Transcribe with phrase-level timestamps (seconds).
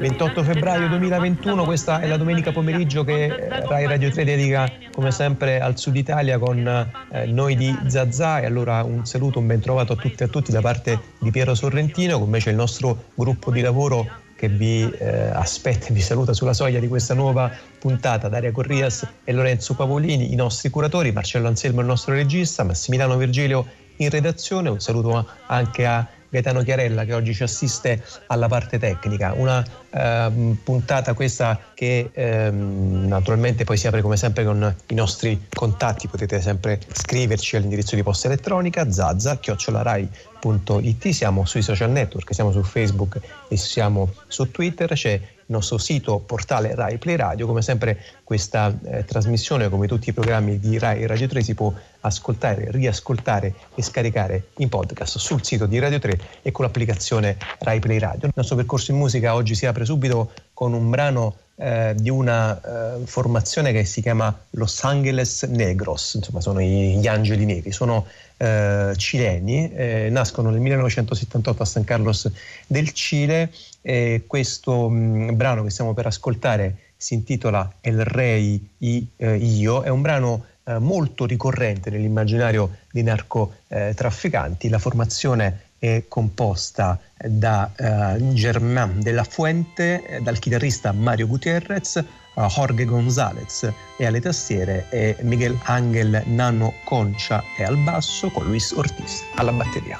[0.00, 5.10] 28 febbraio 2021, questa è la domenica pomeriggio che eh, Rai Radio 3 dedica come
[5.10, 6.66] sempre al Sud Italia con
[7.12, 10.28] eh, noi di Zazà e allora un saluto, un ben trovato a tutti e a
[10.28, 14.48] tutti da parte di Piero Sorrentino, con me c'è il nostro gruppo di lavoro che
[14.48, 18.28] vi eh, aspetta e vi saluta sulla soglia di questa nuova puntata.
[18.28, 23.66] Daria Corrias e Lorenzo Pavolini, i nostri curatori, Marcello Anselmo il nostro regista, Massimiliano Virgilio
[23.96, 24.70] in redazione.
[24.70, 29.34] Un saluto anche a Gaetano Chiarella che oggi ci assiste alla parte tecnica.
[29.34, 35.46] Una eh, puntata questa che eh, naturalmente poi si apre come sempre con i nostri
[35.52, 42.62] contatti, potete sempre scriverci all'indirizzo di posta elettronica zazza-rai.it, siamo sui social network, siamo su
[42.62, 47.46] Facebook e siamo su Twitter, c'è nostro sito portale Rai Play Radio.
[47.46, 51.72] Come sempre questa eh, trasmissione, come tutti i programmi di Rai Radio 3, si può
[52.00, 57.78] ascoltare, riascoltare e scaricare in podcast sul sito di Radio 3 e con l'applicazione Rai
[57.78, 58.26] Play Radio.
[58.26, 62.60] Il nostro percorso in musica oggi si apre subito con un brano eh, di una
[62.60, 68.04] eh, formazione che si chiama Los Angeles Negros, insomma sono gli angeli neri, sono
[68.36, 72.30] eh, cileni, eh, nascono nel 1978 a San Carlos
[72.66, 79.06] del Cile e questo mh, brano che stiamo per ascoltare si intitola El Rey y
[79.16, 87.00] eh, Io, è un brano eh, molto ricorrente nell'immaginario dei narcotrafficanti, la formazione è composta
[87.16, 94.06] da uh, Germain de la Fuente, eh, dal chitarrista Mario Gutierrez, uh, Jorge González e
[94.06, 99.96] alle tastiere e Miguel Ángel Nano Concha e al basso con Luis Ortiz alla batteria.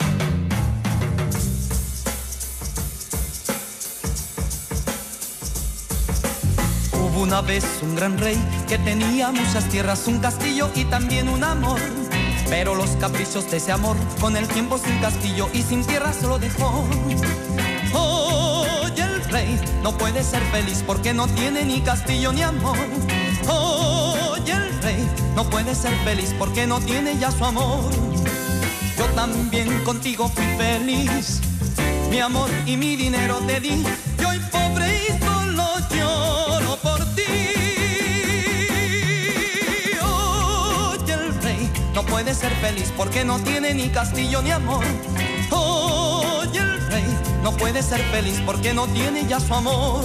[7.16, 8.36] Una vez un gran rey
[8.66, 11.80] que tenía muchas tierras, un castillo y también un amor.
[12.50, 16.26] Pero los caprichos de ese amor, con el tiempo sin castillo y sin tierra se
[16.26, 16.84] lo dejó.
[17.94, 22.76] Hoy el rey no puede ser feliz porque no tiene ni castillo ni amor.
[23.48, 27.88] Hoy el rey no puede ser feliz porque no tiene ya su amor.
[28.98, 31.40] Yo también contigo fui feliz,
[32.10, 33.84] mi amor y mi dinero te di.
[34.28, 34.79] Hoy pobre
[42.00, 44.82] no puede ser feliz porque no tiene ni castillo ni amor.
[45.50, 47.04] Hoy el rey
[47.42, 50.02] no puede ser feliz porque no tiene ya su amor.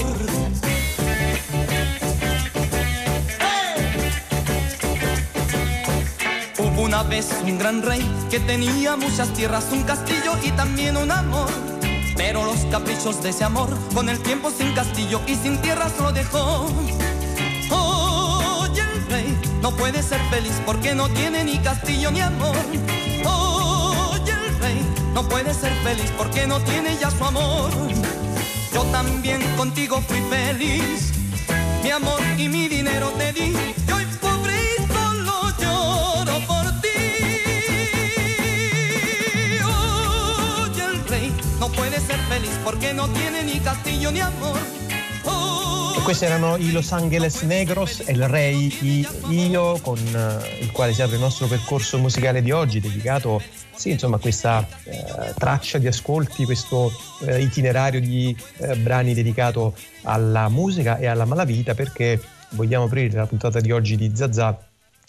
[6.59, 11.11] Hubo una vez un gran rey que tenía muchas tierras, un castillo y también un
[11.11, 11.49] amor.
[12.17, 16.11] Pero los caprichos de ese amor, con el tiempo sin castillo y sin tierras lo
[16.11, 16.67] dejó
[19.65, 22.55] no puede ser feliz porque no tiene ni castillo ni amor.
[23.25, 24.79] Oye el rey
[25.11, 27.71] no puede ser feliz porque no tiene ya su amor.
[28.71, 31.13] Yo también contigo fui feliz,
[31.81, 33.55] mi amor y mi dinero te di.
[33.87, 36.99] Y hoy pobre y solo lloro por ti.
[40.67, 44.59] Oye el rey no puede ser feliz porque no tiene ni castillo ni amor.
[46.05, 48.71] Questi erano i Los Angeles Negros e il Rey
[49.29, 53.41] Io con eh, il quale si apre il nostro percorso musicale di oggi dedicato
[53.73, 56.91] sì, insomma, a questa eh, traccia di ascolti, questo
[57.25, 63.25] eh, itinerario di eh, brani dedicato alla musica e alla malavita perché vogliamo aprire la
[63.25, 64.55] puntata di oggi di Zazà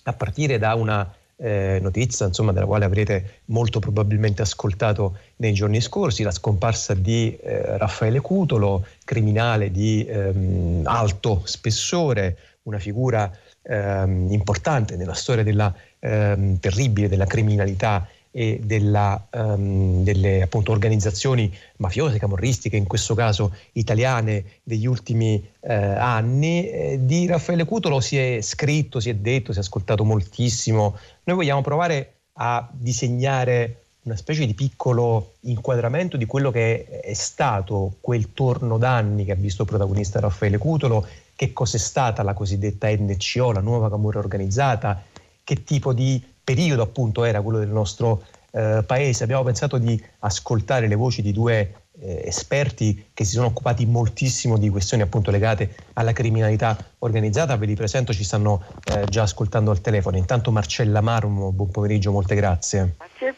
[0.05, 5.81] a partire da una eh, notizia insomma, della quale avrete molto probabilmente ascoltato nei giorni
[5.81, 13.31] scorsi, la scomparsa di eh, Raffaele Cutolo, criminale di ehm, alto spessore, una figura
[13.63, 21.51] ehm, importante nella storia della ehm, terribile della criminalità e della, um, delle appunto, organizzazioni
[21.79, 26.69] mafiose, camorristiche, in questo caso italiane, degli ultimi eh, anni.
[26.69, 30.99] Eh, di Raffaele Cutolo si è scritto, si è detto, si è ascoltato moltissimo.
[31.25, 37.97] Noi vogliamo provare a disegnare una specie di piccolo inquadramento di quello che è stato
[38.03, 43.53] quel torno d'anni che ha visto protagonista Raffaele Cutolo, che cos'è stata la cosiddetta NCO,
[43.53, 45.03] la nuova camorra organizzata,
[45.43, 48.23] che tipo di periodo appunto era quello del nostro
[48.53, 49.25] eh, paese.
[49.25, 54.57] Abbiamo pensato di ascoltare le voci di due eh, esperti che si sono occupati moltissimo
[54.57, 57.57] di questioni appunto legate alla criminalità organizzata.
[57.57, 60.17] Ve li presento, ci stanno eh, già ascoltando al telefono.
[60.19, 62.95] Intanto Marcella Marmo, buon pomeriggio, molte grazie.
[62.97, 63.35] Grazie.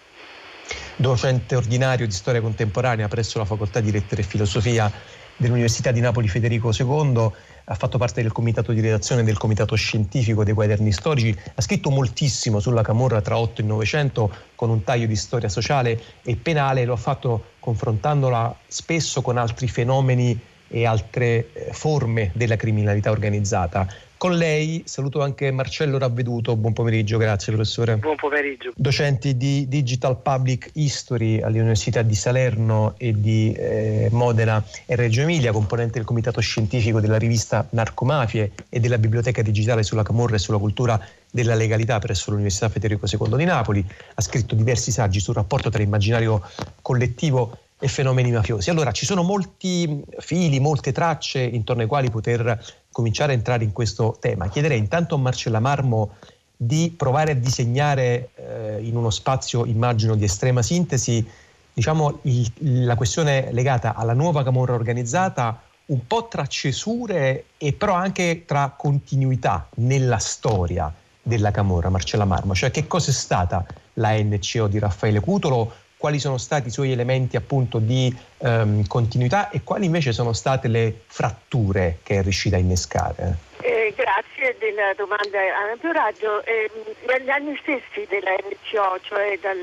[0.96, 4.92] Docente ordinario di storia contemporanea presso la Facoltà di Lettere e Filosofia
[5.38, 7.30] dell'Università di Napoli Federico II
[7.70, 11.90] ha fatto parte del comitato di redazione del comitato scientifico dei quaderni storici, ha scritto
[11.90, 16.84] moltissimo sulla Camorra tra 8 e 900 con un taglio di storia sociale e penale,
[16.84, 20.38] lo ha fatto confrontandola spesso con altri fenomeni
[20.68, 23.86] e altre eh, forme della criminalità organizzata.
[24.18, 27.98] Con lei saluto anche Marcello Ravveduto, buon pomeriggio, grazie professore.
[27.98, 28.72] Buon pomeriggio.
[28.74, 35.52] Docenti di Digital Public History all'Università di Salerno e di eh, Modena e Reggio Emilia,
[35.52, 40.58] componente del comitato scientifico della rivista Narcomafie e della biblioteca digitale sulla Camorra e sulla
[40.58, 41.00] cultura
[41.30, 45.80] della legalità presso l'Università Federico II di Napoli, ha scritto diversi saggi sul rapporto tra
[45.80, 46.42] immaginario
[46.82, 48.70] collettivo e fenomeni mafiosi.
[48.70, 52.58] Allora ci sono molti fili, molte tracce intorno ai quali poter
[52.98, 54.48] cominciare a entrare in questo tema.
[54.48, 56.16] Chiederei intanto a Marcella Marmo
[56.56, 61.24] di provare a disegnare eh, in uno spazio, immagino, di estrema sintesi,
[61.72, 62.50] diciamo, il,
[62.84, 68.74] la questione legata alla nuova camorra organizzata un po' tra cesure e però anche tra
[68.76, 70.92] continuità nella storia
[71.22, 72.52] della camorra, Marcella Marmo.
[72.52, 73.64] Cioè che cosa è stata
[73.94, 79.50] la NCO di Raffaele Cutolo quali sono stati i suoi elementi appunto di um, continuità
[79.50, 83.36] e quali invece sono state le fratture che è riuscita a innescare?
[83.60, 86.44] Eh, grazie della domanda a ampio raggio.
[86.44, 86.70] Eh,
[87.04, 89.58] negli anni stessi della NCO, cioè dal,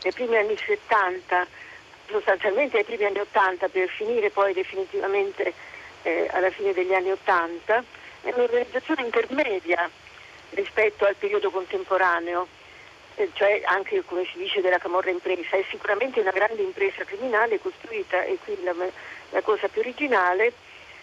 [0.00, 1.46] dai primi anni 70,
[2.08, 5.52] sostanzialmente ai primi anni 80 per finire poi definitivamente
[6.02, 7.84] eh, alla fine degli anni 80,
[8.22, 9.88] è un'organizzazione intermedia
[10.50, 12.48] rispetto al periodo contemporaneo
[13.34, 18.22] cioè anche come si dice della camorra impresa, è sicuramente una grande impresa criminale costruita,
[18.22, 18.74] e qui la,
[19.30, 20.52] la cosa più originale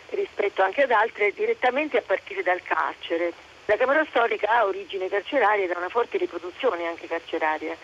[0.09, 3.33] rispetto anche ad altre, direttamente a partire dal carcere.
[3.65, 7.75] La Camorra Storica ha origine carceraria ed ha una forte riproduzione anche carceraria.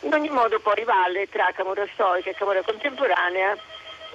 [0.00, 3.56] In ogni modo poi vale tra Camorra Storica e Camorra Contemporanea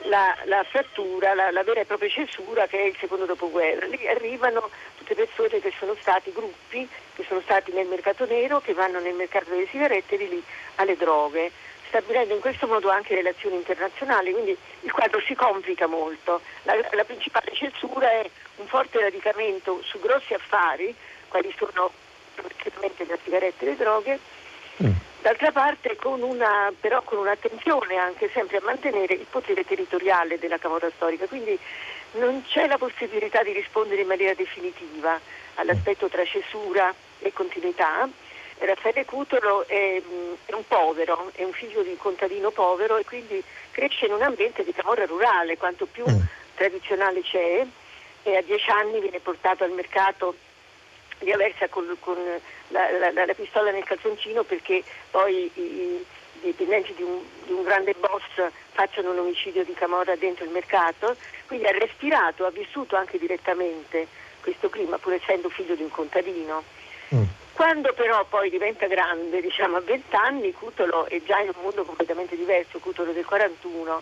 [0.03, 3.85] la, la frattura, la, la, vera e propria cesura che è il secondo dopoguerra.
[3.85, 8.73] Lì arrivano tutte persone che sono stati gruppi, che sono stati nel mercato nero, che
[8.73, 10.43] vanno nel mercato delle sigarette e di lì
[10.75, 11.51] alle droghe,
[11.87, 16.41] stabilendo in questo modo anche relazioni internazionali, quindi il quadro si complica molto.
[16.63, 20.95] La, la principale cesura è un forte radicamento su grossi affari,
[21.27, 21.91] quali sono
[22.35, 24.19] praticamente le sigarette e le droghe,
[24.83, 30.39] mm D'altra parte con una, però con un'attenzione anche sempre a mantenere il potere territoriale
[30.39, 31.57] della Camorra Storica, quindi
[32.13, 35.19] non c'è la possibilità di rispondere in maniera definitiva
[35.55, 38.09] all'aspetto tra cesura e continuità.
[38.57, 40.01] Raffaele Cutolo è,
[40.45, 44.23] è, un povero, è un figlio di un contadino povero e quindi cresce in un
[44.23, 46.19] ambiente di camorra rurale, quanto più mm.
[46.55, 47.63] tradizionale c'è,
[48.23, 50.33] e a dieci anni viene portato al mercato
[51.23, 52.17] di Aversa con, con
[52.69, 56.05] la, la, la, pistola nel calzoncino perché poi i, i
[56.41, 61.15] dipendenti di un, di un, grande boss facciano un omicidio di Camorra dentro il mercato,
[61.45, 64.07] quindi ha respirato, ha vissuto anche direttamente
[64.41, 66.63] questo clima, pur essendo figlio di un contadino.
[67.13, 67.23] Mm.
[67.53, 71.83] Quando però poi diventa grande, diciamo a 20 anni, Cutolo è già in un mondo
[71.83, 74.01] completamente diverso, Cutolo del 41,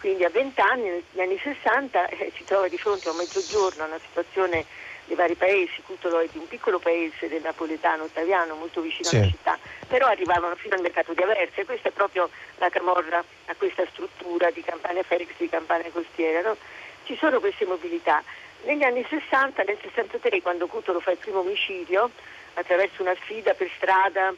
[0.00, 3.84] quindi a 20 anni, negli anni 60, eh, si trova di fronte a un mezzogiorno,
[3.84, 4.66] a una situazione
[5.06, 9.16] dei vari paesi, Cutolo è di un piccolo paese del napoletano ottaviano molto vicino sì.
[9.16, 13.22] alla città, però arrivavano fino al mercato di Aversa e questa è proprio la camorra
[13.46, 16.40] a questa struttura di Campania Felix, di Campania Costiera.
[16.40, 16.56] No?
[17.04, 18.22] Ci sono queste mobilità.
[18.64, 22.10] Negli anni 60, nel 63, quando Cutolo fa il primo omicidio,
[22.54, 24.32] attraverso una sfida per strada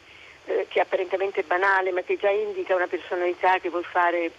[0.47, 4.31] eh, che è apparentemente banale ma che già indica una personalità che vuol fare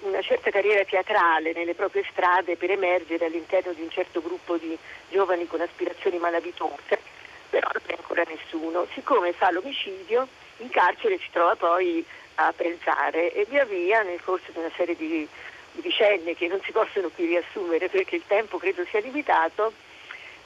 [0.00, 4.76] una certa carriera teatrale nelle proprie strade per emergere all'interno di un certo gruppo di
[5.10, 6.98] giovani con aspirazioni malavitose,
[7.50, 8.86] però non è ancora nessuno.
[8.92, 12.04] Siccome fa l'omicidio, in carcere si trova poi
[12.36, 15.26] a pensare e via via nel corso di una serie di,
[15.72, 19.72] di vicende che non si possono qui riassumere perché il tempo credo sia limitato,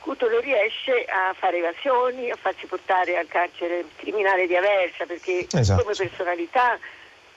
[0.00, 5.82] Cutolo riesce a fare evasioni, a farsi portare al carcere criminale di Aversa perché esatto.
[5.82, 6.78] come personalità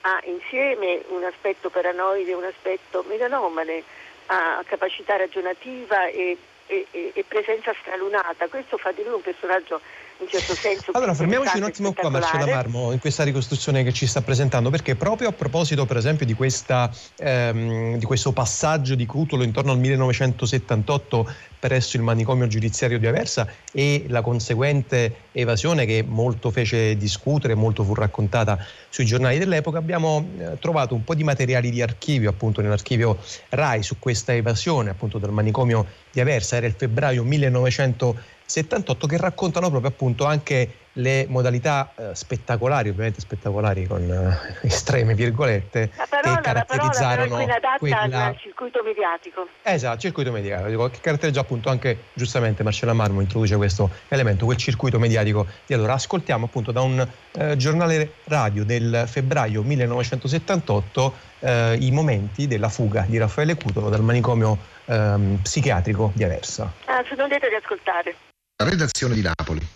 [0.02, 3.82] ha insieme un aspetto paranoide e un aspetto melanomane,
[4.26, 8.48] ha capacità ragionativa e, e, e, presenza stralunata.
[8.48, 9.80] Questo fa di lui un personaggio
[10.22, 10.92] in certo senso.
[10.92, 14.94] Allora fermiamoci un attimo qua Marcella Marmo in questa ricostruzione che ci sta presentando perché
[14.94, 19.78] proprio a proposito per esempio di, questa, ehm, di questo passaggio di Cutolo intorno al
[19.78, 27.54] 1978 presso il manicomio giudiziario di Aversa e la conseguente evasione che molto fece discutere,
[27.54, 32.30] molto fu raccontata sui giornali dell'epoca, abbiamo eh, trovato un po' di materiali di archivio
[32.30, 33.18] appunto nell'archivio
[33.50, 39.16] RAI su questa evasione appunto del manicomio di Aversa, era il febbraio 1978 78 che
[39.16, 46.36] raccontano proprio appunto anche le modalità eh, spettacolari, ovviamente spettacolari con eh, estreme virgolette, parola,
[46.36, 48.24] che caratterizzarono la parola quella...
[48.26, 49.48] al circuito mediatico.
[49.62, 54.98] Esatto, circuito mediatico, che caratterizza appunto anche giustamente Marcella Marmo introduce questo elemento, quel circuito
[54.98, 55.94] mediatico di allora.
[55.94, 63.06] Ascoltiamo appunto da un eh, giornale radio del febbraio 1978 eh, i momenti della fuga
[63.08, 66.70] di Raffaele Cutolo dal manicomio ehm, psichiatrico di Aversa.
[66.84, 68.14] Ah, non dite di ascoltare.
[68.64, 69.66] Redazione di Napoli.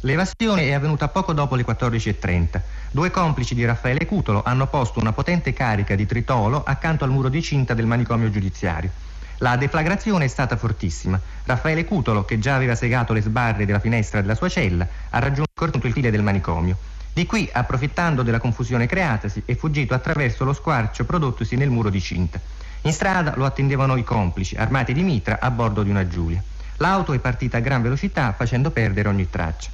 [0.00, 2.60] L'evasione è avvenuta poco dopo le 14.30.
[2.90, 7.28] Due complici di Raffaele Cutolo hanno posto una potente carica di tritolo accanto al muro
[7.28, 8.90] di cinta del manicomio giudiziario.
[9.38, 11.20] La deflagrazione è stata fortissima.
[11.44, 15.86] Raffaele Cutolo, che già aveva segato le sbarre della finestra della sua cella, ha raggiunto
[15.86, 16.76] il file del manicomio.
[17.12, 22.00] Di qui, approfittando della confusione creatasi, è fuggito attraverso lo squarcio prodottosi nel muro di
[22.00, 22.38] cinta.
[22.82, 26.42] In strada lo attendevano i complici, armati di mitra, a bordo di una Giulia.
[26.78, 29.70] L'auto è partita a gran velocità, facendo perdere ogni traccia.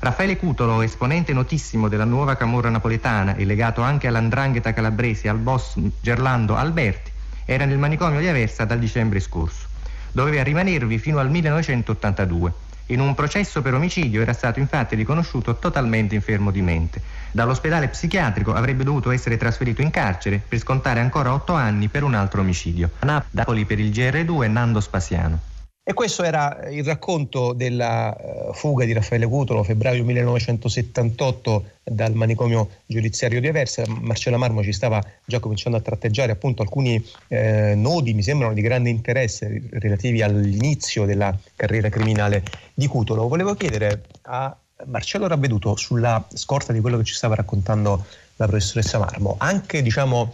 [0.00, 5.38] Raffaele Cutolo, esponente notissimo della nuova camorra napoletana e legato anche all'andrangheta calabrese e al
[5.38, 7.10] boss Gerlando Alberti,
[7.44, 9.66] era nel manicomio di Aversa dal dicembre scorso.
[10.10, 12.52] Doveva rimanervi fino al 1982.
[12.86, 17.00] In un processo per omicidio era stato infatti riconosciuto totalmente infermo di mente.
[17.30, 22.14] Dall'ospedale psichiatrico avrebbe dovuto essere trasferito in carcere per scontare ancora otto anni per un
[22.14, 22.90] altro omicidio.
[23.30, 25.50] Napoli per il GR2 Nando Spasiano.
[25.84, 32.68] E questo era il racconto della uh, fuga di Raffaele Cutolo, febbraio 1978 dal manicomio
[32.86, 33.82] giudiziario di Aversa.
[33.88, 38.60] Marcella Marmo ci stava già cominciando a tratteggiare appunto alcuni eh, nodi, mi sembrano di
[38.60, 43.26] grande interesse relativi all'inizio della carriera criminale di Cutolo.
[43.26, 48.04] Volevo chiedere a Marcello Ravveduto, sulla scorta di quello che ci stava raccontando
[48.36, 50.32] la professoressa Marmo, anche diciamo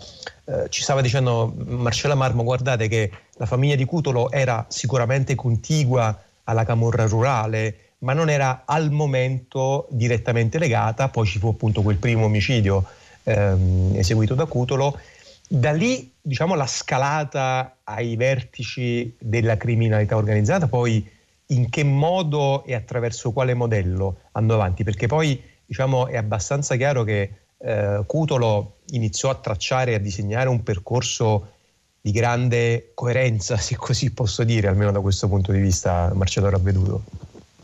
[0.49, 6.19] eh, ci stava dicendo Marcella Marmo, guardate che la famiglia di Cutolo era sicuramente contigua
[6.45, 11.97] alla camorra rurale, ma non era al momento direttamente legata, poi ci fu appunto quel
[11.97, 12.83] primo omicidio
[13.25, 14.99] ehm, eseguito da Cutolo.
[15.47, 21.07] Da lì, diciamo, la scalata ai vertici della criminalità organizzata, poi
[21.49, 24.83] in che modo e attraverso quale modello andò avanti?
[24.83, 30.49] Perché poi, diciamo, è abbastanza chiaro che eh, Cutolo iniziò a tracciare e a disegnare
[30.49, 31.53] un percorso
[32.01, 37.03] di grande coerenza, se così posso dire, almeno da questo punto di vista, Marcello Ravveduto.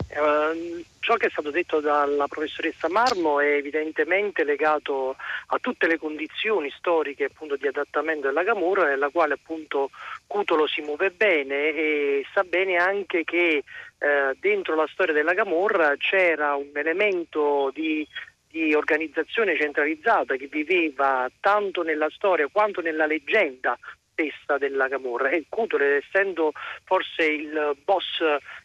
[0.08, 5.16] Uh, ciò che è stato detto dalla professoressa Marmo è evidentemente legato
[5.48, 9.90] a tutte le condizioni storiche appunto, di adattamento della Camorra nella quale appunto
[10.26, 13.64] Cutolo si muove bene e sa bene anche che
[13.98, 18.06] eh, dentro la storia della Camorra c'era un elemento di
[18.54, 23.76] di organizzazione centralizzata che viveva tanto nella storia quanto nella leggenda
[24.12, 25.30] stessa della Camorra.
[25.30, 26.52] E Cutole essendo
[26.84, 28.22] forse il boss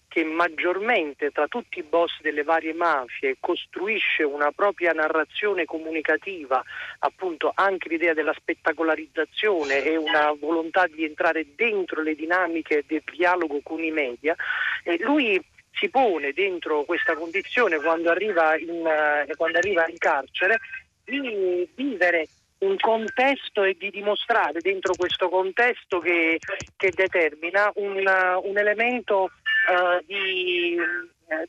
[0.07, 6.63] che maggiormente tra tutti i boss delle varie mafie costruisce una propria narrazione comunicativa,
[6.99, 13.59] appunto anche l'idea della spettacolarizzazione e una volontà di entrare dentro le dinamiche del dialogo
[13.63, 14.35] con i media,
[14.83, 15.39] e lui
[15.79, 20.59] si pone dentro questa condizione quando arriva in, eh, quando arriva in carcere
[21.05, 22.27] di vivere
[22.59, 26.39] un contesto e di dimostrare dentro questo contesto che,
[26.75, 30.77] che determina un, un elemento uh, di,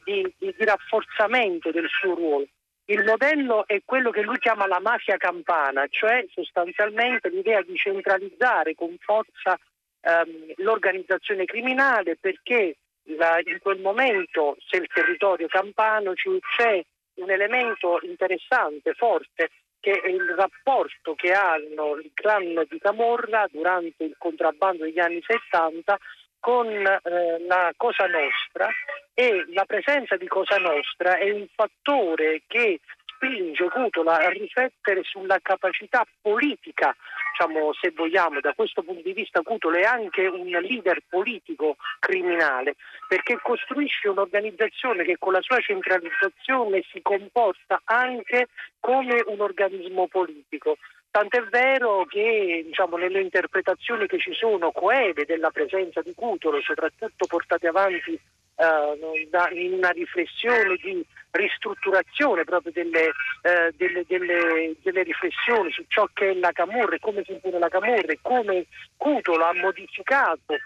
[0.04, 2.46] di, di, di rafforzamento del suo ruolo.
[2.84, 8.74] Il modello è quello che lui chiama la mafia campana, cioè sostanzialmente l'idea di centralizzare
[8.74, 9.58] con forza
[10.02, 16.82] um, l'organizzazione criminale perché la, in quel momento, se il territorio campano c'è
[17.14, 24.04] un elemento interessante, forte, che è il rapporto che hanno il clan di Camorra durante
[24.04, 25.98] il contrabbando degli anni 70
[26.38, 27.00] con eh,
[27.46, 28.68] la Cosa Nostra
[29.14, 32.80] e la presenza di Cosa Nostra è un fattore che
[33.20, 36.96] spinge Cutola a riflettere sulla capacità politica,
[37.32, 42.76] diciamo, se vogliamo, da questo punto di vista Cutola è anche un leader politico criminale,
[43.06, 48.48] perché costruisce un'organizzazione che con la sua centralizzazione si comporta anche
[48.80, 50.78] come un organismo politico.
[51.10, 57.26] Tant'è vero che diciamo, nelle interpretazioni che ci sono coeve della presenza di Cutolo, soprattutto
[57.26, 63.06] portate avanti eh, da, in una riflessione di ristrutturazione proprio delle,
[63.42, 67.68] eh, delle, delle, delle, riflessioni su ciò che è la Camorra e come impone la
[67.68, 70.56] Camorra e come Cutolo ha modificato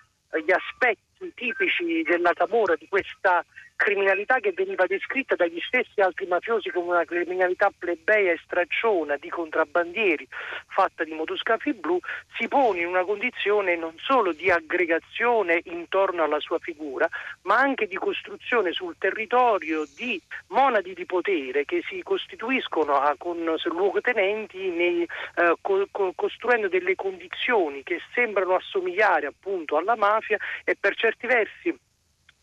[0.45, 3.45] gli aspetti tipici della Camorra, di questa
[3.77, 9.29] criminalità che veniva descritta dagli stessi altri mafiosi come una criminalità plebea e stracciona di
[9.29, 10.27] contrabbandieri
[10.69, 11.99] fatta di motoscafi blu,
[12.37, 17.09] si pone in una condizione non solo di aggregazione intorno alla sua figura,
[17.43, 23.39] ma anche di costruzione sul territorio di monadi di potere che si costituiscono a, con
[23.65, 30.97] luogotenenti nei, eh, co, costruendo delle condizioni che sembrano assomigliare appunto alla mafia e per
[30.97, 31.77] certi versi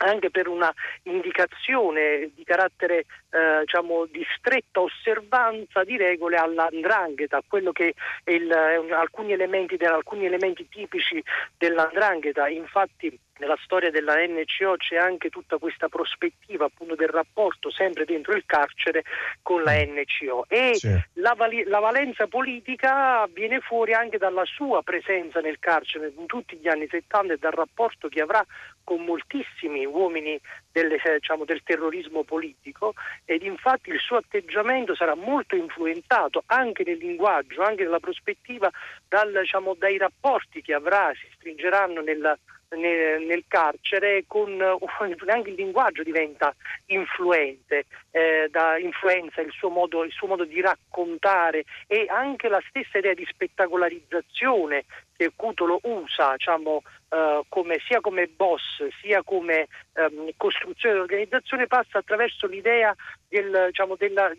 [0.02, 7.72] anche per una indicazione di carattere eh, diciamo, di stretta osservanza di regole all'andrangheta, quello
[7.72, 7.94] che
[8.26, 8.52] il,
[8.92, 11.24] alcuni, elementi, alcuni elementi tipici
[11.58, 12.48] dell'andrangheta.
[12.50, 18.34] Infatti nella storia della NCO c'è anche tutta questa prospettiva appunto del rapporto sempre dentro
[18.34, 19.04] il carcere
[19.42, 20.96] con la NCO e sì.
[21.14, 26.68] la, la, valenza politica viene fuori anche dalla sua presenza nel carcere in tutti gli
[26.68, 28.46] anni 70 e dal rapporto che avrà
[28.84, 30.40] con moltissimi uomini
[30.72, 32.94] del, eh, diciamo, del terrorismo politico
[33.26, 38.70] ed infatti il suo atteggiamento sarà molto influenzato anche nel linguaggio, anche nella prospettiva
[39.08, 42.38] dal, diciamo, dai rapporti che avrà, si stringeranno nella
[42.76, 44.52] nel, nel carcere con
[45.28, 46.54] anche il linguaggio diventa
[46.88, 52.62] influente, eh, da influenza il suo, modo, il suo modo di raccontare e anche la
[52.68, 54.86] stessa idea di spettacolarizzazione
[55.22, 62.00] che Cutolo usa diciamo, eh, come, sia come boss sia come ehm, costruzione dell'organizzazione passa
[62.00, 62.96] attraverso l'idea
[63.28, 64.32] del, diciamo, della,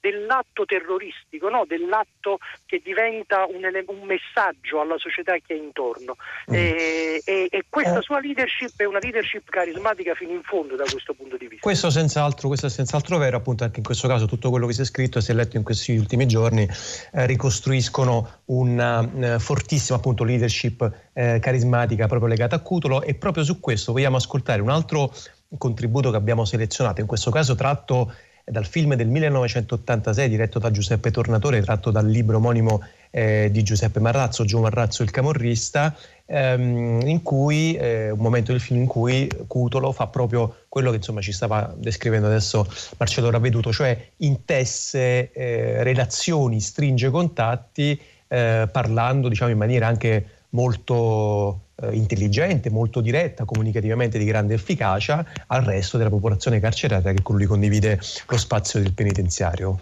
[0.00, 1.64] dell'atto terroristico, no?
[1.66, 6.16] dell'atto che diventa un, un, messaggio alla società che è intorno.
[6.50, 6.54] Mm.
[6.54, 8.02] E, e, e, questa eh.
[8.02, 11.66] sua leadership è una leadership carismatica fino in fondo da questo punto di vista.
[11.66, 14.82] Questo senz'altro, questo è senz'altro vero, appunto anche in questo caso tutto quello che si
[14.82, 16.68] è scritto e si è letto in questi ultimi giorni
[17.12, 23.02] eh, ricostruiscono una eh, fortissima appunto leadership eh, carismatica proprio legata a Cutolo.
[23.02, 25.12] E proprio su questo vogliamo ascoltare un altro
[25.58, 28.12] contributo che abbiamo selezionato, in questo caso tratto
[28.44, 34.00] dal film del 1986 diretto da Giuseppe Tornatore, tratto dal libro omonimo eh, di Giuseppe
[34.00, 35.94] Marrazzo, Gio Marrazzo il camorrista,
[36.26, 40.96] ehm, in cui, eh, un momento del film in cui Cutolo fa proprio quello che
[40.96, 42.66] insomma ci stava descrivendo adesso
[42.98, 51.70] Marcello Ravveduto, cioè intesse eh, relazioni, stringe contatti, eh, parlando diciamo in maniera anche molto
[51.82, 57.36] eh, intelligente, molto diretta, comunicativamente di grande efficacia al resto della popolazione carceraria che con
[57.36, 59.80] lui condivide lo spazio del penitenziario.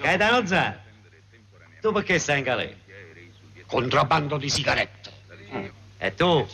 [0.00, 0.80] Gaetano Zar,
[1.80, 2.74] tu perché stai in galera?
[3.66, 5.10] Contrabbando di sigarette.
[5.52, 5.66] Mm.
[5.98, 6.46] E tu?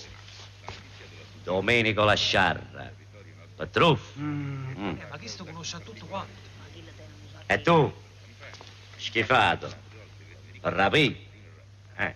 [1.43, 2.91] Domenico Lasciarra,
[3.57, 4.17] Patruff.
[4.19, 4.73] Mm.
[4.79, 4.89] Mm.
[4.89, 6.49] Eh, ma questo conosce tutto quanto.
[7.47, 7.93] E tu?
[8.97, 9.73] Schifato,
[10.61, 11.19] rapito.
[11.97, 12.15] Eh.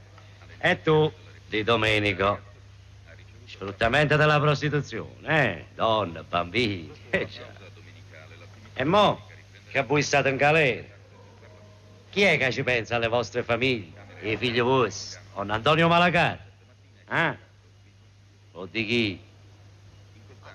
[0.58, 1.12] E tu?
[1.54, 2.52] di Domenico.
[3.54, 5.64] Sfruttamento della prostituzione, eh?
[5.76, 6.92] Donne, bambini.
[7.10, 7.28] Eh,
[8.74, 9.28] e mo,
[9.70, 10.82] che voi state in galera?
[12.10, 13.92] Chi è che ci pensa alle vostre famiglie?
[14.22, 15.20] I figli vostri?
[15.32, 16.36] Con Antonio Malacar?
[17.08, 17.36] Eh?
[18.52, 19.20] O di chi?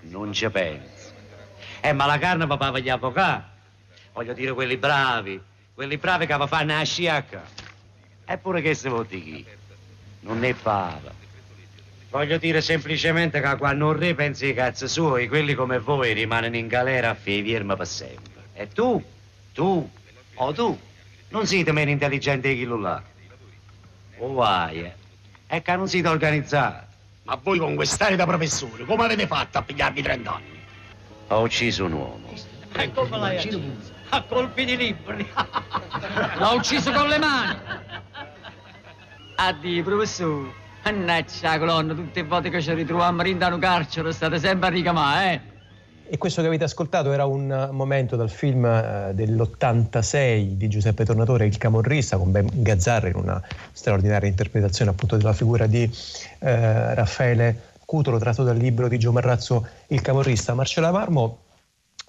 [0.01, 1.13] Non ci penso.
[1.79, 3.43] Eh, ma la carne papà gli avvocati.
[4.11, 5.41] Voglio dire quelli bravi,
[5.73, 7.43] quelli bravi che fanno la sciacca.
[8.25, 9.45] Eppure che se vuol di chi?
[10.21, 11.18] non ne parla.
[12.09, 16.55] Voglio dire semplicemente che quando un re pensa ai cazzi suoi, quelli come voi rimangono
[16.55, 18.45] in galera a firma per sempre.
[18.53, 19.03] E tu,
[19.53, 19.89] tu,
[20.33, 20.79] o oh tu,
[21.29, 23.03] non siete meno intelligenti di chi là.
[24.17, 24.93] O vai, eh.
[25.45, 26.87] È che non siete organizzati.
[27.23, 30.59] Ma voi con quest'aria da professore, come avete fatto a pigliarvi 30 anni?
[31.27, 32.33] Ho ucciso un uomo.
[32.73, 33.61] E come l'hai ucciso?
[34.09, 35.29] A colpi di libri.
[36.37, 37.59] L'ho ucciso con le mani.
[39.35, 40.67] Addio, professore.
[40.91, 45.33] Mannaggia colonna, tutte le volte che ci ritroviamo in un carcere state sempre a ricamare,
[45.33, 45.57] eh?
[46.11, 51.45] E questo che avete ascoltato era un momento dal film eh, dell'86 di Giuseppe Tornatore,
[51.45, 53.39] Il Camorrista, con Ben Gazzarra in una
[53.71, 55.83] straordinaria interpretazione appunto della figura di
[56.39, 60.55] eh, Raffaele Cutolo, tratto dal libro di Gio Marrazzo, Il Camorrista.
[60.55, 61.37] Marcella Marmo,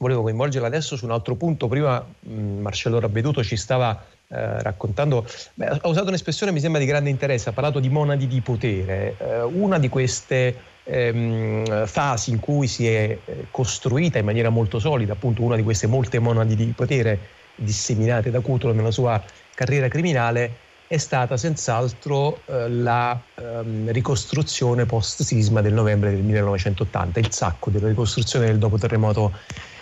[0.01, 1.69] volevo coinvolgerla adesso su un altro punto.
[1.69, 6.87] Prima mh, Marcello Ravveduto ci stava eh, raccontando, beh, ha usato un'espressione mi sembra di
[6.87, 9.17] grande interesse, ha parlato di monadi di potere.
[9.19, 14.79] Eh, una di queste ehm, fasi in cui si è eh, costruita in maniera molto
[14.79, 17.19] solida, appunto una di queste molte monadi di potere
[17.55, 19.23] disseminate da Cutolo nella sua
[19.55, 27.31] carriera criminale, è stata senz'altro eh, la ehm, ricostruzione post-sisma del novembre del 1980, il
[27.31, 29.33] sacco della ricostruzione del dopo terremoto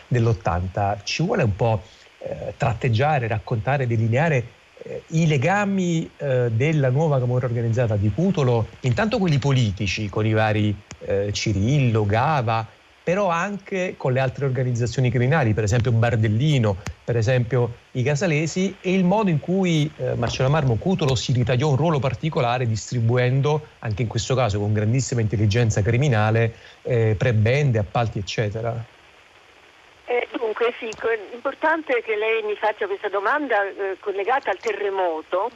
[0.08, 0.98] dell'80.
[1.04, 1.82] Ci vuole un po'
[2.18, 4.44] eh, tratteggiare, raccontare, delineare
[4.82, 10.32] eh, i legami eh, della nuova Camorra organizzata di Cutolo, intanto quelli politici con i
[10.32, 12.66] vari eh, Cirillo, Gava,
[13.08, 18.92] però anche con le altre organizzazioni criminali, per esempio Bardellino, per esempio i Casalesi, e
[18.92, 24.02] il modo in cui eh, Marcello Marmo Cutolo si ritagliò un ruolo particolare distribuendo, anche
[24.02, 28.84] in questo caso con grandissima intelligenza criminale, eh, prebende, appalti, eccetera.
[30.10, 30.88] Eh, dunque sì,
[31.30, 35.50] l'importante è che lei mi faccia questa domanda eh, collegata al terremoto,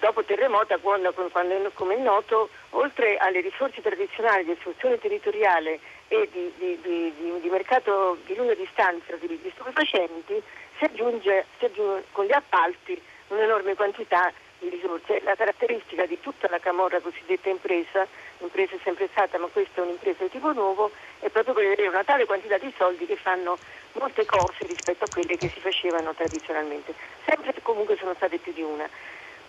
[0.00, 5.78] dopo terremoto, quando, quando, come è noto, oltre alle risorse tradizionali di istruzione territoriale
[6.08, 10.42] e di, di, di, di mercato di lunga distanza di, stupefacenti,
[10.76, 15.20] si aggiunge, si aggiunge con gli appalti un'enorme quantità di risorse.
[15.22, 18.04] La caratteristica di tutta la camorra cosiddetta impresa,
[18.38, 21.74] l'impresa è sempre stata, ma questa è un'impresa di tipo nuovo, è proprio quella di
[21.74, 23.56] avere una tale quantità di soldi che fanno
[23.94, 26.94] molte cose rispetto a quelle che si facevano tradizionalmente.
[27.24, 28.88] Sempre comunque sono state più di una.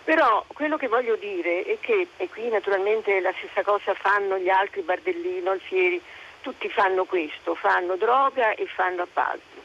[0.04, 4.48] Però quello che voglio dire è che, e qui naturalmente la stessa cosa fanno gli
[4.48, 6.00] altri, Bardellino, Alfieri,
[6.42, 9.64] tutti fanno questo, fanno droga e fanno appalti.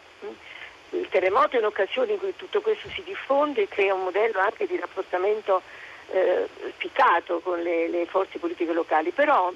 [0.93, 4.65] Il terremoto è un'occasione in cui tutto questo si diffonde e crea un modello anche
[4.65, 5.61] di rapportamento
[6.09, 9.51] eh, spiccato con le, le, forze politiche locali, però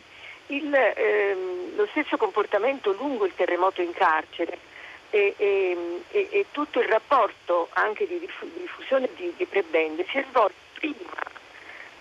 [0.48, 4.58] il, ehm, lo stesso comportamento lungo il terremoto in carcere
[5.16, 10.56] e, e, e tutto il rapporto anche di diffusione di, di prebende si è svolto
[10.74, 11.24] prima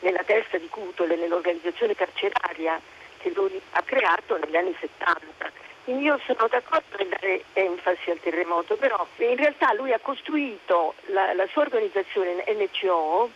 [0.00, 2.80] nella testa di Cutole, nell'organizzazione carceraria
[3.18, 5.52] che lui ha creato negli anni 70.
[5.84, 10.94] Quindi io sono d'accordo nel dare enfasi al terremoto, però in realtà lui ha costruito
[11.06, 13.30] la, la sua organizzazione NCO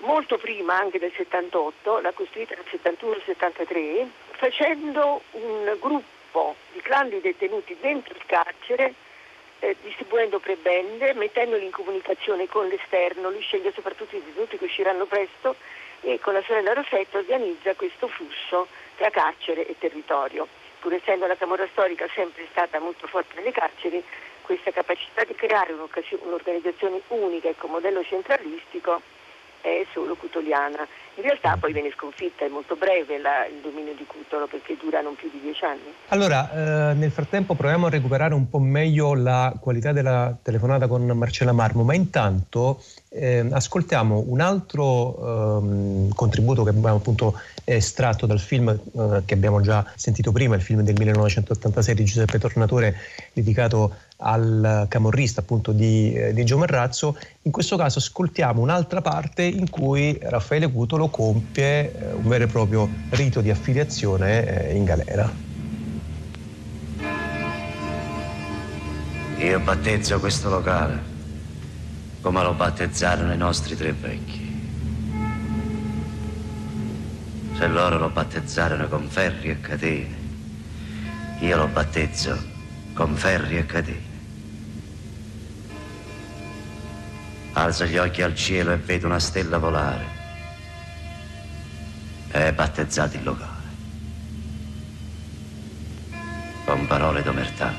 [0.00, 7.20] molto prima anche del 78, l'ha costruita nel 71-73, facendo un gruppo di clan di
[7.20, 8.94] detenuti dentro il carcere
[9.60, 15.06] eh, distribuendo prebende, mettendoli in comunicazione con l'esterno, lui sceglie soprattutto i detenuti che usciranno
[15.06, 15.56] presto
[16.02, 18.66] e con la sorella Rosetta organizza questo flusso
[18.96, 20.46] tra carcere e territorio.
[20.80, 24.02] Pur essendo la Camorra storica sempre stata molto forte nelle carceri,
[24.42, 29.02] questa capacità di creare un'organizzazione unica e con modello centralistico
[29.60, 30.86] è solo cutoliana.
[31.16, 35.00] In realtà poi viene sconfitta, è molto breve la, il dominio di Cutolo perché dura
[35.00, 35.92] non più di dieci anni.
[36.08, 41.06] Allora, eh, nel frattempo proviamo a recuperare un po' meglio la qualità della telefonata con
[41.06, 48.38] Marcella Marmo, ma intanto eh, ascoltiamo un altro ehm, contributo che abbiamo appunto estratto dal
[48.38, 52.94] film eh, che abbiamo già sentito prima, il film del 1986 di Giuseppe Tornatore
[53.32, 57.16] dedicato al camorrista appunto di, eh, di Gio Marrazzo.
[57.42, 62.46] In questo caso ascoltiamo un'altra parte in cui Raffaele Cutolo compie eh, un vero e
[62.46, 65.30] proprio rito di affiliazione eh, in galera.
[69.38, 71.14] Io battezzo questo locale
[72.22, 74.44] come lo battezzarono i nostri tre vecchi.
[77.56, 80.16] Se loro lo battezzarono con ferri e catene,
[81.40, 82.36] io lo battezzo
[82.94, 84.05] con ferri e catene.
[87.58, 90.04] Alzo gli occhi al cielo e vedo una stella volare.
[92.28, 93.64] È battezzato il locale.
[96.66, 97.74] Con parole d'omertà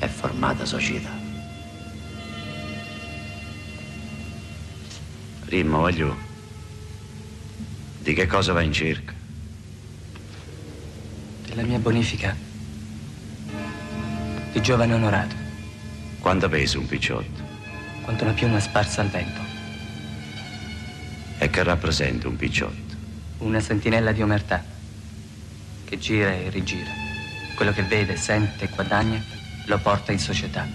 [0.00, 1.10] è formata società.
[5.44, 6.16] Rimmo, voglio.
[8.00, 9.14] Di che cosa va in cerca?
[11.46, 12.36] Della mia bonifica.
[14.50, 15.36] Di giovane onorato.
[16.18, 17.43] Quanto pesa un picciotto?
[18.04, 19.40] Quanto una piuma sparsa al vento.
[21.38, 22.94] E che rappresenta un picciotto?
[23.38, 24.62] Una sentinella di omertà,
[25.84, 26.90] che gira e rigira.
[27.56, 29.22] Quello che vede, sente e guadagna
[29.66, 30.66] lo porta in società.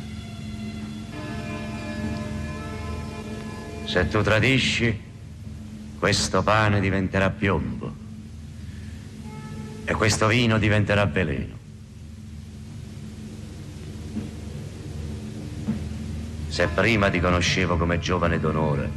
[3.86, 5.00] Se tu tradisci,
[5.98, 7.94] questo pane diventerà piombo
[9.86, 11.59] e questo vino diventerà veleno.
[16.60, 18.90] Se prima ti conoscevo come giovane d'onore,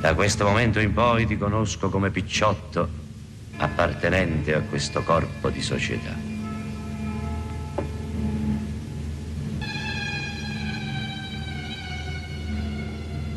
[0.00, 2.86] da questo momento in poi ti conosco come picciotto
[3.56, 6.12] appartenente a questo corpo di società.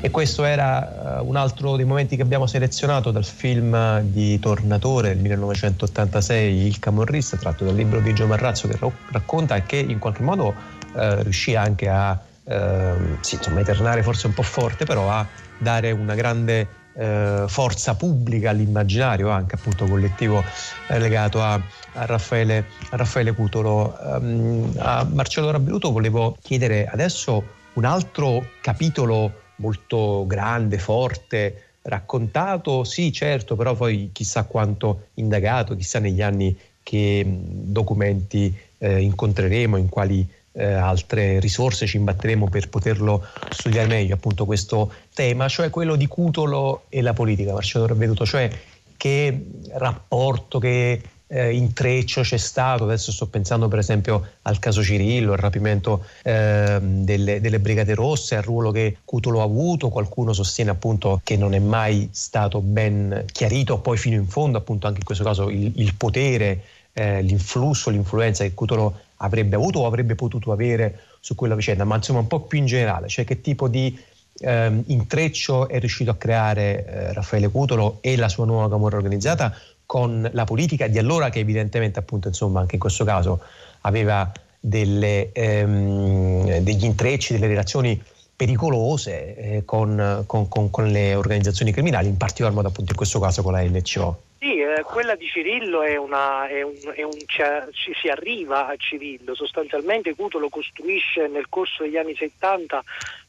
[0.02, 5.08] E questo era uh, un altro dei momenti che abbiamo selezionato dal film di Tornatore
[5.08, 8.78] del 1986, Il Camorrista, tratto dal libro di Gio Marrazzo che
[9.10, 14.34] racconta che in qualche modo uh, riuscì anche a eh, sì, insomma, eternare forse un
[14.34, 15.26] po' forte, però a
[15.58, 20.44] dare una grande eh, forza pubblica all'immaginario anche appunto collettivo
[20.88, 23.98] eh, legato a, a, Raffaele, a, Raffaele, Cutolo.
[24.02, 33.12] Um, a Marcello Rabbeluto volevo chiedere adesso un altro capitolo molto grande, forte, raccontato, sì
[33.14, 40.28] certo, però poi chissà quanto indagato, chissà negli anni che documenti eh, incontreremo, in quali
[40.54, 46.08] eh, altre risorse ci imbatteremo per poterlo studiare meglio appunto questo tema, cioè quello di
[46.08, 48.50] Cutolo e la politica, Marcello Ravveduto, cioè
[48.98, 55.32] che rapporto, che eh, intreccio c'è stato, adesso sto pensando per esempio al caso Cirillo,
[55.32, 60.72] al rapimento eh, delle, delle, Brigate Rosse, al ruolo che Cutolo ha avuto, qualcuno sostiene
[60.72, 65.06] appunto che non è mai stato ben chiarito poi fino in fondo appunto anche in
[65.06, 70.52] questo caso il, il potere, eh, l'influsso, l'influenza che Cutolo avrebbe avuto o avrebbe potuto
[70.52, 73.98] avere su quella vicenda, ma insomma un po' più in generale, cioè che tipo di
[74.40, 79.54] ehm, intreccio è riuscito a creare eh, Raffaele Cutolo e la sua nuova camorra organizzata
[79.86, 83.42] con la politica di allora che evidentemente appunto insomma anche in questo caso
[83.82, 88.02] aveva delle, ehm, degli intrecci, delle relazioni
[88.36, 93.20] pericolose eh, con, con, con, con, le organizzazioni criminali, in particolar modo appunto in questo
[93.20, 94.22] caso con la LCO.
[94.44, 98.76] Sì, eh, quella di Cirillo è, una, è un, è un, ci si arriva a
[98.76, 102.84] Cirillo, sostanzialmente Cutolo costruisce nel corso degli anni 70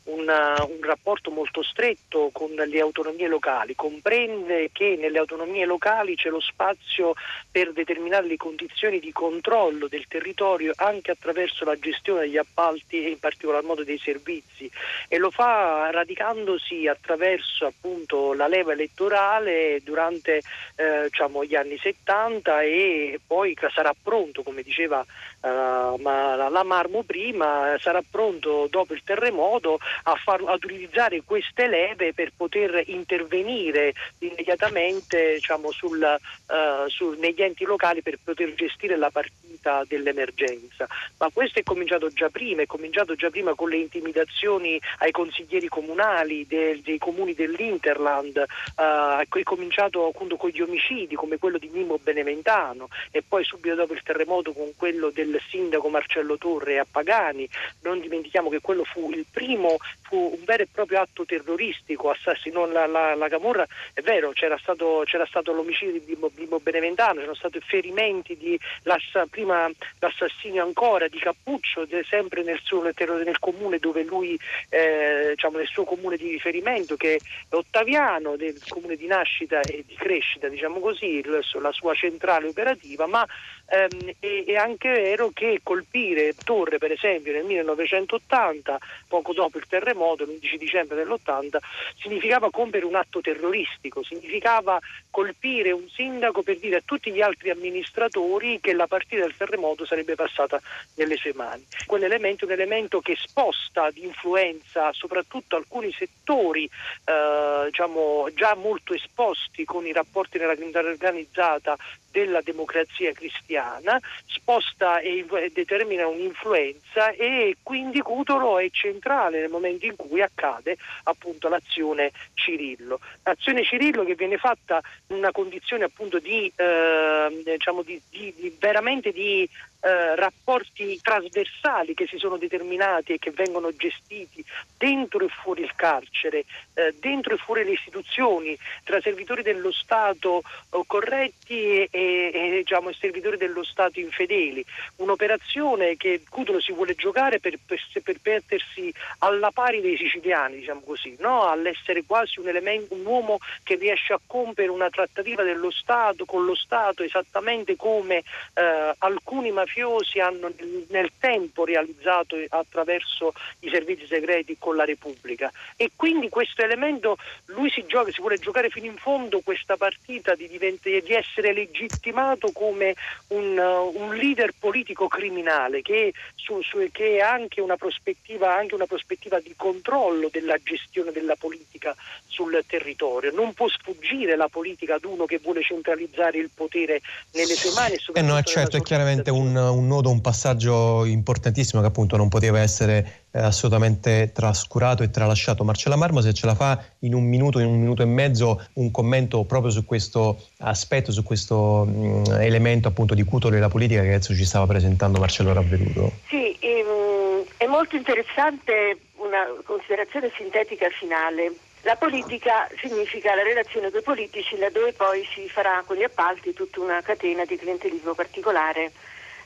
[0.05, 6.29] una, un rapporto molto stretto con le autonomie locali, comprende che nelle autonomie locali c'è
[6.29, 7.15] lo spazio
[7.51, 13.11] per determinare le condizioni di controllo del territorio anche attraverso la gestione degli appalti e
[13.11, 14.71] in particolar modo dei servizi.
[15.09, 20.43] E lo fa radicandosi attraverso appunto la leva elettorale durante
[20.77, 27.77] eh, diciamo, gli anni 70 e poi sarà pronto, come diceva uh, la Marmo prima,
[27.79, 35.35] sarà pronto dopo il terremoto a far, ad utilizzare queste leve per poter intervenire immediatamente
[35.35, 39.42] diciamo, sul, uh, sul, negli enti locali per poter gestire la partita
[39.87, 40.87] dell'emergenza.
[41.19, 45.69] Ma questo è cominciato già prima, è cominciato già prima con le intimidazioni ai consiglieri
[45.69, 48.45] comunali del, dei comuni dell'Interland,
[48.77, 53.75] uh, è cominciato appunto con gli omicidi come quello di Mimo Beneventano e poi subito
[53.75, 57.49] dopo il terremoto con quello del sindaco Marcello Torre a Pagani.
[57.83, 62.67] Non dimentichiamo che quello fu il primo fu un vero e proprio atto terroristico, assassinò
[62.67, 67.35] la, la, la Camorra, è vero, c'era stato, c'era stato l'omicidio di Bimbo, Beneventano, c'erano
[67.35, 69.52] stati ferimenti, di, l'assa, prima
[69.99, 74.39] l'assassinio ancora di Cappuccio, sempre nel, suo, nel, comune dove lui,
[74.69, 79.85] eh, diciamo nel suo comune di riferimento che è Ottaviano, del comune di nascita e
[79.87, 83.27] di crescita, diciamo così, la sua centrale operativa, ma
[83.73, 89.67] ehm, è, è anche vero che colpire Torre per esempio nel 1980, poco dopo il
[89.67, 91.57] terremoto, l'11 dicembre dell'80,
[91.97, 94.79] significava compiere un atto terroristico, significava
[95.11, 99.87] colpire un sindaco per dire a tutti gli altri amministratori che la partita del terremoto
[99.87, 100.61] sarebbe passata
[100.97, 101.65] nelle sue mani.
[101.87, 106.69] Quell'elemento è un elemento che sposta di influenza soprattutto alcuni settori
[107.05, 111.77] eh, diciamo, già molto esposti con i rapporti nella criminalità organizzata
[112.13, 119.97] della democrazia cristiana, sposta e determina un'influenza e quindi Cutolo è centrale nel momento in
[119.97, 123.01] cui accade appunto l'azione Cirillo.
[123.25, 128.57] L'azione Cirillo che viene fatta in una condizione appunto di, eh, diciamo di, di, di
[128.61, 129.49] veramente di
[129.85, 134.45] eh, rapporti trasversali che si sono determinati e che vengono gestiti
[134.79, 140.43] dentro e fuori il carcere, eh, dentro e fuori le istituzioni, tra servitori dello Stato
[140.71, 144.65] eh, corretti e, e, e, diciamo, servitori dello Stato infedeli.
[144.97, 150.83] Un'operazione che Cutolo si vuole giocare per, per, per mettersi alla pari dei siciliani, diciamo
[150.83, 151.49] così, no?
[151.49, 156.45] all'essere quasi un, elemento, un uomo che riesce a compiere una trattativa dello Stato con
[156.45, 158.23] lo Stato esattamente come
[158.55, 160.53] eh, alcuni mafiosi mafiosi hanno
[160.89, 167.71] nel, tempo realizzato attraverso i servizi segreti con la Repubblica e quindi questo elemento lui
[167.71, 172.51] si, gioca, si vuole giocare fino in fondo questa partita di, diventi, di essere legittimato
[172.53, 172.95] come
[173.29, 178.87] un, uh, un, leader politico criminale che, su, su, che ha anche una, anche una
[178.87, 181.95] prospettiva di controllo della gestione della politica
[182.27, 183.33] sul territorio.
[183.33, 187.01] Non può sfuggire la politica ad uno che vuole centralizzare il potere
[187.33, 187.97] nelle sue mani.
[188.15, 192.61] Eh no, certo, è chiaramente un, un nodo, un passaggio importantissimo che appunto non poteva
[192.61, 195.65] essere eh, assolutamente trascurato e tralasciato.
[195.65, 198.91] Marcella Marmo, se ce la fa in un minuto, in un minuto e mezzo, un
[198.91, 204.03] commento proprio su questo aspetto, su questo mh, mm, elemento appunto di Cutolo della politica
[204.03, 206.13] che adesso ci stava presentando Marcello Ravveduto.
[206.29, 211.53] Sì, ehm, è molto interessante una considerazione sintetica finale.
[211.83, 216.53] La politica significa la relazione con i politici laddove poi si farà con gli appalti
[216.53, 218.93] tutta una catena di clientelismo particolare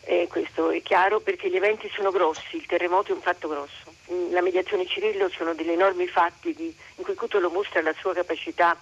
[0.06, 3.92] eh, questo è chiaro perché gli eventi sono grossi, il terremoto è un fatto grosso.
[4.12, 8.14] Mm, la mediazione Cirillo sono degli enormi fatti di, in cui Cutolo mostra la sua
[8.14, 8.78] capacità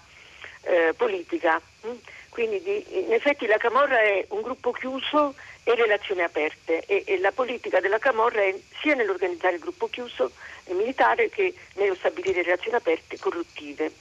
[0.61, 1.59] eh, politica.
[1.87, 1.95] Mm?
[2.29, 5.33] Quindi di, in effetti la Camorra è un gruppo chiuso
[5.63, 10.31] e relazioni aperte e, e la politica della Camorra è sia nell'organizzare il gruppo chiuso
[10.65, 13.91] e militare che nello stabilire relazioni aperte corruttive.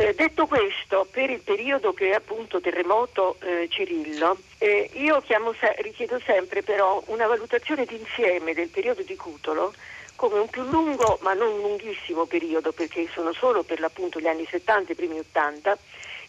[0.00, 5.74] Eh, detto questo, per il periodo che è appunto terremoto eh, Cirillo, eh, io se-
[5.78, 9.74] richiedo sempre però una valutazione d'insieme del periodo di Cutolo
[10.14, 14.46] come un più lungo ma non lunghissimo periodo, perché sono solo per l'appunto gli anni
[14.48, 15.76] 70 e primi 80,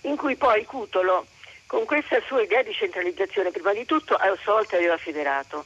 [0.02, 1.28] in cui poi Cutolo,
[1.68, 5.66] con questa sua idea di centralizzazione, prima di tutto a sua volta aveva federato.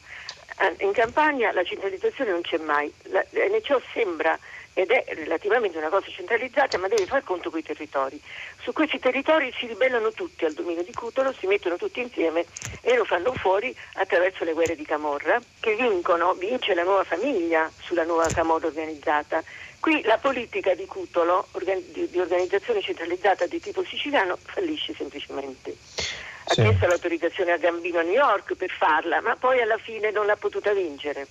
[0.80, 4.38] In campagna la centralizzazione non c'è mai, la, l'NCO sembra
[4.74, 8.20] ed è relativamente una cosa centralizzata, ma deve far conto con i territori.
[8.62, 12.46] Su questi territori si ribellano tutti al dominio di Cutolo, si mettono tutti insieme
[12.82, 17.72] e lo fanno fuori attraverso le guerre di Camorra, che vincono, vince la nuova famiglia
[17.80, 19.44] sulla nuova Camorra organizzata.
[19.80, 21.48] Qui la politica di Cutolo,
[21.92, 25.76] di organizzazione centralizzata di tipo siciliano, fallisce semplicemente.
[26.46, 26.62] Ha sì.
[26.62, 30.38] chiesto l'autorizzazione a Gambino a New York per farla, ma poi alla fine non l'ha
[30.38, 31.28] potuta vincere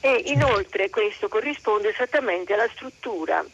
[0.00, 3.44] e inoltre questo corrisponde esattamente alla struttura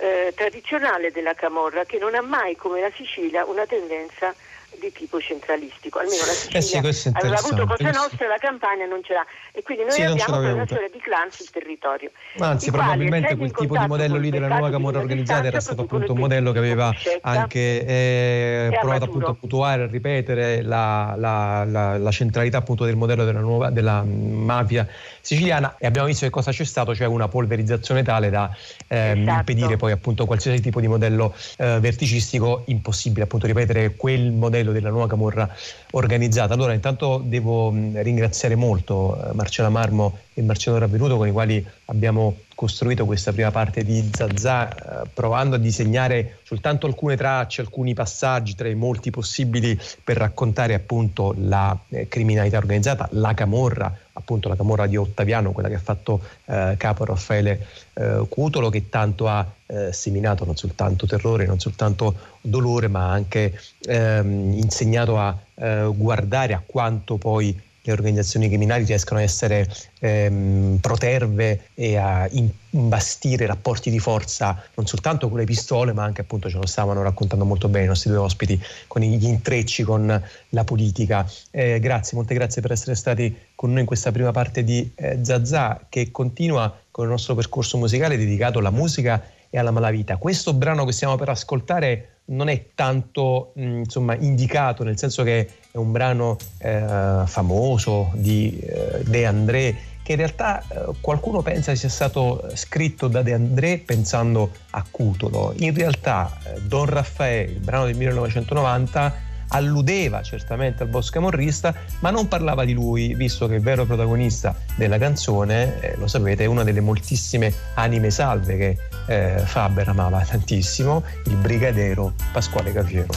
[0.00, 4.34] eh, tradizionale della Camorra che non ha mai come la Sicilia una tendenza
[4.78, 8.86] di tipo centralistico, almeno la Sicilia eh sì, aveva avuto Cosa Nostra e la Campania
[8.86, 9.26] non ce l'ha.
[9.52, 12.10] E quindi noi sì, abbiamo una storia di clan sul territorio.
[12.38, 16.18] Anzi, probabilmente quel tipo di modello lì della nuova Camorra organizzata era stato appunto un
[16.18, 22.10] modello che aveva anche eh, provato appunto a mutuare, a ripetere la, la, la, la,
[22.10, 24.86] centralità appunto del modello della, nuova, della mafia
[25.20, 25.76] siciliana.
[25.78, 28.54] E abbiamo visto che cosa c'è stato, cioè una polverizzazione tale da
[28.86, 29.38] ehm, esatto.
[29.38, 34.90] impedire poi appunto qualsiasi tipo di modello eh, verticistico impossibile appunto ripetere quel modello della
[34.90, 35.48] nuova camorra
[35.92, 36.54] organizzata.
[36.54, 41.64] Allora intanto devo mh, ringraziare molto eh, Marcella Marmo e Marcello Ravvenuto con i quali
[41.86, 47.94] abbiamo costruito questa prima parte di Zazà eh, provando a disegnare soltanto alcune tracce, alcuni
[47.94, 54.48] passaggi tra i molti possibili per raccontare appunto la eh, criminalità organizzata, la camorra, appunto
[54.48, 59.28] la camorra di Ottaviano, quella che ha fatto eh, capo Raffaele eh, Cutolo, che tanto
[59.28, 65.88] ha eh, seminato non soltanto terrore, non soltanto dolore, ma anche ehm, insegnato a eh,
[65.94, 69.66] guardare a quanto poi le organizzazioni criminali riescono a essere
[70.00, 72.28] ehm, proterve e a
[72.70, 77.02] imbastire rapporti di forza non soltanto con le pistole ma anche appunto ce lo stavano
[77.02, 81.26] raccontando molto bene i nostri due ospiti con gli intrecci con la politica.
[81.50, 85.18] Eh, grazie, molte grazie per essere stati con noi in questa prima parte di eh,
[85.22, 90.16] Zazà che continua con il nostro percorso musicale dedicato alla musica e alla malavita.
[90.16, 95.48] Questo brano che stiamo per ascoltare non è tanto mh, insomma, indicato, nel senso che
[95.70, 101.74] è un brano eh, famoso di eh, De André, che in realtà eh, qualcuno pensa
[101.74, 105.52] sia stato scritto da De André pensando a Cutolo.
[105.58, 112.10] In realtà eh, Don Raffaele, il brano del 1990, alludeva certamente al boss camorrista, ma
[112.10, 116.46] non parlava di lui, visto che il vero protagonista della canzone, eh, lo sapete, è
[116.46, 123.12] una delle moltissime anime salve che eh, Faber amava tantissimo, il brigadiero Pasquale Cafiero.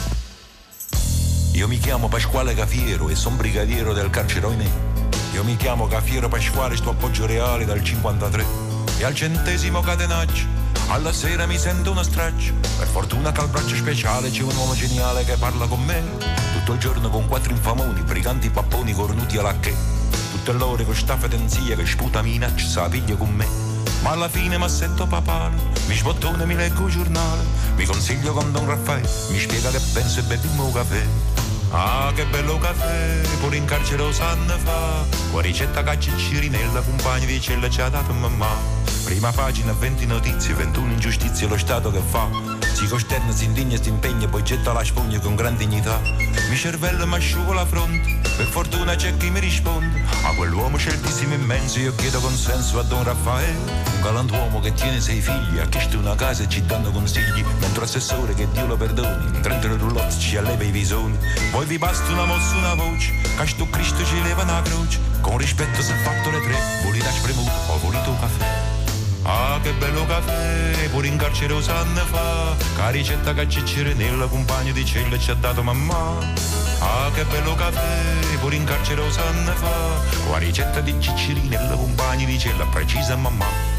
[1.54, 4.68] Io mi chiamo Pasquale Cafiero e sono brigadiero del carcere Oinè.
[5.34, 8.44] Io mi chiamo Cafiero Pasquale, sto appoggio reale dal 53
[8.98, 13.76] e al centesimo catenaggio alla sera mi sento una straccia, per fortuna che al braccio
[13.76, 16.02] speciale c'è un uomo geniale che parla con me.
[16.52, 19.74] Tutto il giorno con quattro infamoni, briganti papponi cornuti alla che.
[20.30, 23.46] Tutte l'ore con sta fedenzia che sputa minaccia, sa piglia con me.
[24.02, 27.44] Ma alla fine mi sento papale, mi sbottone, mi leggo il giornale,
[27.76, 31.06] mi consiglio con Don Raffaele, mi spiega che penso e beviamo caffè.
[31.70, 35.06] Ah, che bello caffè, pure in carcere lo sanno fa.
[35.30, 38.81] Qua ricetta caccia cirinella, compagni di cella ci ha dato mamma.
[39.04, 42.28] Prima pagina, 20 notizie, 21 ingiustizie, lo Stato che fa.
[42.72, 46.00] Si costerna, si indigna, si impegna, poi getta la spugna con gran dignità.
[46.48, 50.02] Mi cervello mi asciugo la fronte, per fortuna c'è chi mi risponde.
[50.24, 53.58] A quell'uomo sceltissimo immenso io chiedo consenso a Don Raffaele.
[53.96, 57.44] Un galantuomo che tiene sei figli, ha chiesto una casa e ci danno consigli.
[57.60, 61.16] Mentre assessore che Dio lo perdoni, in 30 roulotte ci alleva i visoni.
[61.50, 65.00] Poi vi basta una mossa, una voce, che sto Cristo ci leva una croce.
[65.20, 68.51] Con rispetto se fatto le tre, volete spremuto o volete un caffè.
[69.24, 74.72] Ah, che bello caffè, pure in carcere usanne fa, che ricetta che ciccire nella compagna
[74.72, 76.18] di cella ci ha dato mamma.
[76.80, 82.26] Ah, che bello caffè, pure in carcere usanne fa, la ricetta di cicciri nella compagna
[82.26, 83.71] di cella precisa mamma.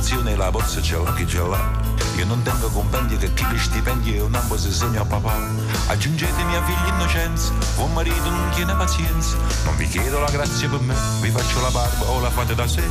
[0.00, 1.70] L'alimentazione e la borsa ce l'ha chi ce l'ha.
[2.16, 5.34] Io non tengo compendi che chi li stipendi è un ambo se segno a papà.
[5.88, 9.36] Aggiungetemi a figli innocenza, buon marito non tiene pazienza.
[9.64, 12.66] Non vi chiedo la grazia per me, vi faccio la barba o la fate da
[12.66, 12.82] sé.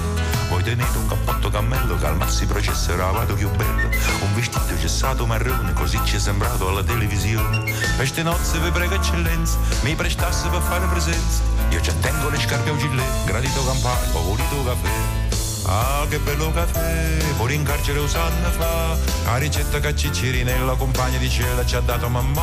[0.49, 3.89] Voi tenete un cappotto cammello che al mazzi più bello.
[4.21, 7.63] Un vestito cessato marrone, così ci è sembrato alla televisione.
[7.95, 11.41] Queste nozze vi prego eccellenza, mi prestasse per fare presenza.
[11.69, 15.28] Io ci tengo le scarpe a gilet, gradito campagna, ho voluto caffè.
[15.71, 21.19] Ah, che bello caffè, fuori in carcere usanna fa, la ricetta che Cicciri nella compagna
[21.19, 22.41] di cella ci ha dato mamma.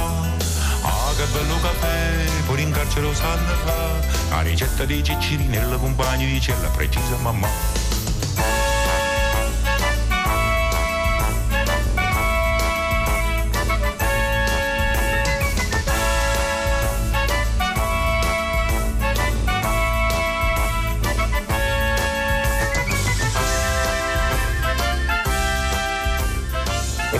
[0.82, 6.24] Ah, che bello caffè, fuori in carcere usanna fa, la ricetta di Cicciri nella compagna
[6.24, 7.85] di cella precisa mamma.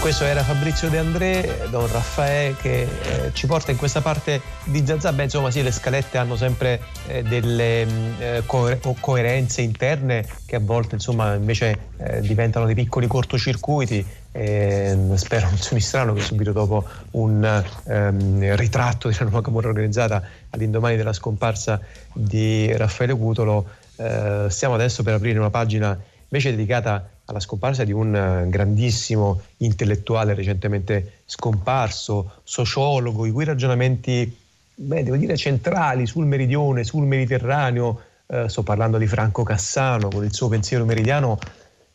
[0.06, 4.86] Questo era Fabrizio De André, Don Raffaele che eh, ci porta in questa parte di
[4.86, 5.12] Zazà.
[5.12, 10.54] Beh, insomma, sì, le scalette hanno sempre eh, delle mm, eh, co- coerenze interne che
[10.54, 14.06] a volte, insomma, invece eh, diventano dei piccoli cortocircuiti.
[14.30, 20.94] spero non suoni strano che subito dopo un um, ritratto della nuova Camorra organizzata all'indomani
[20.94, 21.80] della scomparsa
[22.12, 25.98] di Raffaele Cutolo, eh, stiamo adesso per aprire una pagina
[26.28, 34.36] invece dedicata alla scomparsa di un eh, grandissimo intellettuale recentemente scomparso, sociologo, i cui ragionamenti,
[34.74, 40.24] beh, devo dire, centrali sul meridione, sul Mediterraneo, eh, sto parlando di Franco Cassano con
[40.24, 41.38] il suo pensiero meridiano,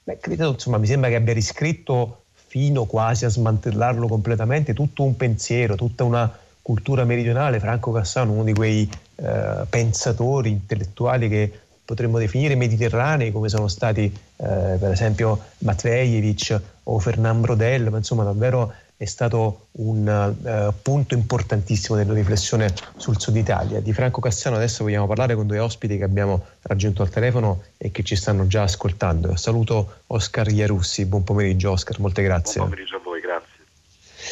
[0.03, 5.15] beh, credo, insomma, mi sembra che abbia riscritto fino quasi a smantellarlo completamente tutto un
[5.15, 6.29] pensiero, tutta una
[6.61, 7.59] cultura meridionale.
[7.59, 14.03] Franco Cassano, uno di quei eh, pensatori intellettuali che potremmo definire mediterranei come sono stati
[14.03, 21.15] eh, per esempio Matvejevic o Fernand Brodel, ma insomma davvero è stato un uh, punto
[21.15, 23.79] importantissimo della riflessione sul Sud Italia.
[23.79, 27.89] Di Franco Cassiano adesso vogliamo parlare con due ospiti che abbiamo raggiunto al telefono e
[27.89, 29.35] che ci stanno già ascoltando.
[29.35, 32.59] Saluto Oscar Iarussi, buon pomeriggio Oscar, molte grazie.
[32.59, 33.10] Buon pomeriggio a voi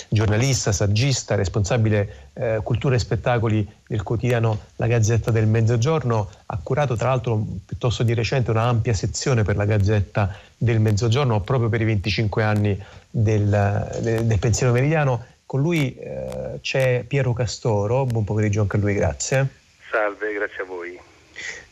[0.07, 6.95] giornalista, saggista, responsabile eh, cultura e spettacoli del quotidiano La Gazzetta del Mezzogiorno, ha curato
[6.95, 11.81] tra l'altro piuttosto di recente una ampia sezione per la Gazzetta del Mezzogiorno proprio per
[11.81, 15.25] i 25 anni del, del, del pensiero meridiano.
[15.45, 19.47] Con lui eh, c'è Piero Castoro, buon pomeriggio anche a lui, grazie.
[19.89, 20.99] Salve, grazie a voi.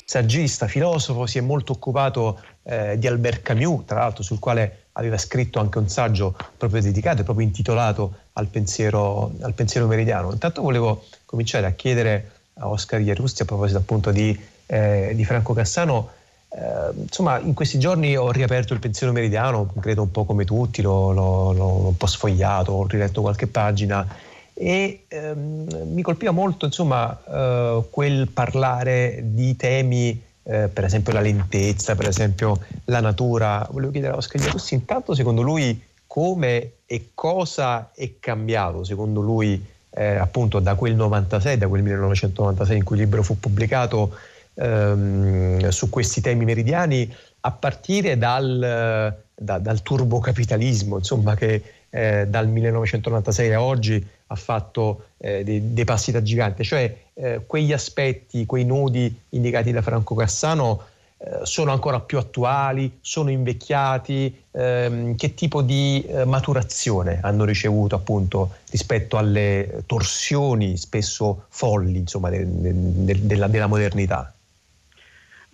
[0.03, 5.17] Saggista, filosofo, si è molto occupato eh, di Albert Camus, tra l'altro sul quale aveva
[5.17, 10.31] scritto anche un saggio proprio dedicato e proprio intitolato al pensiero, al pensiero meridiano.
[10.31, 15.53] Intanto volevo cominciare a chiedere a Oscar Ierusti a proposito appunto di, eh, di Franco
[15.53, 16.09] Cassano.
[16.49, 20.81] Eh, insomma, in questi giorni ho riaperto il pensiero meridiano, credo un po' come tutti,
[20.81, 24.07] l'ho, l'ho, l'ho un po' sfogliato, ho riletto qualche pagina
[24.59, 31.21] e ehm, mi colpiva molto insomma eh, quel parlare di temi eh, per esempio la
[31.21, 33.67] lentezza, per esempio la natura.
[33.71, 39.63] Volevo chiedere a Oscar Giacossi intanto secondo lui come e cosa è cambiato secondo lui
[39.89, 44.15] eh, appunto da quel 96, da quel 1996 in cui il libro fu pubblicato
[44.53, 52.47] ehm, su questi temi meridiani a partire dal, da, dal turbocapitalismo, insomma che eh, dal
[52.47, 58.45] 1996 a oggi ha fatto eh, dei, dei, passi da gigante, cioè eh, quegli aspetti,
[58.45, 60.83] quei nodi indicati da Franco Cassano
[61.17, 67.95] eh, sono ancora più attuali, sono invecchiati, ehm, che tipo di eh, maturazione hanno ricevuto
[67.95, 74.31] appunto rispetto alle torsioni spesso folli insomma, de, de, de, della, della modernità?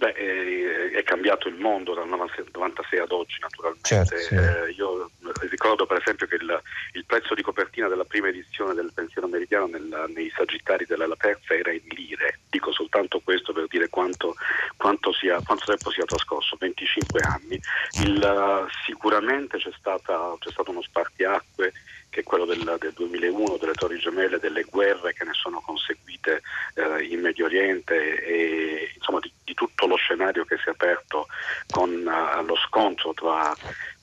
[0.03, 3.87] Beh, eh, è cambiato il mondo dal 96 ad oggi naturalmente.
[3.87, 4.35] Certo, sì.
[4.35, 5.09] eh, io
[5.49, 9.67] ricordo per esempio che il, il, prezzo di copertina della prima edizione del pensiero meridiano
[9.67, 12.39] nel, nei sagittari della La Terza era in lire.
[12.49, 14.35] Dico soltanto questo per dire quanto,
[14.75, 17.57] quanto, sia, quanto tempo sia trascorso, 25 anni.
[18.01, 21.71] Il, sicuramente c'è, stata, c'è stato uno spartiacque
[22.14, 26.43] che è quello del, del, 2001, delle Torri Gemelle, delle guerre che ne sono conseguite
[26.76, 31.26] eh, in Medio Oriente e insomma di, di, tutto lo scenario che si è aperto
[31.72, 33.51] con uh, lo scontro tra,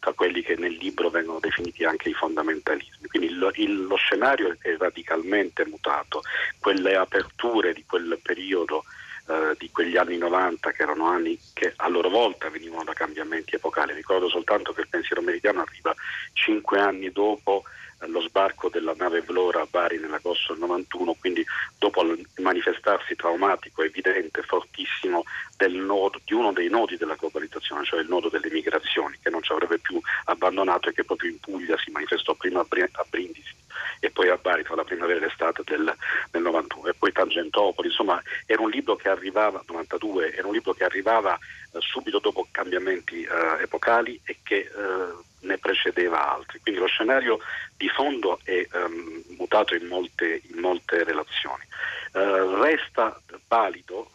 [0.01, 3.07] tra, quelli che nel libro vengono definiti anche i fondamentalismi.
[3.07, 6.23] Quindi il, il, lo scenario è radicalmente mutato,
[6.59, 8.83] quelle aperture di quel periodo
[9.31, 13.55] eh, di quegli anni 90 che erano anni che a loro volta venivano da cambiamenti
[13.55, 13.93] epocali.
[13.93, 15.95] Ricordo soltanto che il pensiero meridiano arriva
[16.33, 17.63] cinque anni dopo
[18.07, 21.44] lo sbarco della nave Vlora a Bari nell'agosto del 91, quindi
[21.78, 25.24] dopo il manifestarsi traumatico evidente, fortissimo
[25.90, 29.53] nodo, di uno dei nodi della globalizzazione, cioè il nodo delle migrazioni, che non ci
[29.53, 33.59] avrebbe più abbandonato e che proprio in Puglia si manifestò prima a Brindisi
[33.98, 35.94] e poi a Bari tra la primavera e l'estate del,
[36.30, 40.72] del 91 e poi Tangentopoli, insomma era un libro che arrivava, 92, era un libro
[40.72, 46.61] che arrivava eh, subito dopo cambiamenti eh, epocali e che eh, ne precedeva altri.
[46.61, 47.38] Quindi lo scenario
[47.76, 51.64] di fondo è um, mutato in molte, in molte relazioni.
[52.12, 54.11] Uh, resta valido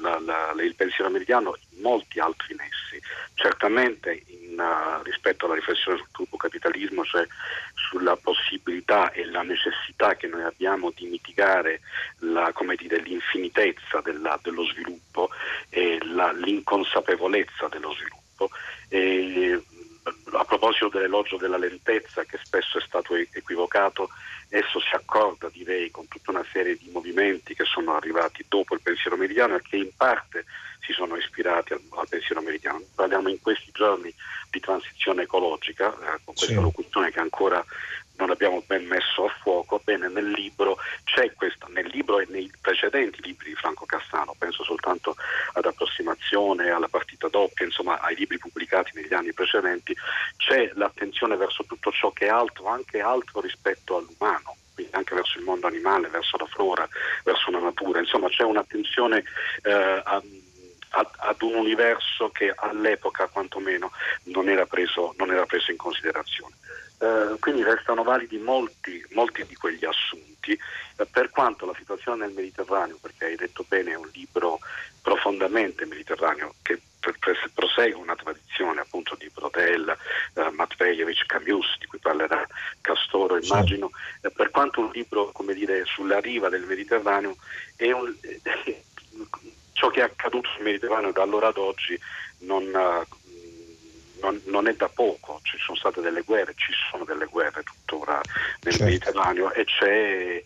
[0.00, 3.00] la, la, il pensiero meridiano in molti altri nessi,
[3.34, 7.26] certamente in, uh, rispetto alla riflessione sul gruppo capitalismo, cioè
[7.74, 11.80] sulla possibilità e la necessità che noi abbiamo di mitigare
[12.20, 15.30] la, dire, l'infinitezza della, dello sviluppo
[15.68, 18.50] e l'inconsapevolezza dello sviluppo.
[18.88, 19.62] E,
[20.04, 24.10] a proposito dell'elogio della lentezza che spesso è stato equivocato,
[24.48, 28.82] esso si accorda direi con tutta una serie di movimenti che sono arrivati dopo il
[28.82, 30.44] pensiero meridiano e che in parte
[30.80, 32.82] si sono ispirati al, al pensiero meridiano.
[32.94, 34.14] Parliamo in questi giorni
[34.50, 36.60] di transizione ecologica, eh, con questa sì.
[36.60, 37.64] locuzione che ancora
[38.16, 42.50] non abbiamo ben messo a fuoco, bene nel libro c'è questa, nel libro e nei
[42.60, 45.16] precedenti libri di Franco Cassano, penso soltanto
[45.54, 49.96] ad approssimazione, alla partita doppia, insomma ai libri pubblicati negli anni precedenti,
[50.36, 55.38] c'è l'attenzione verso tutto ciò che è altro, anche altro rispetto all'umano quindi anche verso
[55.38, 56.88] il mondo animale, verso la flora,
[57.22, 59.22] verso la natura, insomma c'è un'attenzione
[59.62, 60.20] eh, a,
[60.94, 63.90] ad un universo che all'epoca quantomeno
[64.24, 66.54] non era preso, non era preso in considerazione.
[66.98, 72.34] Eh, quindi restano validi molti, molti di quegli assunti, eh, per quanto la situazione nel
[72.34, 74.60] Mediterraneo, perché hai detto bene, è un libro
[75.02, 76.80] profondamente mediterraneo che
[77.52, 79.94] prosegue una tradizione appunto di Brodel,
[80.34, 82.46] eh, Matvejevic, Camus, di cui parlerà
[82.80, 83.90] Castoro, immagino,
[84.22, 87.36] eh, per quanto un libro, come dire, sulla riva del Mediterraneo
[87.76, 88.14] è un,
[89.72, 91.98] ciò che è accaduto sul Mediterraneo da allora ad oggi
[92.38, 92.70] non,
[94.24, 98.20] non, non, è da poco, ci sono state delle guerre, ci sono delle guerre tuttora
[98.62, 98.84] nel certo.
[98.84, 100.44] Mediterraneo e c'è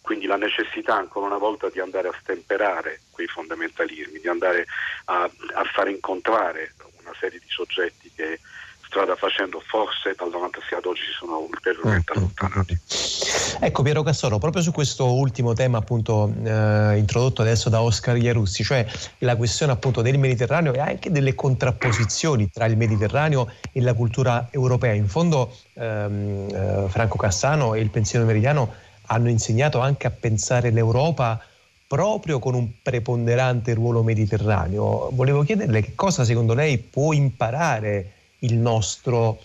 [0.00, 4.66] quindi la necessità ancora una volta di andare a stemperare quei fondamentalismi, di andare
[5.04, 8.40] a, a far incontrare una serie di soggetti che
[8.92, 12.78] strada facendo forse dal 96 ad oggi si sono ulteriormente mm, allontanati.
[13.60, 18.62] Ecco Piero Cassoro, proprio su questo ultimo tema appunto eh, introdotto adesso da Oscar Iarussi,
[18.62, 18.86] cioè
[19.18, 24.48] la questione appunto del Mediterraneo e anche delle contrapposizioni tra il Mediterraneo e la cultura
[24.50, 24.92] europea.
[24.92, 28.74] In fondo ehm, eh, Franco Cassano e il pensiero meridiano
[29.06, 31.42] hanno insegnato anche a pensare l'Europa
[31.86, 35.08] proprio con un preponderante ruolo mediterraneo.
[35.12, 39.38] Volevo chiederle che cosa secondo lei può imparare il nostro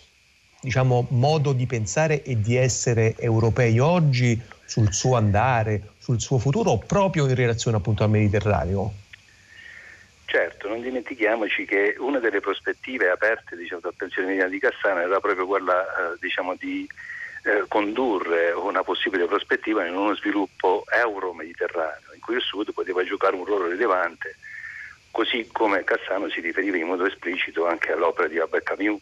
[0.62, 6.78] diciamo, modo di pensare e di essere europei oggi sul suo andare, sul suo futuro,
[6.78, 8.94] proprio in relazione appunto al Mediterraneo?
[10.26, 15.20] Certo, non dimentichiamoci che una delle prospettive aperte diciamo, dal pensiero mediano di Cassano era
[15.22, 16.86] proprio quella eh, diciamo, di
[17.44, 23.38] eh, condurre una possibile prospettiva in uno sviluppo euro-mediterraneo, in cui il Sud poteva giocare
[23.38, 24.36] un ruolo rilevante
[25.18, 29.02] così come Cassano si riferiva in modo esplicito anche all'opera di Albert Camus.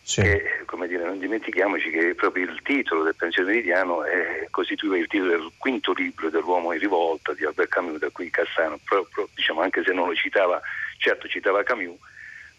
[0.00, 0.22] Sì.
[0.22, 5.06] Che, come dire, non dimentichiamoci che proprio il titolo del pensiero meridiano è, costituiva il
[5.08, 9.60] titolo del quinto libro dell'uomo in rivolta di Albert Camus, da cui Cassano, proprio, diciamo,
[9.60, 10.58] anche se non lo citava,
[10.96, 11.98] certo citava Camus,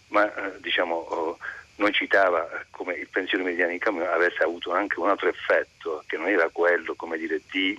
[0.09, 1.39] ma eh, diciamo, oh,
[1.77, 6.17] non citava come il pensiero meridiano di Camus avesse avuto anche un altro effetto, che
[6.17, 7.75] non era quello dire, di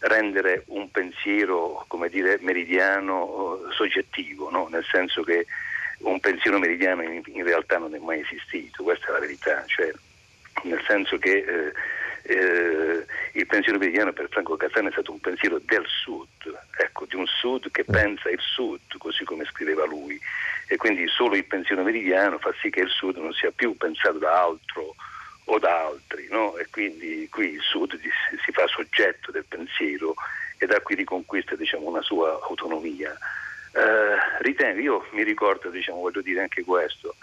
[0.00, 4.68] rendere un pensiero come dire, meridiano eh, soggettivo, no?
[4.68, 5.46] nel senso che
[5.98, 9.92] un pensiero meridiano in, in, realtà non è mai esistito, questa è la verità, cioè,
[10.62, 11.72] nel senso che eh,
[12.22, 16.28] eh, il pensiero meridiano per Franco Cassano è stato un pensiero del sud,
[16.78, 17.92] ecco, di un sud che mm.
[17.92, 20.18] pensa il sud, così come scriveva lui,
[20.66, 24.18] e quindi solo il pensiero meridiano fa sì che il sud non sia più pensato
[24.18, 24.94] da altro
[25.52, 26.56] o da altri, no?
[26.56, 27.98] e quindi qui il Sud
[28.44, 30.14] si fa soggetto del pensiero
[30.58, 33.10] e da qui riconquista diciamo, una sua autonomia.
[33.72, 37.16] Eh, ritengo, io mi ricordo, diciamo, voglio dire anche questo,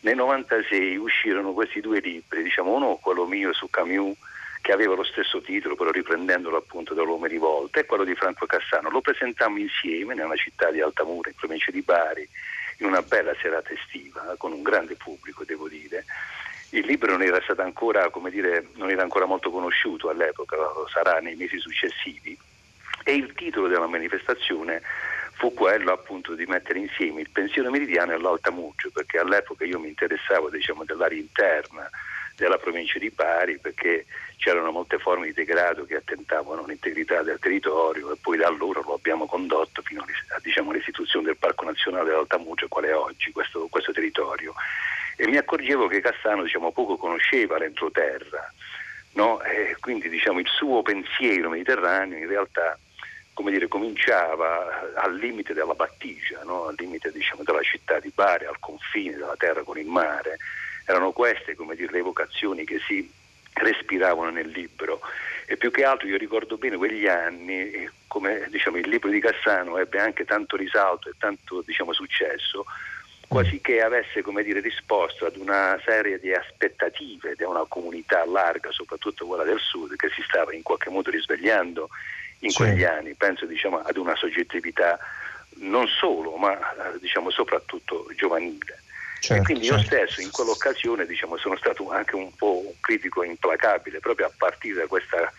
[0.00, 4.16] nel 96 uscirono questi due libri, diciamo, uno quello mio su Camus,
[4.62, 8.88] che aveva lo stesso titolo, però riprendendolo appunto dall'Uomo Rivolta, e quello di Franco Cassano.
[8.88, 12.26] Lo presentammo insieme nella città di Altamura, in provincia di Bari,
[12.78, 16.04] in una bella serata estiva, con un grande pubblico, devo dire
[16.74, 21.36] il libro non era ancora, dire, non era ancora molto conosciuto all'epoca, lo sarà nei
[21.36, 22.36] mesi successivi
[23.04, 24.82] e il titolo della manifestazione
[25.34, 29.88] fu quello appunto di mettere insieme il pensiero meridiano e l'Altamugio, perché all'epoca io mi
[29.88, 31.88] interessavo diciamo, dell'area interna
[32.36, 34.06] della provincia di Bari perché
[34.36, 38.94] c'erano molte forme di degrado che attentavano all'integrità del territorio e poi da allora lo
[38.94, 40.04] abbiamo condotto fino
[40.42, 44.54] diciamo, all'istituzione del Parco Nazionale dell'Altamugio qual è oggi questo, questo territorio.
[45.16, 48.52] E mi accorgevo che Cassano diciamo, poco conosceva l'entroterra,
[49.12, 49.40] no?
[49.80, 52.78] quindi diciamo, il suo pensiero mediterraneo in realtà
[53.50, 56.66] dire, cominciava al limite della battigia, no?
[56.66, 60.38] al limite diciamo, della città di Bari, al confine della terra con il mare.
[60.86, 63.10] Erano queste dire, le evocazioni che si
[63.54, 65.00] respiravano nel libro
[65.46, 69.78] e più che altro io ricordo bene quegli anni come diciamo, il libro di Cassano
[69.78, 72.64] ebbe anche tanto risalto e tanto diciamo, successo
[73.28, 79.26] quasi che avesse dire, risposto ad una serie di aspettative di una comunità larga, soprattutto
[79.26, 81.88] quella del sud, che si stava in qualche modo risvegliando
[82.40, 82.56] in sì.
[82.56, 84.98] quegli anni, penso diciamo, ad una soggettività
[85.56, 86.58] non solo, ma
[87.00, 88.82] diciamo, soprattutto giovanile.
[89.20, 89.80] Certo, e quindi certo.
[89.80, 94.32] io stesso in quell'occasione diciamo, sono stato anche un po' un critico implacabile proprio a
[94.36, 95.32] partire da questa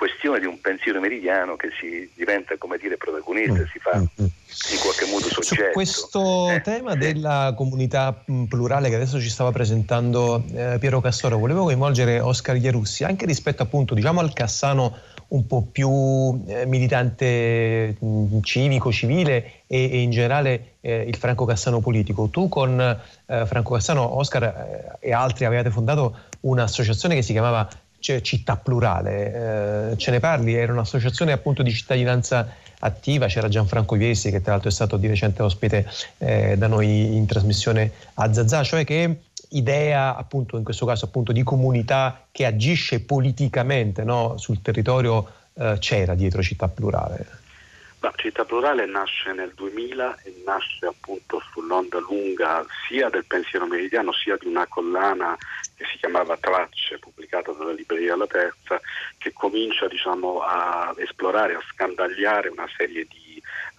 [0.00, 4.04] questione di un pensiero meridiano che si diventa come dire protagonista, mm, si fa mm,
[4.22, 4.24] mm.
[4.24, 5.64] in qualche modo soggetto.
[5.64, 11.36] Su questo eh, tema della comunità plurale che adesso ci stava presentando eh, Piero Castoro,
[11.36, 14.96] volevo coinvolgere Oscar Ierussi anche rispetto appunto diciamo al Cassano
[15.28, 21.44] un po' più eh, militante mh, civico, civile e, e in generale eh, il Franco
[21.44, 22.28] Cassano politico.
[22.28, 27.68] Tu con eh, Franco Cassano, Oscar eh, e altri avevate fondato un'associazione che si chiamava
[28.00, 29.90] Città Plurale.
[29.92, 30.54] Eh, ce ne parli?
[30.54, 32.48] Era un'associazione appunto di cittadinanza
[32.80, 35.86] attiva, c'era Gianfranco Viesi che tra l'altro è stato di recente ospite
[36.18, 39.20] eh, da noi in trasmissione a Zazà, cioè che
[39.50, 45.76] idea appunto in questo caso appunto di comunità che agisce politicamente no, sul territorio eh,
[45.78, 47.26] c'era dietro Città Plurale?
[48.00, 54.10] Ma Città Plurale nasce nel 2000 e nasce appunto sull'onda lunga sia del pensiero meridiano
[54.12, 55.36] sia di una collana
[55.76, 58.80] che si chiamava Tracce, pubblicata dalla Libreria La Terza,
[59.18, 63.19] che comincia diciamo, a esplorare, a scandagliare una serie di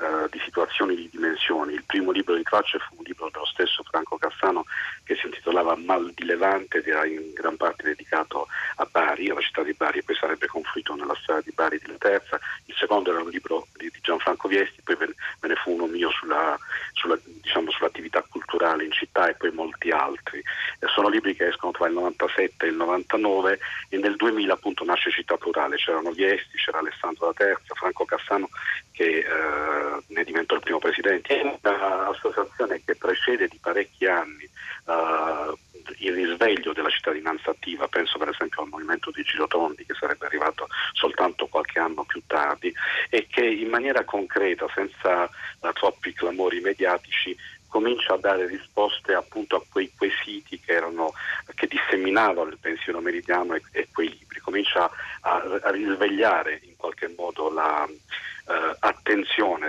[0.02, 1.74] eh, di situazioni di dimensioni.
[1.74, 4.66] Il primo libro di Tracce fu un libro dello stesso Franco Cassano
[5.04, 8.48] che si intitolava Mal di Levante ed era in gran parte dedicato
[8.78, 11.88] a Bari, alla città di Bari e poi sarebbe confluito nella storia di Bari di
[11.88, 12.40] La Terza.
[12.66, 16.58] Il secondo era un libro di, Gianfranco Viesti, poi ve, ne fu uno mio sulla,
[16.94, 20.40] sulla, diciamo, sull'attività culturale in città e poi molti altri.
[20.40, 24.84] Eh, sono libri che escono tra il 97 e il 99 e nel 2000 appunto
[24.84, 28.50] nasce Città Plurale, c'erano Viesti, c'era Alessandro La Terza, Franco Cassano
[28.92, 34.50] che eh, ne diventò il primo presidente, è un'associazione che precede di parecchi anni
[34.86, 35.58] uh,
[35.98, 40.68] il risveglio della cittadinanza attiva, penso per esempio al movimento di Girotondi che sarebbe arrivato
[40.94, 42.74] soltanto qualche anno più tardi
[43.10, 47.36] e che in maniera concreta, senza uh, troppi clamori mediatici,
[47.72, 51.14] comincia a dare risposte appunto a quei quesiti che, erano,
[51.56, 57.52] che disseminavano il pensiero meridiano e, e quei libri, comincia a, a risvegliare qualche modo
[57.52, 58.76] la, eh,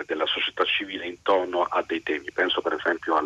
[0.06, 2.30] della società civile intorno a dei temi.
[2.32, 3.16] Penso per esempio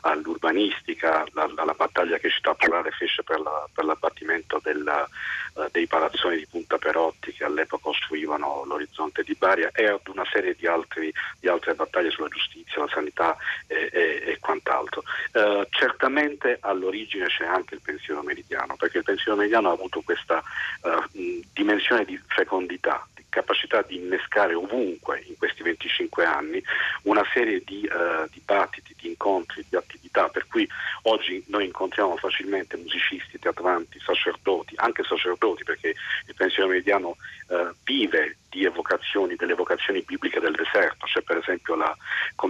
[0.00, 5.08] all'urbanistica, alla, alla, battaglia che Città Plurale fece per, la, l'abbattimento della,
[5.54, 10.24] uh, dei palazzoni di Punta Perotti che all'epoca ostruivano l'orizzonte di Bari e ad una
[10.30, 15.02] serie di, altri, di altre battaglie sulla giustizia, la sanità e, e, e quant'altro.
[15.32, 20.42] Uh, certamente all'origine c'è anche il pensiero meridiano, perché il pensiero meridiano ha avuto questa
[20.82, 23.06] uh, dimensione di fecondità,
[23.36, 26.62] capacità di innescare ovunque in questi 25 anni
[27.02, 30.66] una serie di uh, dibattiti, di incontri, di attività, per cui
[31.02, 35.94] oggi noi incontriamo facilmente musicisti, teatranti, sacerdoti, anche sacerdoti perché
[36.26, 37.16] il pensiero mediano
[37.48, 41.94] uh, vive di evocazioni, delle evocazioni bibliche del deserto, c'è per esempio la,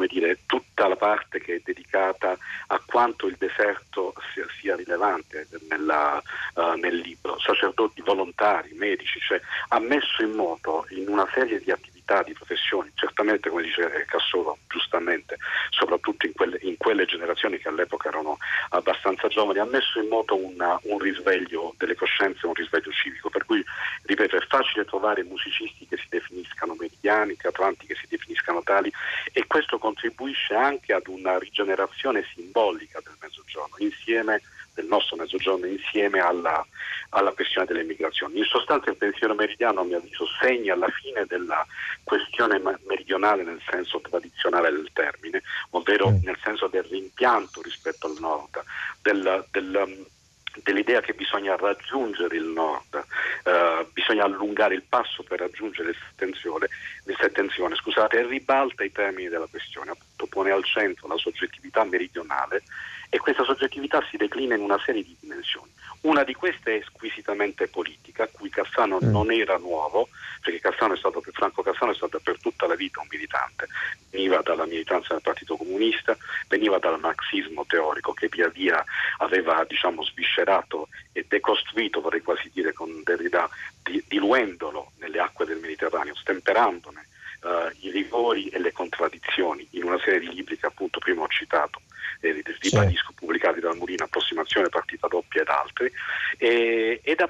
[0.07, 2.39] dire, tutta la parte che è dedicata
[2.69, 6.23] a quanto il deserto sia, sia rilevante nella,
[6.55, 11.73] uh, nel libro, sacerdoti volontari, medici, cioè ha messo in moto in una serie di
[11.73, 15.39] attività, di professioni, certamente come dice Cassolo, giustamente,
[15.71, 18.39] soprattutto in quelle, in quelle generazioni che all'epoca erano
[18.71, 23.45] abbastanza giovani, ha messo in moto una, un risveglio delle coscienze, un risveglio civico, per
[23.45, 23.65] cui,
[24.03, 28.93] ripeto, è facile trovare musicisti che si definiscano meridiani, teatranti che si definiscano tali
[29.33, 34.43] e questo contribuisce anche ad una rigenerazione simbolica del mezzogiorno, insieme
[34.77, 36.65] del nostro mezzogiorno insieme alla,
[37.09, 38.39] alla, questione delle migrazioni.
[38.39, 41.67] In sostanza il pensiero meridiano, a mio avviso, segna la fine della
[42.05, 46.23] questione meridionale nel senso tradizionale del termine, ovvero mm.
[46.23, 48.63] nel senso del rimpianto rispetto al nord,
[49.03, 50.07] del, del
[50.63, 53.05] dell'idea che bisogna raggiungere il nord,
[53.45, 55.97] eh, bisogna allungare il passo per raggiungere il
[57.19, 62.63] settenzione scusate, e ribalta i termini della questione, appunto pone al centro la soggettività meridionale
[63.09, 65.71] e questa soggettività si declina in una serie di dimensioni.
[66.03, 69.11] Una di queste è squisitamente politica, a cui Cassano mm.
[69.11, 70.09] non era nuovo,
[70.41, 73.67] perché Cassano è stato, Franco Cassano è stato per tutta la vita un militante,
[74.11, 76.17] veniva dalla militanza del Partito Comunista,
[76.49, 78.85] veniva dal marxismo teorico che via via
[79.19, 83.49] aveva diciamo, sviscerato e decostruito, vorrei quasi dire con Derrida,
[84.07, 87.07] diluendolo nelle acque del Mediterraneo, stemperandone
[87.43, 91.29] uh, i rigori e le contraddizioni in una serie di libri che appunto prima ho
[91.29, 91.81] citato
[92.21, 95.91] eh, ribadisco, pubblicati dal Mulino, Approssimazione, Partita Doppia ed altri,
[96.39, 97.29] e, ed,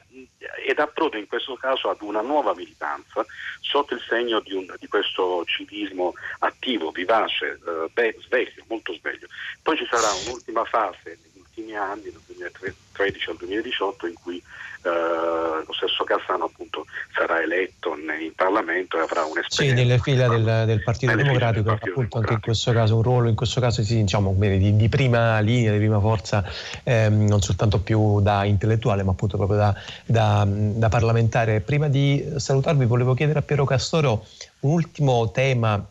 [0.66, 3.24] ed approda in questo caso ad una nuova militanza
[3.60, 9.26] sotto il segno di, un, di questo civismo attivo, vivace, eh, be, sveglio, molto sveglio.
[9.62, 11.18] Poi ci sarà un'ultima fase
[11.56, 16.84] ultimi anni, dal 2013 al 2018, in cui eh, lo stesso Cassano appunto
[17.14, 19.62] sarà eletto in Parlamento e avrà un'esperienza.
[19.62, 22.18] Sì, nelle fila del, del Partito Democratico, del Partito appunto Democratico.
[22.18, 25.72] anche in questo caso un ruolo, in questo caso sì, diciamo, di, di, prima linea,
[25.72, 26.44] di prima forza,
[26.82, 31.60] ehm, non soltanto più da intellettuale ma appunto proprio da, da, da parlamentare.
[31.60, 34.26] Prima di salutarvi volevo chiedere a Piero Castoro
[34.60, 35.84] un ultimo tema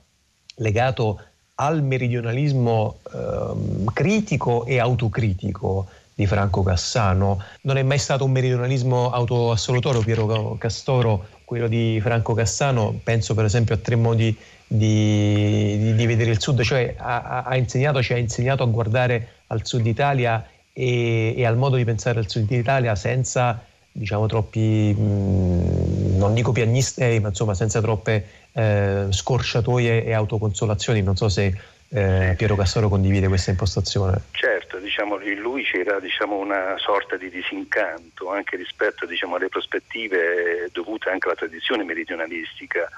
[0.57, 1.21] legato
[1.55, 7.41] al meridionalismo ehm, critico e autocritico di Franco Cassano.
[7.61, 13.45] Non è mai stato un meridionalismo autoassolutorio, Piero Castoro, quello di Franco Cassano, penso per
[13.45, 14.35] esempio a tre modi
[14.67, 19.27] di, di, di vedere il sud, cioè ha, ha, insegnato, ci ha insegnato a guardare
[19.47, 23.63] al sud Italia e, e al modo di pensare al sud Italia senza
[23.97, 31.01] diciamo troppi, mh, non dico piagnistei, ma insomma senza troppe eh, scorciatoie e autoconsolazioni.
[31.01, 34.21] Non so se eh, Piero Castoro condivide questa impostazione.
[34.31, 40.69] Certo, diciamo, in lui c'era diciamo, una sorta di disincanto anche rispetto diciamo, alle prospettive
[40.73, 42.89] dovute anche alla tradizione meridionalistica,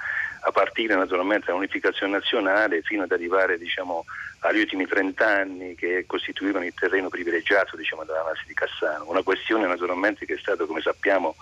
[0.48, 4.06] a partire naturalmente dall'unificazione nazionale fino ad arrivare diciamo,
[4.40, 9.10] agli ultimi 30 anni che costituivano il terreno privilegiato diciamo, della base di Cassano.
[9.10, 11.36] Una questione naturalmente che è stata, come sappiamo,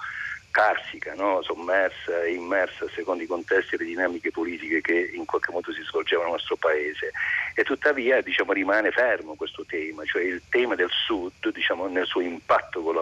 [0.50, 1.44] carsica, no?
[1.44, 5.84] sommersa e immersa secondo i contesti e le dinamiche politiche che in qualche modo si
[5.84, 7.12] svolgevano nel nostro paese.
[7.54, 12.22] E tuttavia diciamo, rimane fermo questo tema, cioè il tema del Sud diciamo, nel suo
[12.22, 13.02] impatto con la,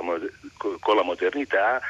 [0.57, 1.81] con la modernità.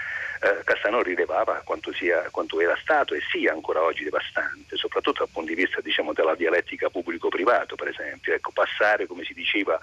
[0.44, 5.30] Eh, Castano rilevava quanto, sia, quanto, era stato e sia ancora oggi devastante, soprattutto dal
[5.32, 8.34] punto di vista diciamo, della dialettica pubblico-privato, per esempio.
[8.34, 9.80] Ecco, passare, come si diceva,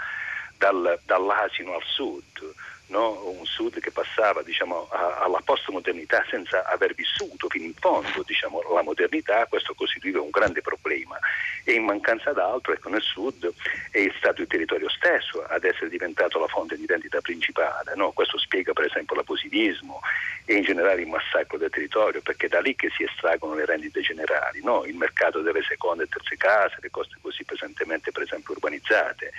[0.58, 2.52] dal, dall'asino al sud,
[2.90, 3.28] no?
[3.28, 8.82] un sud che passava diciamo, alla postmodernità senza aver vissuto fino in fondo diciamo, la
[8.82, 11.18] modernità, questo costituiva un grande problema
[11.64, 13.52] e in mancanza d'altro ecco, nel sud
[13.90, 18.12] è stato il territorio stesso ad essere diventato la fonte di identità principale, no?
[18.12, 20.00] questo spiega per esempio l'abusivismo
[20.44, 23.64] e in generale il massacro del territorio perché è da lì che si estraggono le
[23.64, 24.84] rendite generali, no?
[24.84, 29.32] il mercato delle seconde e terze case, le cose così pesantemente per esempio urbanizzate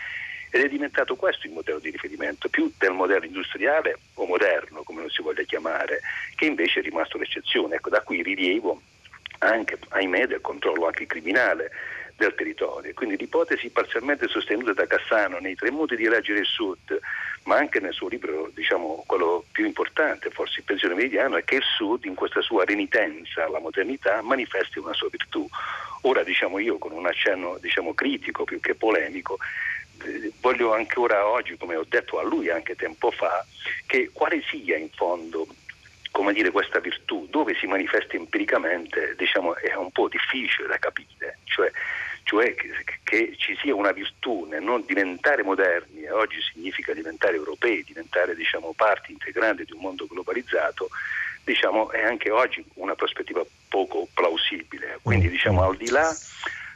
[0.52, 5.02] ed è diventato questo il modello di riferimento, più del modello industriale o moderno, come
[5.02, 6.02] lo si voglia chiamare,
[6.36, 7.76] che invece è rimasto l'eccezione.
[7.76, 8.82] Ecco, da qui il rilievo
[9.40, 11.72] anche, ahimè, del controllo anche criminale
[12.18, 12.94] del territorio.
[12.94, 17.00] Quindi l'ipotesi parzialmente sostenuta da Cassano nei tre modi di leggere il Sud,
[17.46, 21.56] ma anche nel suo libro, diciamo, quello più importante, forse il pensione meridiano, è che
[21.56, 25.48] il Sud, in questa sua renitenza alla modernità, manifesti una sua virtù.
[26.02, 29.38] Ora, diciamo io, con un accenno diciamo, critico più che polemico,
[30.40, 33.46] voglio ancora oggi, come ho detto a lui anche tempo fa,
[33.86, 35.48] che quale sia in fondo
[36.12, 41.40] come dire, questa virtù, dove si manifesta empiricamente, diciamo, è un po' difficile da capire,
[41.46, 41.72] cioè,
[42.24, 42.70] cioè che,
[43.04, 48.36] che, ci sia una virtù nel non diventare moderni, e oggi significa diventare europei, diventare
[48.36, 50.90] diciamo, parte integrante di un mondo globalizzato,
[51.46, 55.00] diciamo, è anche oggi una prospettiva poco plausibile.
[55.02, 56.14] Quindi diciamo, al di là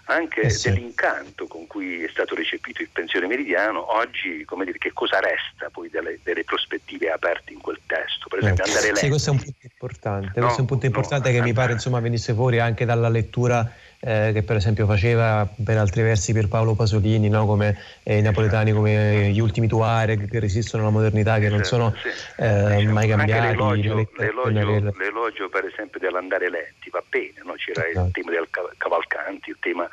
[0.06, 0.70] anche eh sì.
[0.70, 5.70] dell'incanto con cui è stato recepito il pensione meridiano, oggi come dire, che cosa resta
[5.72, 8.28] poi delle, delle prospettive aperte in quel testo?
[8.28, 8.68] Per esempio, eh.
[8.68, 8.96] andare.
[8.96, 11.54] Sì, questo è un punto importante, no, questo è un punto importante no, che mi
[11.54, 13.72] pare insomma, venisse fuori anche dalla lettura
[14.06, 17.48] eh, che per esempio faceva per altri versi per Paolo Pasolini, no?
[17.48, 21.92] come eh, i napoletani, come gli ultimi Tuareg che resistono alla modernità, che non sono
[22.38, 23.48] eh, mai cambiati.
[23.48, 27.54] L'elogio, l'elogio, l'elogio, per esempio dell'andare lenti va bene, no?
[27.56, 28.12] c'era il esatto.
[28.12, 28.48] tema del
[28.78, 29.90] Cavalcanti, il tema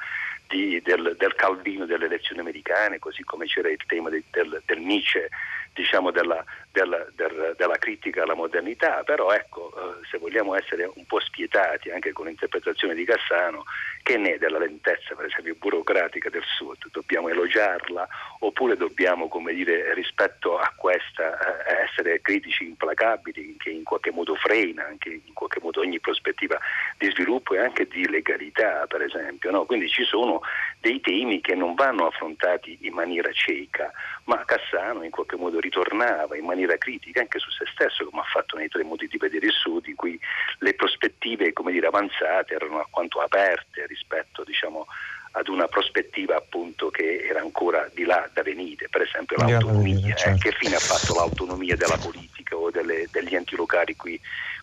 [0.46, 4.78] di, del, del, Calvino delle elezioni americane, così come c'era il tema del, del, del
[4.78, 5.30] Nietzsche
[5.74, 11.06] diciamo, della, della, della, della, critica alla modernità, però ecco, eh, se vogliamo essere un
[11.06, 13.64] po' spietati anche con l'interpretazione di Cassano,
[14.02, 18.06] che ne è della lentezza, per esempio, burocratica del Sud, dobbiamo elogiarla
[18.40, 24.34] oppure dobbiamo, come dire, rispetto a questa eh, essere critici implacabili, che in qualche modo
[24.34, 26.58] frena anche in qualche modo ogni prospettiva
[26.98, 29.50] di sviluppo e anche di legalità, per esempio.
[29.50, 29.64] No?
[29.64, 30.42] Quindi ci sono
[30.80, 33.90] dei temi che non vanno affrontati in maniera cieca,
[34.24, 38.26] ma Cassano in qualche modo ritornava in maniera critica anche su se stesso, come ha
[38.30, 40.18] fatto nei tre modi di vedere il Sud, in cui
[40.58, 44.86] le prospettive dire, avanzate erano alquanto aperte rispetto diciamo,
[45.32, 50.46] ad una prospettiva appunto che era ancora di là da venire, per esempio l'autonomia, certo.
[50.46, 54.20] eh, che fine ha fatto l'autonomia della politica o delle, degli enti locali qui,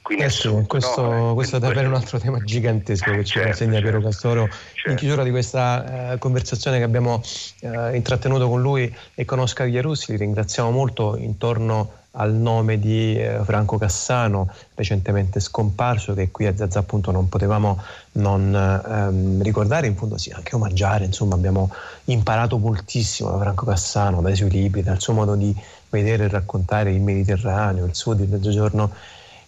[0.09, 1.33] qui eh questo, no?
[1.35, 4.89] questo è davvero un altro tema gigantesco che ci certo, consegna certo, Piero Castoro certo.
[4.89, 7.21] in chiusura di questa eh, conversazione che abbiamo
[7.59, 13.21] eh, intrattenuto con lui e con Oscar Chiarussi, li ringraziamo molto intorno al nome di
[13.21, 17.79] eh, Franco Cassano, recentemente scomparso, che qui a Zazza appunto non potevamo
[18.13, 21.69] non ehm, ricordare, in fondo sì, anche omaggiare, insomma abbiamo
[22.05, 25.55] imparato moltissimo da Franco Cassano, dai suoi libri, dal suo modo di
[25.89, 28.91] vedere e raccontare il Mediterraneo, il sud, il mezzogiorno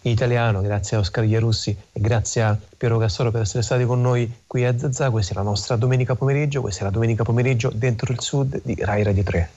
[0.02, 4.30] italiano, grazie a Oscar Iarussi e grazie a Piero Cassoro per essere stati con noi
[4.46, 8.12] qui a Zazà, questa è la nostra domenica pomeriggio, questa è la domenica pomeriggio dentro
[8.12, 9.50] il sud di Rai Radio 3.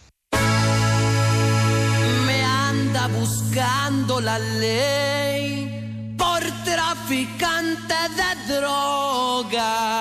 [3.08, 9.96] buscando la ley por traficante de drogas.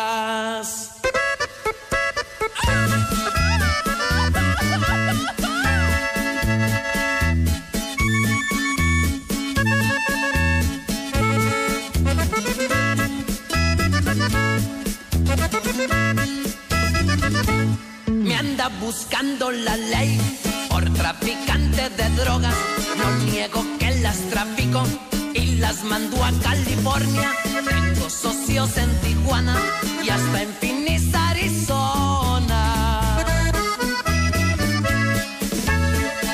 [25.34, 27.30] Y las mando a California.
[27.44, 29.56] Tengo socios en Tijuana
[30.02, 32.60] y hasta en Phoenix, Arizona.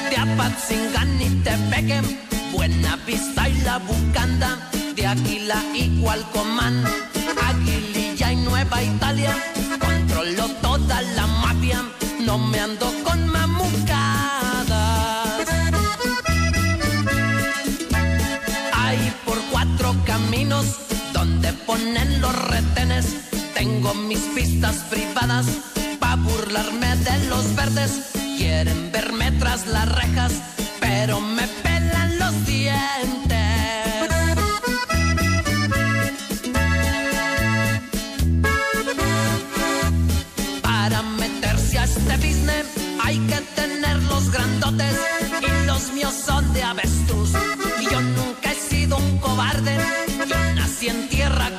[0.08, 2.00] De Apatzingán y Tepeque,
[2.52, 4.70] Buena Vista y La Bucanda.
[4.96, 6.82] De Aquila y Cualcomán,
[7.46, 9.36] Aguililla y Nueva Italia.
[9.78, 11.82] Controlo toda la mafia,
[12.20, 13.28] no me ando con
[21.90, 23.06] ponen los retenes.
[23.54, 25.46] Tengo mis pistas privadas
[25.98, 28.10] pa' burlarme de los verdes.
[28.38, 30.32] Quieren verme tras las rejas,
[30.80, 33.38] pero me pelan los dientes.
[40.62, 42.66] Para meterse a este business
[43.04, 44.96] hay que tener los grandotes
[45.40, 47.32] y los míos son de avestruz.
[47.80, 49.76] Y yo nunca he sido un cobarde
[50.54, 51.50] nací en tierra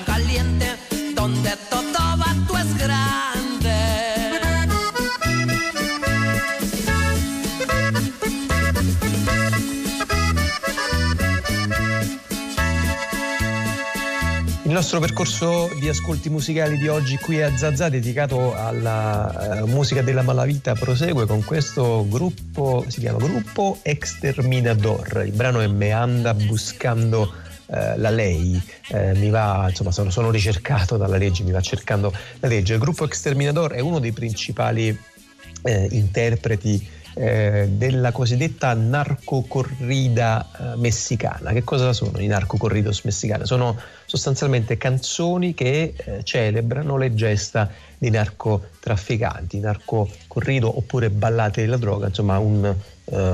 [14.92, 20.22] nostro percorso di ascolti musicali di oggi qui a Zazà dedicato alla uh, musica della
[20.22, 25.24] malavita prosegue con questo gruppo, si chiama Gruppo Exterminador.
[25.26, 27.32] Il brano è Me anda buscando
[27.68, 32.14] eh, la lei eh, mi va, insomma, sono, sono, ricercato dalla legge, mi va cercando
[32.40, 32.74] la legge.
[32.74, 34.90] Il gruppo Exterminador è uno dei principali
[35.64, 41.52] eh, interpreti eh, della cosiddetta narcocorrida eh, messicana.
[41.52, 43.46] Che cosa sono i narcocorridos messicani?
[43.46, 52.08] Sono sostanzialmente canzoni che eh, celebrano le gesta di narcotrafficanti, narcocorrido oppure ballate della droga,
[52.08, 52.76] insomma un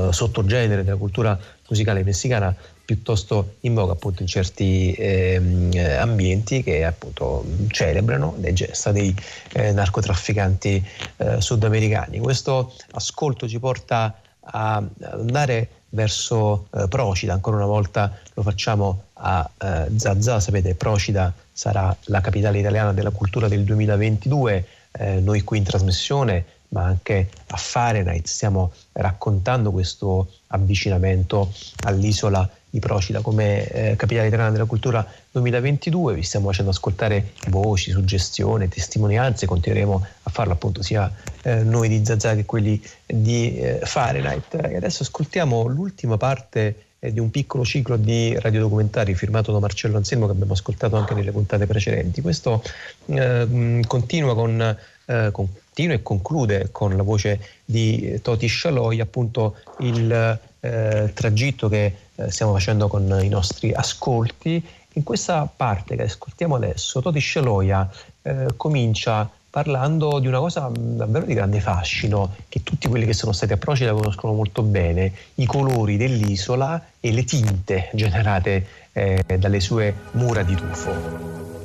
[0.10, 2.56] sottogenere della cultura musicale messicana
[2.88, 9.14] piuttosto voga appunto in certi ehm, eh, ambienti che appunto celebrano le gesta dei
[9.52, 10.82] eh, narcotrafficanti
[11.18, 12.20] eh, sudamericani.
[12.20, 19.50] Questo ascolto ci porta a andare verso eh, Procida, ancora una volta lo facciamo a
[19.58, 25.58] eh, Zazà, sapete Procida sarà la capitale italiana della cultura del 2022, eh, noi qui
[25.58, 28.26] in trasmissione ma anche a Fahrenheit.
[28.28, 36.16] Stiamo raccontando questo avvicinamento all'isola di Procida come eh, capitale italiana della cultura 2022.
[36.16, 41.12] Vi stiamo facendo ascoltare voci, suggestioni, testimonianze, continueremo a farlo appunto sia
[41.44, 44.54] eh, noi di Zazà che quelli di eh, Fahrenheit.
[44.56, 49.98] E adesso ascoltiamo l'ultima parte eh, di un piccolo ciclo di radiodocumentari firmato da Marcello
[49.98, 52.22] Anselmo che abbiamo ascoltato anche nelle puntate precedenti.
[52.22, 52.64] Questo
[53.06, 60.40] eh, continua con eh, continua e conclude con la voce di Toti Scialoi appunto il
[60.60, 64.64] eh, tragitto che eh, stiamo facendo con i nostri ascolti.
[64.94, 67.90] In questa parte che ascoltiamo adesso, Toti Scialoia
[68.24, 73.32] eh, comincia parlando di una cosa davvero di grande fascino, che tutti quelli che sono
[73.32, 79.60] stati a Procida conoscono molto bene, i colori dell'isola e le tinte generate eh, dalle
[79.60, 81.57] sue mura di tufo.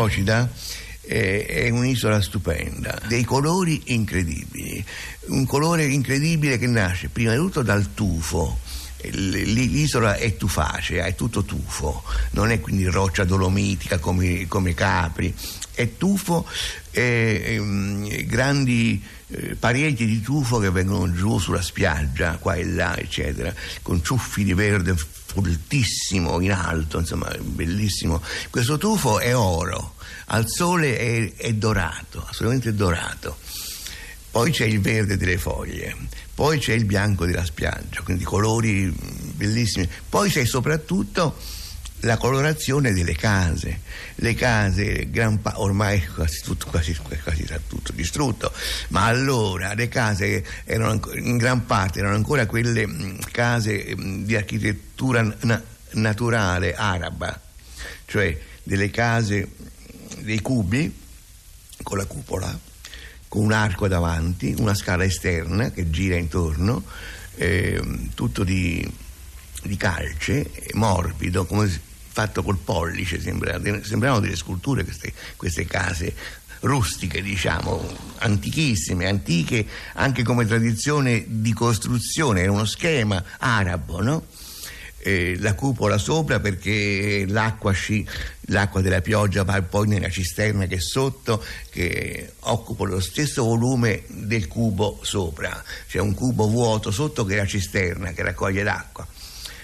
[0.00, 0.50] Procida
[0.98, 4.82] è un'isola stupenda, dei colori incredibili,
[5.26, 8.60] un colore incredibile che nasce prima di tutto dal tufo.
[9.02, 15.34] L'isola è tufacea, è tutto tufo, non è quindi roccia dolomitica come, come Capri,
[15.72, 16.46] è tufo
[16.90, 17.60] e,
[18.08, 23.54] e grandi eh, pareti di tufo che vengono giù sulla spiaggia, qua e là, eccetera,
[23.82, 24.94] con ciuffi di verde
[25.32, 28.20] foltissimo in alto, insomma, bellissimo.
[28.50, 29.94] Questo tufo è oro,
[30.26, 33.38] al sole è, è dorato, assolutamente dorato.
[34.30, 35.96] Poi c'è il verde delle foglie,
[36.34, 38.92] poi c'è il bianco della spiaggia, quindi colori
[39.34, 39.88] bellissimi.
[40.08, 41.36] Poi c'è soprattutto
[42.00, 43.80] la colorazione delle case.
[44.16, 45.08] Le case,
[45.40, 48.52] pa- ormai quasi tutto, quasi, quasi tutto distrutto,
[48.88, 55.62] ma allora le case erano in gran parte erano ancora quelle case di architettura na-
[55.92, 57.40] naturale araba,
[58.04, 59.48] cioè delle case
[60.18, 60.94] dei cubi
[61.82, 62.58] con la cupola,
[63.28, 66.84] con un arco davanti, una scala esterna che gira intorno,
[67.36, 67.80] eh,
[68.14, 68.86] tutto di,
[69.62, 76.14] di calce, morbido, come fatto col pollice, sembravano, sembravano delle sculture queste, queste case
[76.60, 77.82] rustiche, diciamo,
[78.18, 84.26] antichissime, antiche anche come tradizione di costruzione, era uno schema arabo, no?
[85.02, 88.06] Eh, la cupola sopra perché l'acqua, sci,
[88.48, 94.02] l'acqua, della pioggia va poi nella cisterna che è sotto che occupa lo stesso volume
[94.08, 99.06] del cubo sopra c'è un cubo vuoto sotto che è la cisterna che raccoglie l'acqua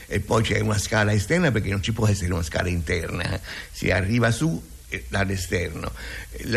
[0.07, 3.41] e poi c'è una scala esterna perché non ci può essere una scala interna, eh.
[3.71, 4.63] si arriva su
[5.09, 5.93] dall'esterno.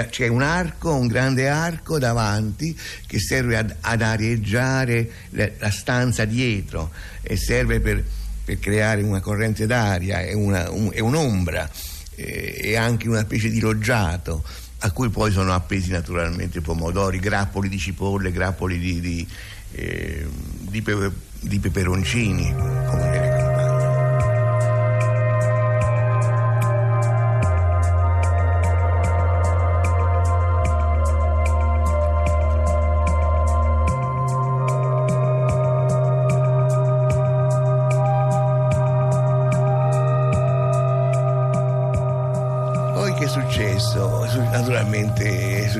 [0.10, 6.92] C'è un arco, un grande arco davanti che serve ad, ad arieggiare la stanza dietro
[7.22, 8.04] e serve per,
[8.46, 11.70] per creare una corrente d'aria e, una, un, e un'ombra
[12.16, 14.44] e anche una specie di loggiato
[14.80, 19.28] a cui poi sono appesi naturalmente pomodori, grappoli di cipolle, grappoli di, di,
[19.72, 20.26] eh,
[20.60, 22.54] di, pepe, di peperoncini,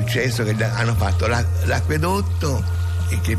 [0.10, 2.64] successo che hanno fatto l'acquedotto,
[3.22, 3.38] che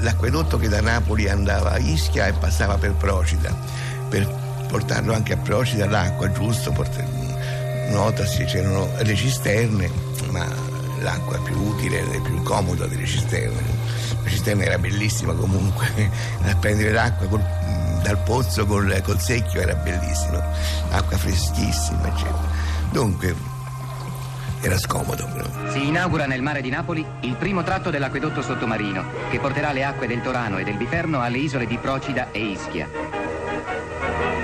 [0.00, 3.54] l'acquedotto che da Napoli andava a Ischia e passava per Procida,
[4.08, 4.26] per
[4.66, 6.72] portarlo anche a Procida l'acqua, giusto,
[7.90, 9.90] notasi c'erano le cisterne,
[10.30, 10.46] ma
[11.02, 13.60] l'acqua più utile e più comoda delle cisterne.
[14.22, 15.86] La cisterna era bellissima comunque,
[16.48, 17.44] a prendere l'acqua col,
[18.02, 20.42] dal pozzo col, col secchio era bellissimo,
[20.88, 22.64] acqua freschissima, eccetera.
[22.90, 23.55] Dunque,
[24.66, 25.28] era scomodo.
[25.68, 30.08] Si inaugura nel mare di Napoli il primo tratto dell'acquedotto sottomarino che porterà le acque
[30.08, 32.88] del Torano e del Biferno alle isole di Procida e Ischia.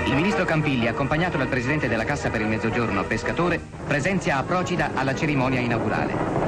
[0.05, 4.91] Il ministro Campilli, accompagnato dal presidente della Cassa per il Mezzogiorno, Pescatore, presenzia a Procida
[4.93, 6.42] alla cerimonia inaugurale.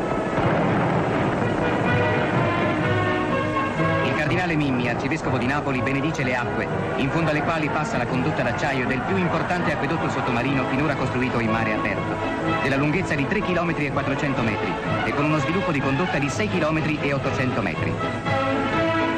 [4.55, 8.41] Cardinale Mimmi, arcivescovo di Napoli, benedice le acque, in fondo alle quali passa la condotta
[8.41, 12.15] d'acciaio del più importante acquedotto sottomarino finora costruito in mare aperto,
[12.63, 14.73] della lunghezza di 3 km e 400 metri
[15.05, 17.93] e con uno sviluppo di condotta di 6 km e 800 metri.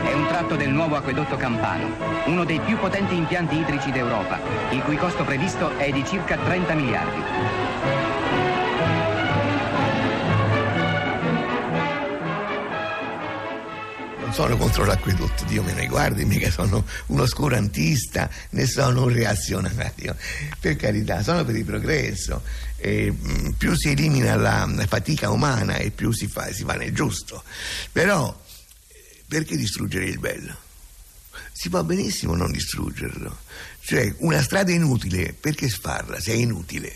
[0.04, 1.88] È un tratto del nuovo acquedotto Campano,
[2.26, 4.40] uno dei più potenti impianti idrici d'Europa,
[4.72, 7.67] il cui costo previsto è di circa 30 miliardi.
[14.38, 20.16] Sono contro l'acquedotto, Dio me ne guardi, mica sono un oscurantista, né sono un reazionario,
[20.60, 22.44] per carità, sono per il progresso.
[22.76, 26.94] E, mm, più si elimina la, fatica umana e più si, fa, si va nel
[26.94, 27.44] giusto.
[27.92, 28.40] Però
[29.28, 30.56] perché distruggere il bello?
[31.52, 33.40] Si può benissimo non distruggerlo.
[33.82, 36.94] Cioè, una strada inutile, perché farla se è inutile?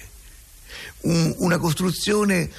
[0.99, 2.51] Un, una costruzione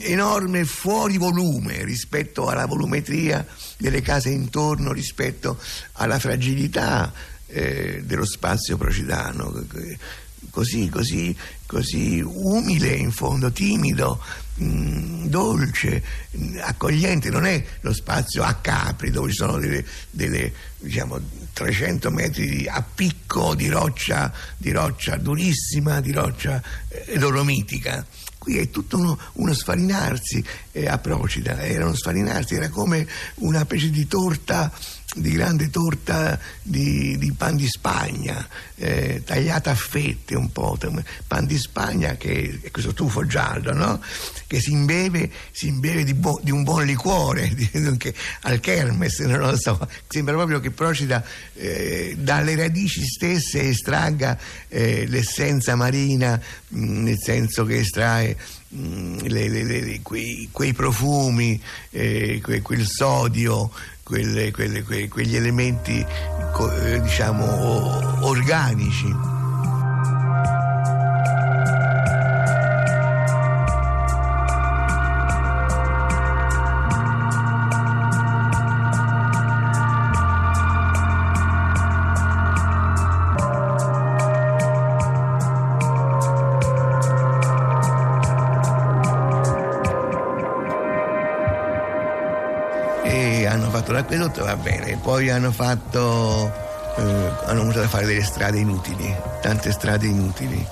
[0.00, 3.46] enorme fuori volume rispetto alla volumetria
[3.80, 5.58] delle case intorno, rispetto
[5.92, 7.12] alla fragilità
[7.46, 9.64] eh, dello spazio procidano,
[10.50, 11.34] così, così,
[11.66, 14.22] così umile in fondo, timido,
[14.56, 16.02] mh, mm, dolce,
[16.60, 21.18] accogliente, non è lo spazio a Capri dove ci sono delle, delle diciamo,
[21.52, 28.04] 300 metri a picco di roccia, di roccia durissima, di roccia eh, dolomitica
[28.40, 33.60] qui è tutto uno, uno sfarinarsi eh, a Procida, era uno sfarinarsi, era come una
[33.60, 34.72] specie di torta
[35.16, 38.46] di grande torta di, di pan di Spagna,
[38.76, 40.78] eh, tagliata a fette un po',
[41.26, 44.00] pan di Spagna che è questo tufo giallo, no?
[44.46, 49.18] che si imbeve, si imbeve di, bo, di, un buon liquore, di, di, al kermes,
[49.20, 54.38] non lo so, sembra proprio che Procida eh, dalle radici stesse estragga
[54.68, 58.36] eh, l'essenza marina, mh, mm, nel senso che estrae
[58.74, 63.70] mm, le, le, le, quei, quei, profumi, eh, que, quel sodio,
[64.10, 69.39] quelle, quelle, que, quegli elementi eh, diciamo organici.
[93.90, 96.52] Fatto l'acquedotto, va bene, poi hanno fatto,
[96.96, 97.02] eh,
[97.46, 100.64] hanno cominciato a fare delle strade inutili, tante strade inutili,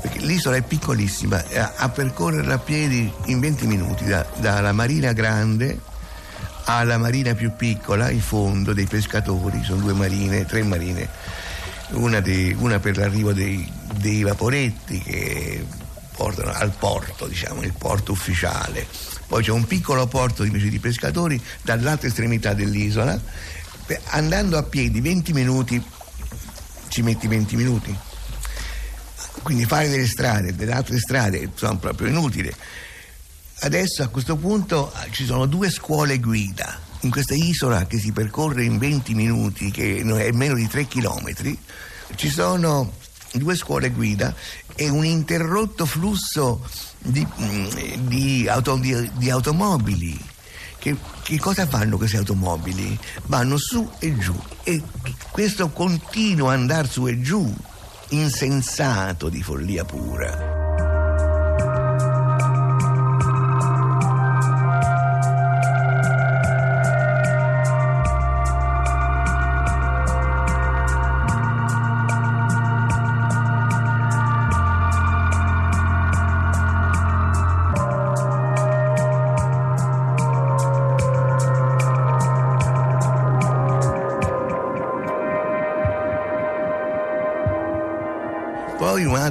[0.00, 5.12] perché l'isola è piccolissima, a, a percorrerla a piedi in 20 minuti, da, dalla Marina
[5.12, 5.88] Grande
[6.64, 11.08] alla marina più piccola, in fondo dei pescatori, sono due marine, tre marine,
[11.92, 15.66] una, dei, una per l'arrivo dei, dei vaporetti che
[16.14, 21.40] portano al porto, diciamo, il porto ufficiale poi c'è un piccolo porto invece di pescatori
[21.62, 23.16] dall'altra estremità dell'isola,
[24.06, 25.80] andando a piedi 20 minuti
[26.88, 27.96] ci metti 20 minuti.
[29.44, 32.52] Quindi fare delle strade, delle altre strade sono proprio inutili.
[33.60, 36.80] Adesso a questo punto ci sono due scuole guida.
[37.02, 41.56] In questa isola che si percorre in 20 minuti, che è meno di 3 chilometri,
[42.16, 42.94] ci sono
[43.32, 44.34] due scuole guida
[44.74, 46.66] e un interrotto flusso
[46.98, 47.66] di, mm,
[48.06, 50.18] di, auto, di, di automobili.
[50.78, 52.98] Che, che, cosa fanno queste automobili?
[53.26, 54.82] Vanno su e giù e
[55.30, 57.54] questo continua ad andare su e giù,
[58.08, 60.59] insensato di follia pura.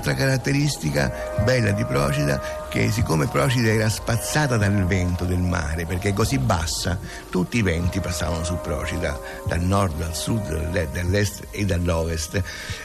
[0.09, 6.09] Un'altra caratteristica bella di Procida che siccome Procida era spazzata dal vento del mare perché
[6.09, 6.99] è così bassa,
[7.29, 12.41] tutti i venti passavano su Procida, dal nord, dal sud, dall'est e dall'ovest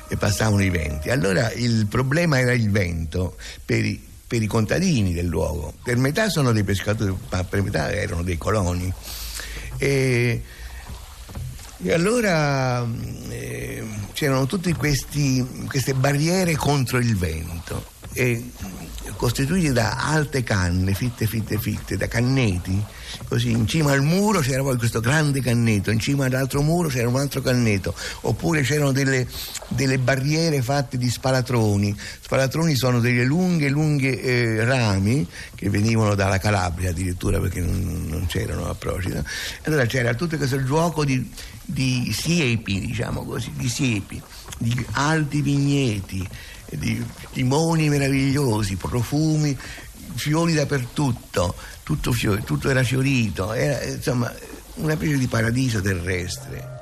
[0.08, 1.10] e passavano i venti.
[1.10, 5.74] Allora il problema era il vento per i, per i contadini del luogo.
[5.82, 8.92] Per metà sono dei pescatori, ma per metà erano dei coloni.
[9.78, 10.42] E,
[11.82, 12.86] e allora
[13.28, 13.73] eh,
[14.14, 17.84] c'erano tutte queste barriere contro il vento,
[18.14, 18.50] e,
[19.16, 22.82] costituite da alte canne, fitte, fitte, fitte, da canneti.
[23.28, 27.08] Così in cima al muro c'era poi questo grande canneto, in cima all'altro muro c'era
[27.08, 29.26] un altro canneto, oppure c'erano delle,
[29.68, 31.96] delle barriere fatte di spalatroni.
[32.20, 38.26] Spalatroni sono delle lunghe, lunghe eh, rami che venivano dalla Calabria addirittura perché non, non
[38.26, 39.24] c'erano a Procida.
[39.64, 41.30] Allora c'era tutto questo gioco di
[41.64, 44.20] di siepi, diciamo così, di siepi,
[44.58, 46.26] di alti vigneti,
[46.70, 47.02] di
[47.32, 49.56] limoni meravigliosi, profumi,
[50.14, 54.32] fiori dappertutto, tutto, fiori, tutto era fiorito, era insomma
[54.74, 56.73] una specie di paradiso terrestre.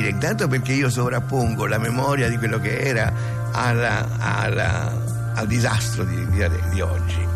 [0.00, 3.12] Invivibile, intanto perché io sovrappongo la memoria di quello che era
[3.52, 4.92] alla, alla,
[5.34, 7.28] al disastro di, di, di, oggi.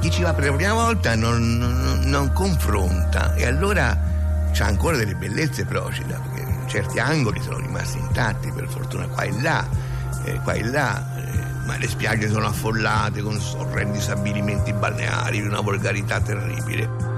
[0.00, 3.96] Chi ci va per la prima volta non, non, non confronta e allora
[4.52, 9.40] c'ha ancora delle bellezze procida, perché certi angoli sono rimasti intatti per fortuna qua e
[9.40, 9.66] là,
[10.24, 11.16] eh, qua e là.
[11.16, 17.11] Eh, ma le spiagge sono affollate con orrendi stabilimenti balneari una volgarità terribile.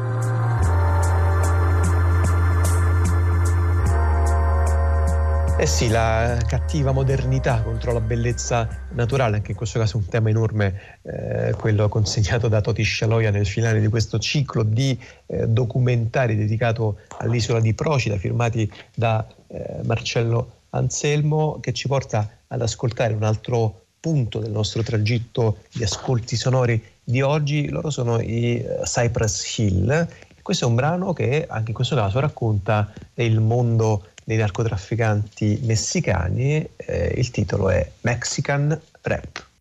[5.64, 10.28] Eh sì, la cattiva modernità contro la bellezza naturale, anche in questo caso un tema
[10.28, 16.36] enorme, eh, quello consegnato da Toti Scialoia nel finale di questo ciclo di eh, documentari
[16.36, 23.22] dedicato all'isola di Procida, firmati da eh, Marcello Anselmo, che ci porta ad ascoltare un
[23.22, 27.70] altro punto del nostro tragitto di ascolti sonori di oggi.
[27.70, 30.08] Loro sono i eh, Cypress Hill.
[30.42, 36.68] Questo è un brano che anche in questo caso racconta il mondo dei narcotrafficanti messicani.
[36.76, 39.52] Eh, il titolo è Mexican Rap.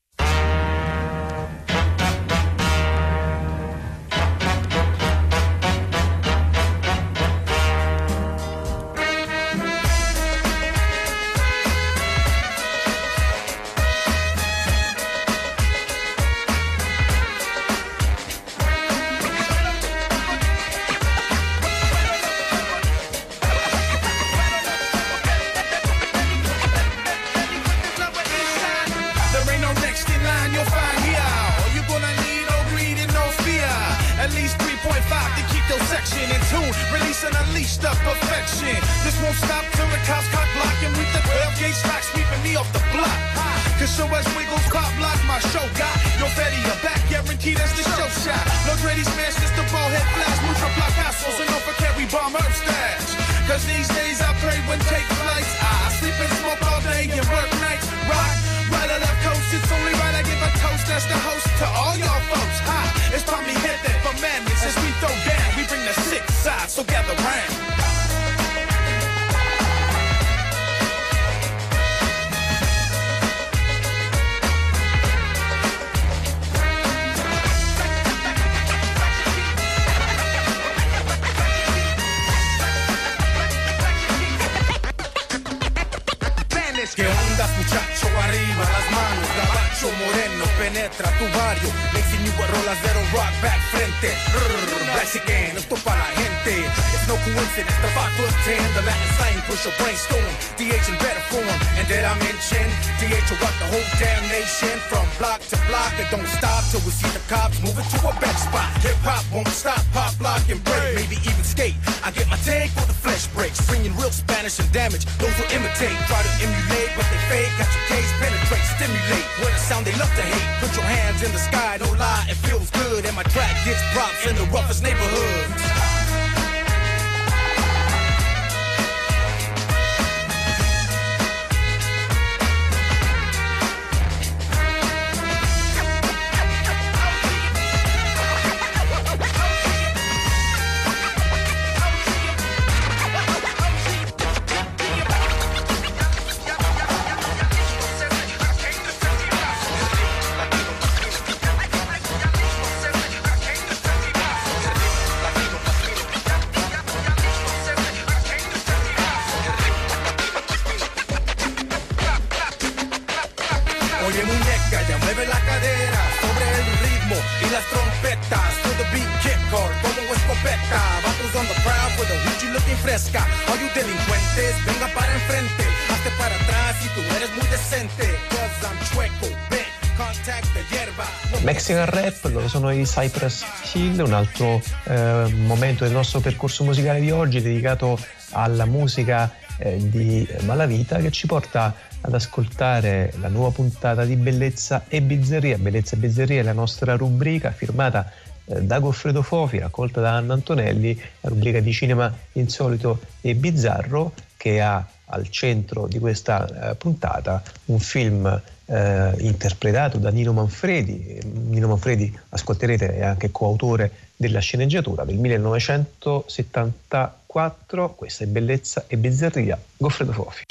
[182.63, 187.99] Sono i Cypress Hill, un altro eh, momento del nostro percorso musicale di oggi dedicato
[188.29, 194.85] alla musica eh, di Malavita che ci porta ad ascoltare la nuova puntata di Bellezza
[194.87, 195.57] e Bizzarria.
[195.57, 198.09] Bellezza e Bizzarria è la nostra rubrica firmata
[198.45, 204.13] eh, da Goffredo Fofi, raccolta da Anna Antonelli, la rubrica di cinema insolito e bizzarro
[204.37, 211.19] che ha al centro di questa eh, puntata un film eh, interpretato da Nino Manfredi.
[211.23, 217.93] Nino Manfredi, ascolterete, è anche coautore della sceneggiatura del 1974.
[217.95, 220.43] Questa è Bellezza e Bizzarria, Goffredo Fofi.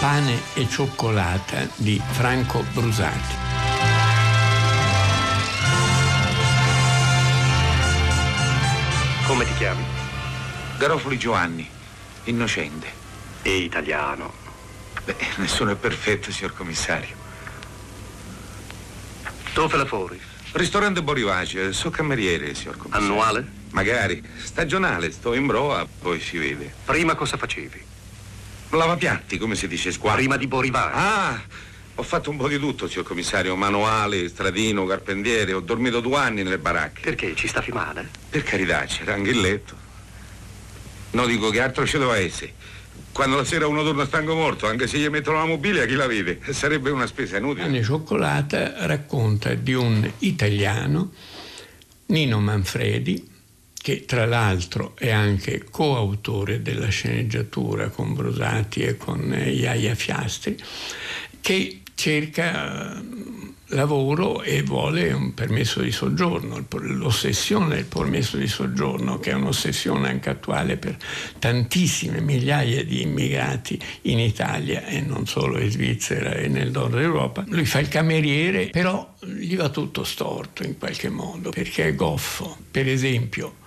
[0.00, 3.44] Pane e cioccolata di Franco Brusati.
[9.26, 10.05] Come ti chiami?
[10.76, 11.68] Garofoli Giovanni,
[12.24, 13.04] innocente.
[13.42, 14.32] E italiano.
[15.04, 17.14] Beh, nessuno è perfetto, signor commissario.
[19.54, 20.20] Dove lavori?
[20.52, 23.06] Ristorante Borivace, so cameriere, signor commissario.
[23.08, 23.52] Annuale?
[23.70, 24.22] Magari.
[24.42, 26.74] Stagionale, sto in broa, poi si vede.
[26.84, 27.82] Prima cosa facevi?
[28.70, 30.18] Lavapiatti, come si dice, squadra.
[30.18, 30.92] Prima di borivare.
[30.94, 31.40] Ah,
[31.94, 33.56] ho fatto un po' di tutto, signor commissario.
[33.56, 35.52] Manuale, stradino, carpendiere.
[35.54, 37.00] Ho dormito due anni nelle baracche.
[37.00, 37.34] Perché?
[37.34, 38.10] Ci stavi male?
[38.28, 39.84] Per carità, c'era anche il letto.
[41.10, 42.52] No, dico che altro ci doveva essere.
[43.12, 46.06] Quando la sera uno torna stanco morto, anche se gli mettono la mobilia, chi la
[46.06, 46.40] vede?
[46.52, 47.64] Sarebbe una spesa inutile.
[47.64, 51.12] Anne Cioccolata racconta di un italiano,
[52.06, 53.34] Nino Manfredi,
[53.72, 60.60] che tra l'altro è anche coautore della sceneggiatura con Brosati e con Iaia Fiastri,
[61.40, 63.00] che cerca
[63.68, 70.08] lavoro e vuole un permesso di soggiorno, l'ossessione del permesso di soggiorno, che è un'ossessione
[70.08, 70.96] anche attuale per
[71.38, 77.44] tantissime migliaia di immigrati in Italia e non solo in Svizzera e nel nord Europa.
[77.48, 82.56] Lui fa il cameriere, però gli va tutto storto in qualche modo, perché è goffo.
[82.70, 83.64] Per esempio,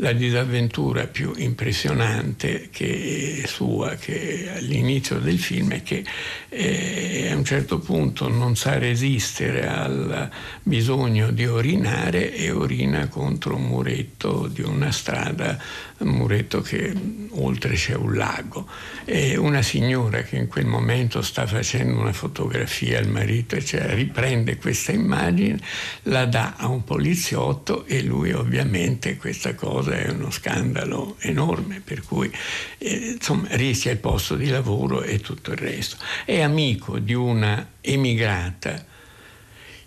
[0.00, 6.04] la disavventura più impressionante che sua che all'inizio del film è che
[6.48, 10.30] eh, a un certo punto non sa resistere al
[10.62, 15.58] bisogno di orinare e orina contro un muretto di una strada,
[16.00, 16.92] muretto che
[17.30, 18.68] oltre c'è un lago.
[19.04, 24.56] E una signora che in quel momento sta facendo una fotografia al marito, cioè riprende
[24.56, 25.58] questa immagine,
[26.04, 32.02] la dà a un poliziotto e lui ovviamente questa cosa è uno scandalo enorme, per
[32.02, 32.30] cui
[32.78, 35.96] eh, insomma, rischia il posto di lavoro e tutto il resto.
[36.24, 38.84] È amico di una emigrata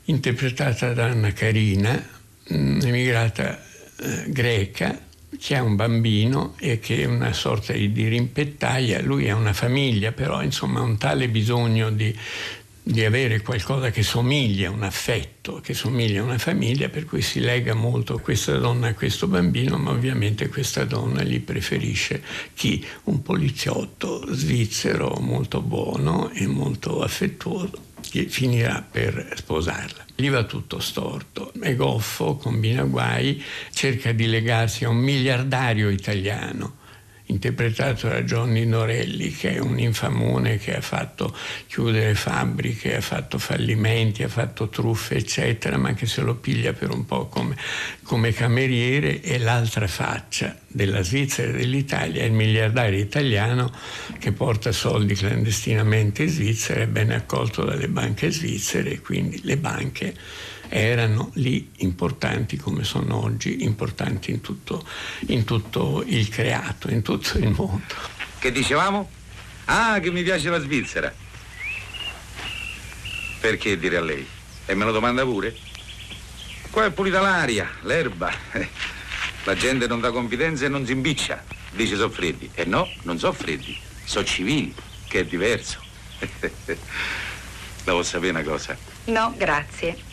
[0.05, 1.91] interpretata da Anna Carina,
[2.51, 5.09] mm, eh, greca
[5.49, 10.41] ha un bambino e che è una sorta di rimpettaia, lui ha una famiglia, però
[10.41, 12.15] insomma ha un tale bisogno di,
[12.83, 17.21] di avere qualcosa che somiglia a un affetto, che somiglia a una famiglia, per cui
[17.21, 22.21] si lega molto questa donna a questo bambino, ma ovviamente questa donna gli preferisce
[22.53, 22.85] chi?
[23.05, 30.05] Un poliziotto svizzero molto buono e molto affettuoso che finirà per sposarla.
[30.15, 33.41] Gli va tutto storto, è goffo, combina guai,
[33.71, 36.79] cerca di legarsi a un miliardario italiano
[37.31, 41.35] interpretato da Johnny Norelli, che è un infamone che ha fatto
[41.67, 46.91] chiudere fabbriche, ha fatto fallimenti, ha fatto truffe, eccetera, ma che se lo piglia per
[46.91, 47.55] un po' come,
[48.03, 49.21] come cameriere.
[49.21, 53.71] E l'altra faccia della Svizzera e dell'Italia è il miliardario italiano
[54.19, 59.57] che porta soldi clandestinamente in Svizzera, è ben accolto dalle banche svizzere e quindi le
[59.57, 60.13] banche
[60.73, 64.87] erano lì importanti come sono oggi importanti in tutto,
[65.27, 67.93] in tutto il creato, in tutto il mondo.
[68.39, 69.09] Che dicevamo?
[69.65, 71.13] Ah, che mi piace la Svizzera.
[73.41, 74.25] Perché dire a lei?
[74.65, 75.53] E me lo domanda pure?
[76.69, 78.31] Qua è pulita l'aria, l'erba.
[79.43, 81.43] La gente non dà confidenza e non si imbiccia.
[81.71, 82.49] Dice so freddi.
[82.53, 84.73] E no, non so freddi, so civili,
[85.07, 85.79] che è diverso.
[87.83, 88.77] La vuoi sapere una cosa?
[89.05, 90.10] No, grazie.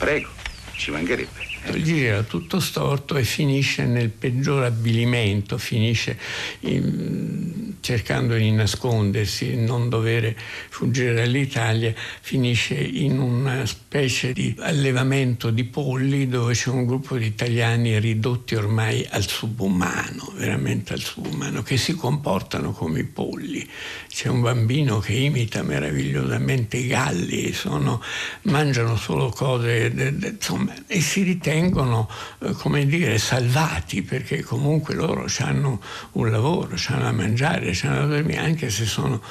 [0.00, 0.28] Prego,
[0.76, 1.48] ci mancherebbe.
[1.82, 6.18] Gira tutto storto e finisce nel peggior avvilimento, finisce
[6.60, 10.34] in, cercando di nascondersi, non dovere
[10.70, 17.26] fuggire dall'Italia, finisce in una specie di allevamento di polli dove c'è un gruppo di
[17.26, 23.68] italiani ridotti ormai al subumano, veramente al subumano, che si comportano come i polli.
[24.12, 28.02] C'è un bambino che imita meravigliosamente i galli, sono,
[28.42, 32.10] mangiano solo cose, de, de, insomma, e si ritengono
[32.40, 35.80] eh, come dire, salvati perché comunque loro hanno
[36.12, 39.22] un lavoro, hanno da mangiare, hanno da dormire, anche se sono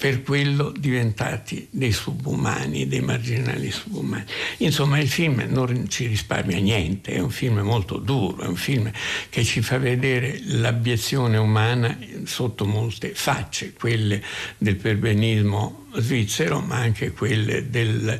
[0.00, 4.24] per quello diventati dei subumani, dei marginali subumani.
[4.56, 8.90] Insomma, il film non ci risparmia niente, è un film molto duro, è un film
[9.28, 14.22] che ci fa vedere l'abiezione umana sotto molte facce, quelle
[14.56, 18.18] del perbenismo svizzero, ma anche quelle del,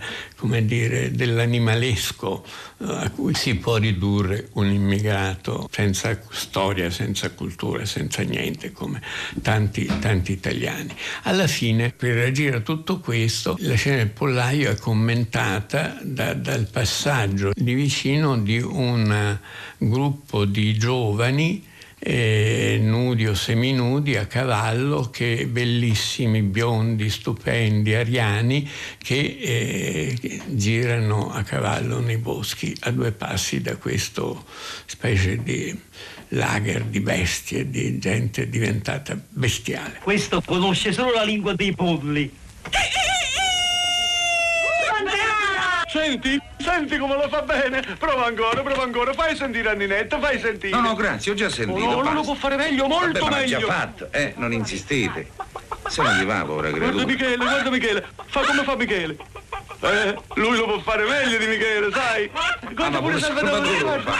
[0.62, 2.44] dire, dell'animalesco
[2.78, 9.00] eh, a cui si può ridurre un immigrato senza storia, senza cultura, senza niente, come
[9.42, 10.94] tanti, tanti italiani.
[11.22, 16.66] Alla fine, per reagire a tutto questo, la scena del pollaio è commentata da, dal
[16.70, 19.38] passaggio di vicino di un
[19.78, 21.68] gruppo di giovani
[22.02, 28.68] eh, nudi o seminudi a cavallo, che bellissimi, biondi, stupendi, ariani,
[28.98, 34.44] che eh, girano a cavallo nei boschi a due passi da questo
[34.86, 35.78] specie di
[36.28, 40.00] lager di bestie, di gente diventata bestiale.
[40.02, 42.30] Questo conosce solo la lingua dei polli.
[45.90, 47.80] Senti, senti come lo fa bene.
[47.98, 49.12] Prova ancora, prova ancora.
[49.12, 50.74] Fai sentire a Ninetta, fai sentire.
[50.76, 51.84] No, no, grazie, ho già sentito.
[51.84, 53.58] Oh, no, lui lo può fare meglio, molto Vabbè, ma l'ha meglio.
[53.58, 55.30] già fatto, eh, non insistete.
[55.88, 57.04] Se non gli va, povera Guarda creatura.
[57.06, 58.06] Michele, guarda Michele.
[58.26, 59.16] Fa come fa Michele.
[59.82, 62.30] Eh, lui lo può fare meglio di Michele, sai?
[62.30, 63.78] Guarda Ah, ma pure Salvatore.
[63.80, 64.12] Guarda.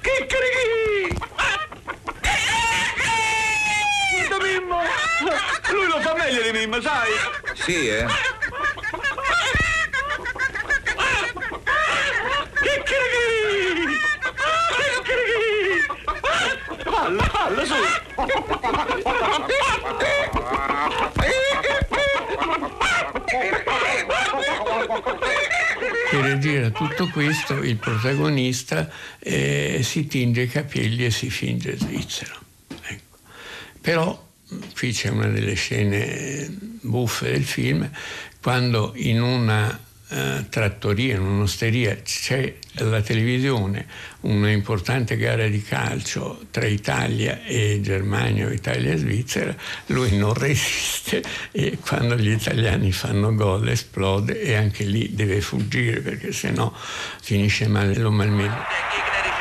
[0.00, 1.16] Chicchirichi!
[4.26, 4.80] Guarda Mimmo!
[5.70, 7.10] Lui lo fa meglio di Mimmo, sai?
[7.54, 8.06] Sì, eh?
[16.84, 17.74] Fallo, fallo, su!
[26.10, 31.76] Per reagire a tutto questo il protagonista eh, si tinge i capelli e si finge
[31.78, 32.34] svizzero.
[32.82, 33.18] Ecco.
[33.80, 34.26] Però
[34.74, 36.48] qui c'è una delle scene
[36.80, 37.88] buffe del film,
[38.40, 43.86] quando in una eh, trattoria, in un'osteria c'è alla televisione
[44.20, 49.54] una importante gara di calcio tra Italia e Germania o Italia e Svizzera,
[49.86, 56.00] lui non resiste e quando gli italiani fanno gol esplode e anche lì deve fuggire
[56.00, 56.72] perché sennò
[57.20, 59.34] finisce male lo malmeno.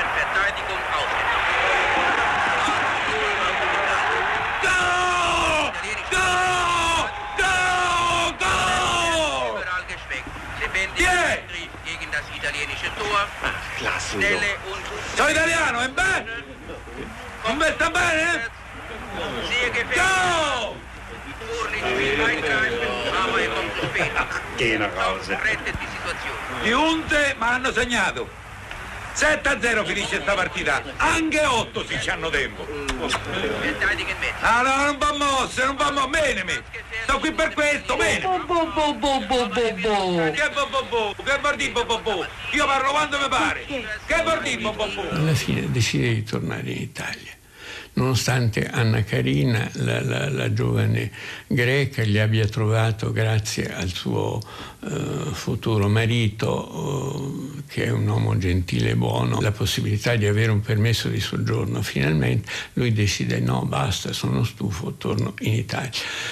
[13.77, 14.83] Schnelle und
[15.15, 16.43] Sono italiano, è bene?
[17.43, 18.53] Non mi sta bene?
[23.25, 24.11] aber er kommt zu spät.
[24.57, 25.39] Che una cosa.
[26.63, 28.44] Di Unte, ma hanno segnato.
[29.15, 30.83] 7-0 finisce sta partita.
[30.97, 32.67] Anche 8 si ci hanno tempo.
[34.41, 36.09] Ah no, non va mosse, non va mosse.
[36.09, 36.61] Bene, me.
[37.03, 38.19] Sto qui per questo, bene.
[38.19, 38.93] Che bo bo
[40.89, 41.15] bo?
[41.23, 42.25] Che vuol dire bo bo bo?
[42.51, 43.65] Io parlo quando mi pare.
[43.65, 45.09] Che dire bo bo bo?
[45.09, 47.31] alla fine decide di tornare in Italia.
[47.93, 51.09] Nonostante Anna Carina, la, la- la giovane
[51.47, 54.41] greca, gli abbia trovato, grazie al suo
[54.85, 60.51] eh, futuro marito, eh, che è un uomo gentile e buono, la possibilità di avere
[60.51, 65.91] un permesso di soggiorno finalmente, lui decide no, basta, sono stufo, torno in Italia.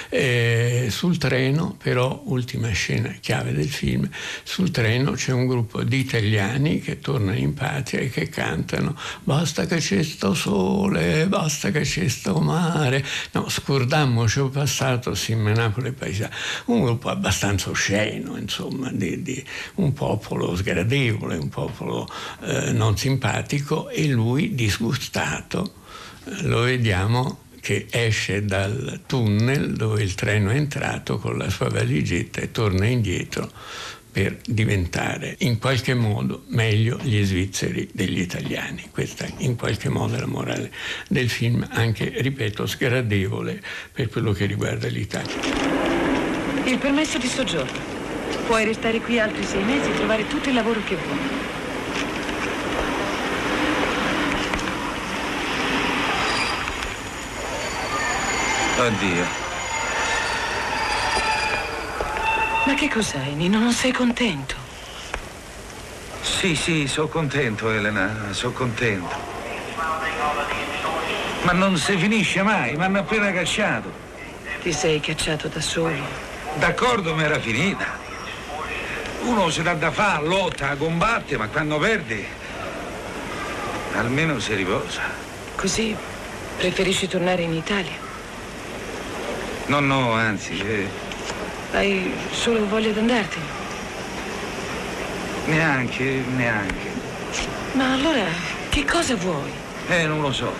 [0.09, 4.09] Eh, sul treno, però, ultima scena chiave del film,
[4.43, 9.65] sul treno c'è un gruppo di italiani che tornano in patria e che cantano basta
[9.65, 13.03] che c'è sto sole, basta che c'è sto mare.
[13.31, 16.33] No, scordammoci il passato, sì, Napoli è paesaggio.
[16.65, 19.43] Un gruppo abbastanza osceno, insomma, di, di
[19.75, 22.07] un popolo sgradevole, un popolo
[22.41, 25.73] eh, non simpatico e lui disgustato
[26.25, 31.69] eh, lo vediamo che esce dal tunnel dove il treno è entrato con la sua
[31.69, 33.49] valigetta e torna indietro
[34.13, 38.89] per diventare in qualche modo meglio gli svizzeri degli italiani.
[38.91, 40.71] Questa in qualche modo è la morale
[41.07, 43.59] del film, anche, ripeto, sgradevole
[43.91, 45.33] per quello che riguarda l'Italia.
[46.65, 47.92] Il permesso di soggiorno.
[48.45, 51.51] Puoi restare qui altri sei mesi e trovare tutto il lavoro che vuoi.
[58.77, 59.25] Oddio.
[62.65, 63.59] Ma che cos'hai, Nino?
[63.59, 64.55] Non sei contento?
[66.21, 69.15] Sì, sì, sono contento, Elena, sono contento.
[71.43, 73.91] Ma non si finisce mai, mi hanno appena cacciato.
[74.61, 76.31] Ti sei cacciato da solo.
[76.55, 78.02] D'accordo, ma era finita.
[79.25, 82.25] Uno si dà da fare, lotta, combatte, ma quando perde,
[83.95, 85.01] almeno si riposa.
[85.55, 85.95] Così
[86.57, 88.01] preferisci tornare in Italia?
[89.67, 90.87] No, no, anzi, eh,
[91.71, 93.61] Hai solo voglia di andartene?
[95.45, 96.03] neanche,
[96.35, 96.91] neanche.
[97.73, 98.25] Ma allora
[98.69, 99.51] che cosa vuoi?
[99.87, 100.53] Eh, non lo so.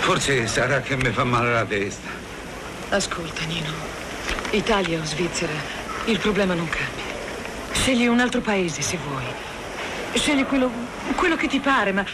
[0.00, 2.08] Forse sarà che mi fa male la testa.
[2.90, 3.70] Ascolta, Nino.
[4.50, 5.52] Italia o Svizzera,
[6.06, 7.05] il problema non cambia.
[7.80, 9.22] Scegli un altro paese se vuoi.
[10.14, 10.68] Scegli quello,
[11.14, 12.04] quello che ti pare, ma,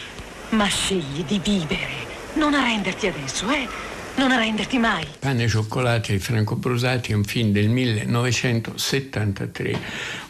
[0.49, 2.11] ma scegli di vivere.
[2.33, 3.67] Non arrenderti adesso, eh?
[4.15, 5.03] Non arrenderti mai.
[5.17, 9.79] Pane, e Franco Brusati è un film del 1973,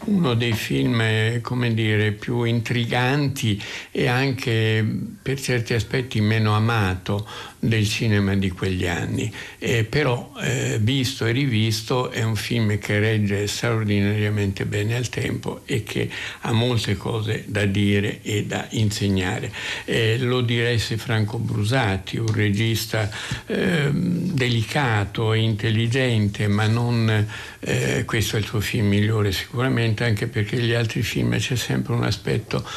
[0.05, 3.61] uno dei film, eh, come dire, più intriganti
[3.91, 4.87] e anche
[5.21, 7.27] per certi aspetti meno amato
[7.63, 9.31] del cinema di quegli anni.
[9.59, 15.61] Eh, però, eh, visto e rivisto, è un film che regge straordinariamente bene al tempo
[15.65, 16.09] e che
[16.41, 19.51] ha molte cose da dire e da insegnare.
[19.85, 23.09] Eh, lo diresse Franco Brusati, un regista
[23.47, 27.27] eh, eh, delicato e intelligente, ma non
[27.59, 31.93] eh, questo è il suo film migliore sicuramente, anche perché gli altri film c'è sempre
[31.93, 32.67] un aspetto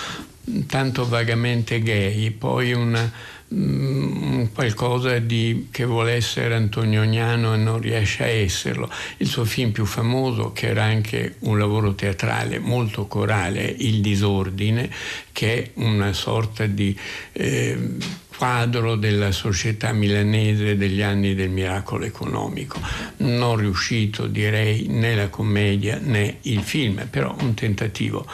[0.67, 3.11] tanto vagamente gay, poi una,
[3.49, 8.91] um, qualcosa di, che vuole essere antonioniano e non riesce a esserlo.
[9.19, 14.91] Il suo film più famoso, che era anche un lavoro teatrale molto corale, Il disordine,
[15.33, 16.97] che è una sorta di...
[17.33, 22.79] Eh, quadro della società milanese degli anni del miracolo economico.
[23.19, 28.27] Non riuscito, direi, né la commedia né il film, però un tentativo,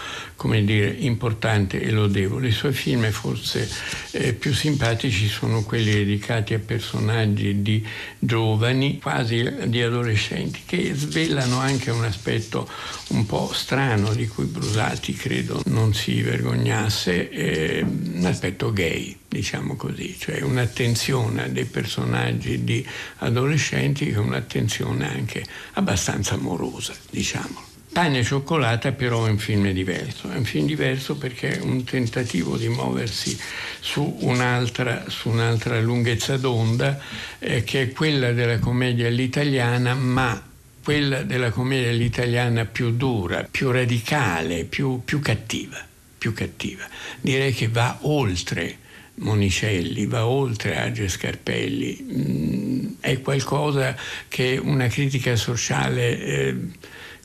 [0.43, 2.48] come dire, importante e lodevole.
[2.48, 3.70] I suoi film forse
[4.10, 7.86] eh, più simpatici sono quelli dedicati a personaggi di
[8.19, 12.69] giovani, quasi di adolescenti, che svelano anche un aspetto
[13.10, 19.77] un po' strano di cui Brusati credo non si vergognasse, eh, un aspetto gay, diciamo
[19.77, 22.85] così, cioè un'attenzione dei personaggi di
[23.19, 25.44] adolescenti che è un'attenzione anche
[25.74, 27.72] abbastanza amorosa, diciamolo.
[27.93, 31.85] Pane e cioccolata però è un film diverso, è un film diverso perché è un
[31.85, 33.39] tentativo di muoversi
[33.81, 36.98] su un'altra, su un'altra lunghezza d'onda
[37.39, 40.43] eh, che è quella della commedia all'italiana ma
[40.82, 45.78] quella della commedia all'italiana più dura, più radicale, più, più cattiva,
[46.16, 46.85] più cattiva.
[47.20, 48.78] Direi che va oltre
[49.16, 53.94] Monicelli, va oltre Age Scarpelli, mm, è qualcosa
[54.28, 56.56] che una critica sociale, eh,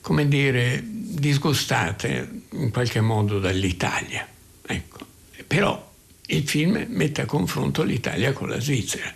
[0.08, 4.26] come dire, disgustata in qualche modo dall'Italia.
[4.66, 5.00] Ecco.
[5.46, 5.92] Però
[6.28, 9.14] il film mette a confronto l'Italia con la Svizzera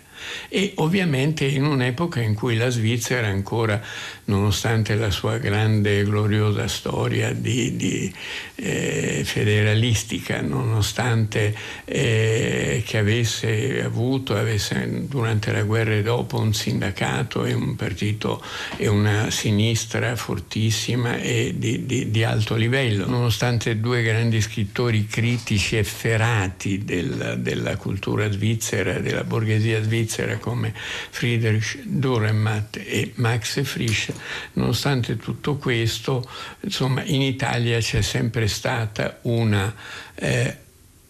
[0.49, 3.81] e ovviamente in un'epoca in cui la Svizzera ancora,
[4.25, 8.13] nonostante la sua grande e gloriosa storia di, di
[8.55, 11.55] eh, federalistica, nonostante
[11.85, 18.43] eh, che avesse avuto avesse, durante la guerra e dopo un sindacato e un partito
[18.77, 25.75] e una sinistra fortissima e di, di, di alto livello, nonostante due grandi scrittori critici
[25.75, 30.73] efferati del, della cultura svizzera, della borghesia Svizzera come
[31.09, 34.12] Friedrich Dürrenmatt e Max Frisch,
[34.53, 36.27] nonostante tutto questo,
[36.61, 39.73] insomma, in Italia c'è sempre stata una
[40.15, 40.57] eh,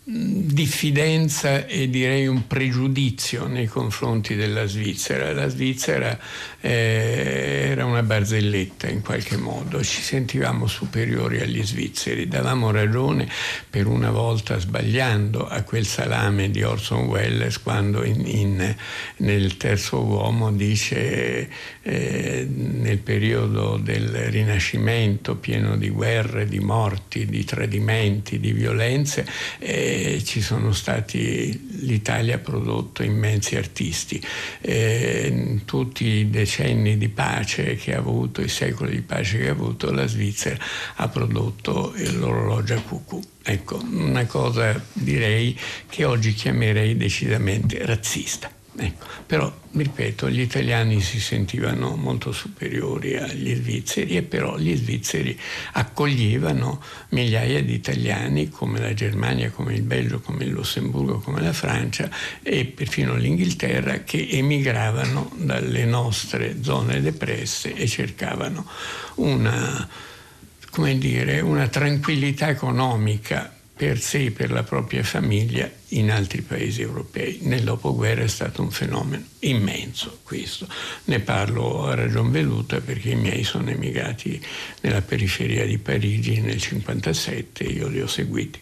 [0.05, 5.31] diffidenza e direi un pregiudizio nei confronti della Svizzera.
[5.31, 6.19] La Svizzera
[6.65, 13.27] eh, era una barzelletta in qualche modo, ci sentivamo superiori agli svizzeri, davamo ragione
[13.69, 18.75] per una volta sbagliando a quel salame di Orson Welles quando in, in,
[19.17, 21.49] nel terzo uomo dice
[21.81, 29.27] eh, nel periodo del Rinascimento pieno di guerre, di morti, di tradimenti, di violenze,
[29.59, 34.23] eh, ci sono stati, l'Italia ha prodotto immensi artisti.
[34.61, 39.51] Eh, tutti i decenni di pace che ha avuto, i secoli di pace che ha
[39.51, 40.63] avuto, la Svizzera
[40.95, 43.19] ha prodotto l'orologio a cucù.
[43.41, 45.57] Ecco, una cosa direi
[45.89, 48.51] che oggi chiamerei decisamente razzista.
[48.75, 55.39] Ecco, però, ripeto, gli italiani si sentivano molto superiori agli svizzeri e però gli svizzeri
[55.73, 61.53] accoglievano migliaia di italiani come la Germania, come il Belgio, come il Lussemburgo, come la
[61.53, 62.09] Francia
[62.41, 68.67] e perfino l'Inghilterra che emigravano dalle nostre zone depresse e cercavano
[69.15, 69.87] una,
[70.71, 77.39] come dire, una tranquillità economica per sé per la propria famiglia in altri paesi europei.
[77.41, 80.67] Nel dopoguerra è stato un fenomeno immenso questo.
[81.05, 84.41] Ne parlo a ragion veduta perché i miei sono emigrati
[84.81, 88.59] nella periferia di Parigi nel 1957 e io li ho seguiti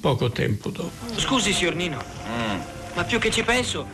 [0.00, 1.18] poco tempo dopo.
[1.18, 2.60] Scusi, signor Nino, mm.
[2.94, 3.86] ma più che ci penso,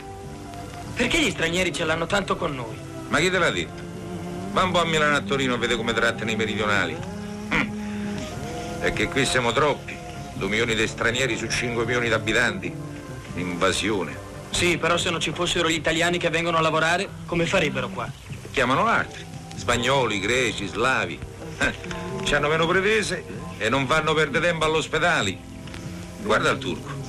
[0.93, 2.75] perché gli stranieri ce l'hanno tanto con noi?
[3.09, 3.83] Ma chi te l'ha detto?
[4.51, 6.95] Va un po' a Milano a Torino e vede come trattano i meridionali.
[7.53, 8.81] Mm.
[8.81, 9.94] È che qui siamo troppi.
[10.35, 12.73] 2 milioni di stranieri su 5 milioni di abitanti.
[13.35, 14.15] Invasione.
[14.51, 18.09] Sì, però se non ci fossero gli italiani che vengono a lavorare, come farebbero qua?
[18.51, 19.25] Chiamano altri.
[19.55, 21.19] Spagnoli, greci, slavi.
[21.59, 21.73] Eh,
[22.23, 23.23] ci hanno meno pretese
[23.57, 25.37] e non fanno perdere tempo all'ospedale.
[26.21, 27.04] Guarda il turco.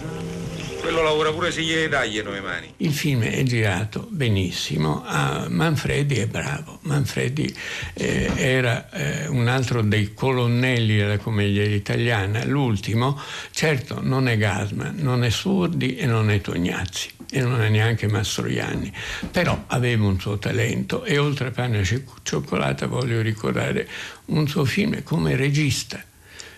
[0.87, 2.73] Quello lavora pure se gli tagliano le mani.
[2.77, 7.53] Il film è girato benissimo, ah, Manfredi è bravo, Manfredi
[7.95, 14.95] eh, era eh, un altro dei colonnelli della commedia italiana, l'ultimo, certo non è Gasman,
[14.99, 18.93] non è Surdi e non è Tognazzi e non è neanche Mastroianni,
[19.29, 21.03] però aveva un suo talento.
[21.03, 23.89] E oltre a Pane e Cioccolata voglio ricordare
[24.27, 26.01] un suo film come regista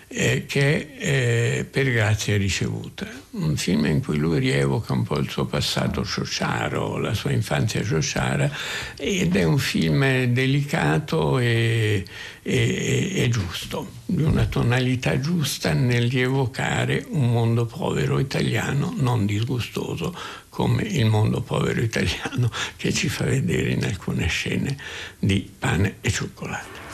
[0.08, 5.18] eh, che è eh, Per grazia ricevuta, un film in cui lui rievoca un po'
[5.18, 8.50] il suo passato ciociaro, la sua infanzia ciociara
[8.96, 12.04] ed è un film delicato e,
[12.42, 20.16] e, e giusto, di una tonalità giusta nel rievocare un mondo povero italiano non disgustoso
[20.48, 24.76] come il mondo povero italiano che ci fa vedere in alcune scene
[25.18, 26.86] di pane e cioccolato.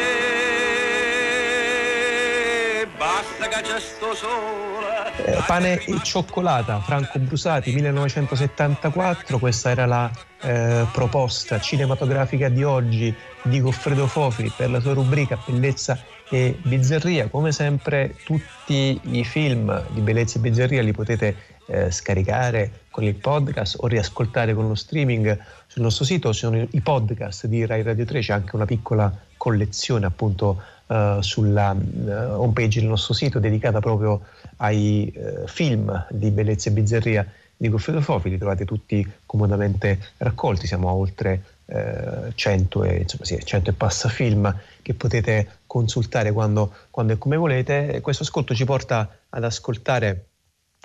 [2.97, 4.93] basta che c'è sto sole.
[5.25, 10.11] Eh, pane e cioccolata, Franco Brusati, 1974, questa era la
[10.41, 15.99] eh, proposta cinematografica di oggi di Goffredo Fofi per la sua rubrica Bellezza
[16.29, 17.29] e Bizzarria.
[17.29, 21.37] Come sempre tutti i film di Bellezza e Bizzarria li potete
[21.67, 25.39] eh, scaricare con il podcast o riascoltare con lo streaming
[25.73, 26.35] sul nostro sito.
[26.35, 31.17] Ci sono i podcast di Rai Radio 3, c'è anche una piccola collezione appunto eh,
[31.21, 34.21] sulla eh, homepage del nostro sito dedicata proprio
[34.57, 37.27] ai eh, film di Bellezza e Bizzarria
[37.57, 43.25] di Goffredo Fofi, li trovate tutti comodamente raccolti, siamo a oltre eh, 100, e, insomma,
[43.25, 47.99] sì, 100 e passa film che potete consultare quando, quando e come volete.
[48.03, 50.27] Questo ascolto ci porta ad ascoltare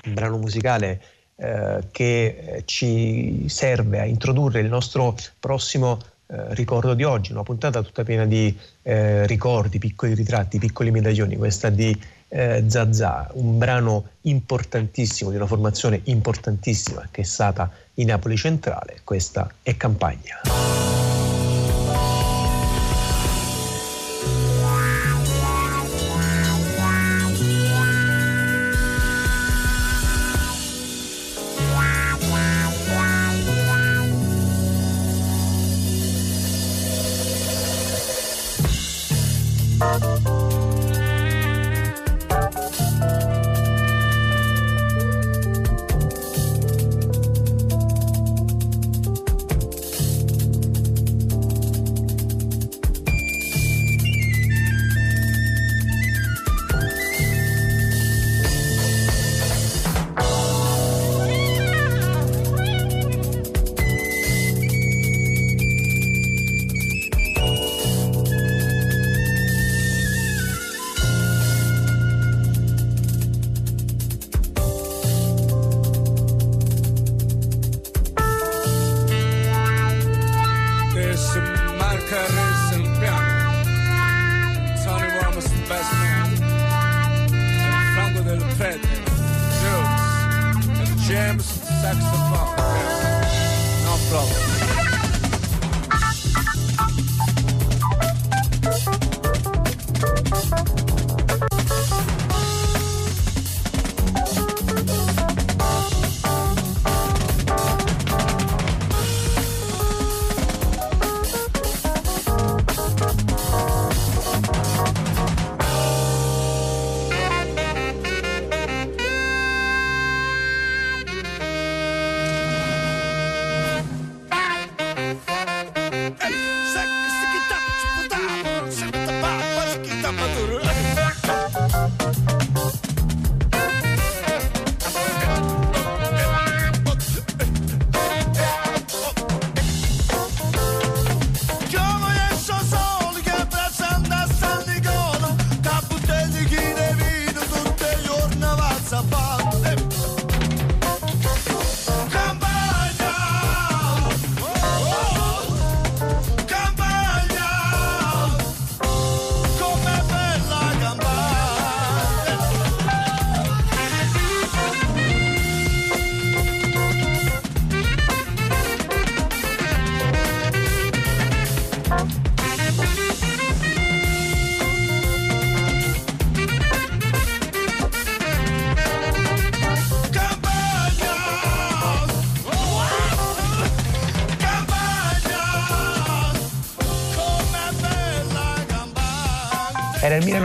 [0.06, 1.02] un brano musicale
[1.38, 6.00] eh, che ci serve a introdurre il nostro prossimo
[6.30, 11.38] eh, ricordo di oggi, una puntata tutta piena di eh, ricordi, piccoli ritratti, piccoli medaglioni,
[11.38, 11.98] questa di
[12.28, 19.00] eh, Zazà, un brano importantissimo, di una formazione importantissima che è stata in Napoli Centrale,
[19.04, 20.42] questa è Campagna.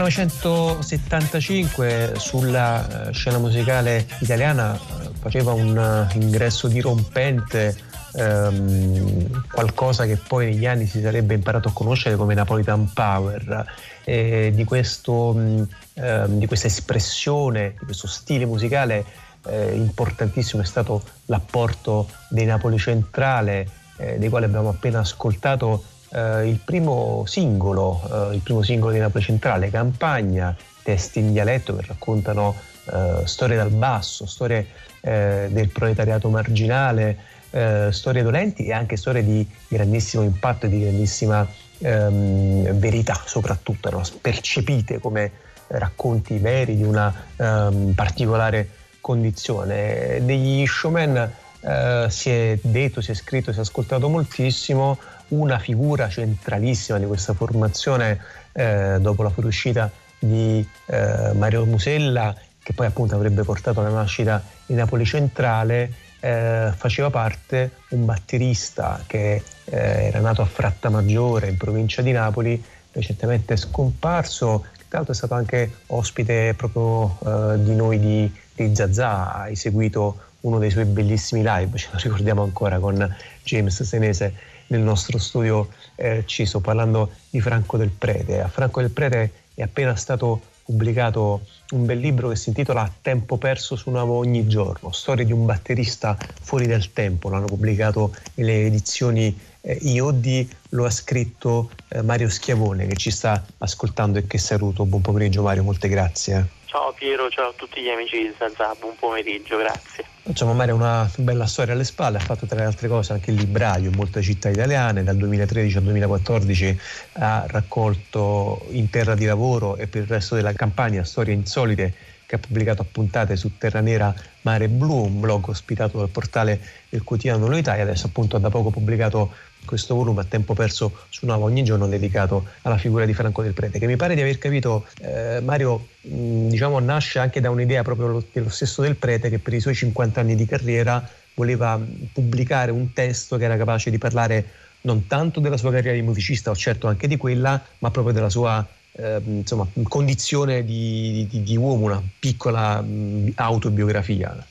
[0.03, 4.79] 1975 sulla eh, scena musicale italiana, eh,
[5.19, 7.73] faceva un eh, ingresso dirompente,
[8.13, 13.65] ehm, qualcosa che poi negli anni si sarebbe imparato a conoscere come Napolitan Power.
[14.03, 19.05] Eh, di, questo, mh, ehm, di questa espressione, di questo stile musicale
[19.45, 23.67] eh, importantissimo è stato l'apporto dei Napoli Centrale
[23.97, 28.99] eh, dei quali abbiamo appena ascoltato eh, il primo singolo, eh, il primo singolo di
[28.99, 32.55] Napoli Centrale, Campagna, testi in dialetto che raccontano
[32.91, 34.67] eh, storie dal basso, storie
[35.01, 37.17] eh, del proletariato marginale,
[37.49, 41.47] eh, storie dolenti e anche storie di grandissimo impatto e di grandissima
[41.79, 44.01] ehm, verità, soprattutto no?
[44.21, 45.31] percepite come
[45.67, 48.69] racconti veri di una ehm, particolare
[48.99, 50.19] condizione.
[50.23, 51.31] Degli showman
[51.61, 54.97] eh, si è detto, si è scritto, si è ascoltato moltissimo,
[55.29, 58.19] una figura centralissima di questa formazione
[58.51, 64.41] eh, dopo la fuoriuscita di eh, Mario Musella, che poi appunto avrebbe portato alla nascita
[64.65, 71.57] di Napoli Centrale, eh, faceva parte un batterista che eh, era nato a Frattamaggiore in
[71.57, 72.63] provincia di Napoli,
[72.93, 79.33] recentemente scomparso, tra l'altro è stato anche ospite proprio eh, di noi di, di Zazà,
[79.33, 84.33] ha eseguito uno dei suoi bellissimi live, ce lo ricordiamo ancora con James Senese
[84.67, 88.41] nel nostro studio eh, ci sto parlando di Franco del Prete.
[88.41, 91.41] A Franco del Prete è appena stato pubblicato
[91.71, 96.17] un bel libro che si intitola Tempo perso suonavo ogni giorno, storia di un batterista
[96.41, 102.87] fuori del tempo, l'hanno pubblicato nelle edizioni eh, IOD, lo ha scritto eh, Mario Schiavone
[102.87, 104.85] che ci sta ascoltando e che saluto.
[104.85, 106.47] Buon pomeriggio Mario, molte grazie.
[106.65, 110.12] Ciao Piero, ciao a tutti gli amici di Zazà, buon pomeriggio, grazie.
[110.25, 113.35] Facciamo Mario una bella storia alle spalle, ha fatto tra le altre cose anche il
[113.35, 116.79] libraio in molte città italiane, dal 2013 al 2014
[117.15, 121.93] ha raccolto in terra di lavoro e per il resto della campagna storie insolite
[122.25, 126.57] che ha pubblicato a puntate su Terra Nera Mare Blu, un blog ospitato dal portale
[126.87, 129.33] del quotidiano Lo Italia, adesso appunto ha da poco pubblicato
[129.65, 133.53] questo volume a tempo perso su Nuovo ogni giorno dedicato alla figura di Franco del
[133.53, 137.83] Prete, che mi pare di aver capito, eh, Mario, mh, diciamo, nasce anche da un'idea
[137.83, 141.79] proprio lo, dello stesso del Prete che per i suoi 50 anni di carriera voleva
[142.11, 144.45] pubblicare un testo che era capace di parlare
[144.81, 148.29] non tanto della sua carriera di musicista, o certo anche di quella, ma proprio della
[148.29, 154.45] sua eh, insomma, condizione di, di, di, uomo, una piccola mh, autobiografia.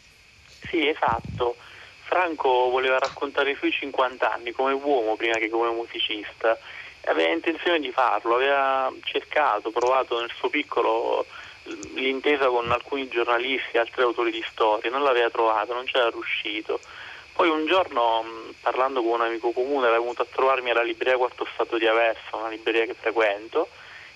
[0.68, 1.56] Sì, esatto.
[2.12, 6.58] Franco voleva raccontare i suoi 50 anni come uomo prima che come musicista.
[7.06, 11.24] Aveva intenzione di farlo, aveva cercato, provato nel suo piccolo
[11.94, 16.80] l'intesa con alcuni giornalisti e altri autori di storie, non l'aveva trovato, non c'era riuscito.
[17.32, 18.26] Poi un giorno,
[18.60, 22.36] parlando con un amico comune, era venuto a trovarmi alla libreria Quarto Stato di Aversa,
[22.36, 23.68] una libreria che frequento,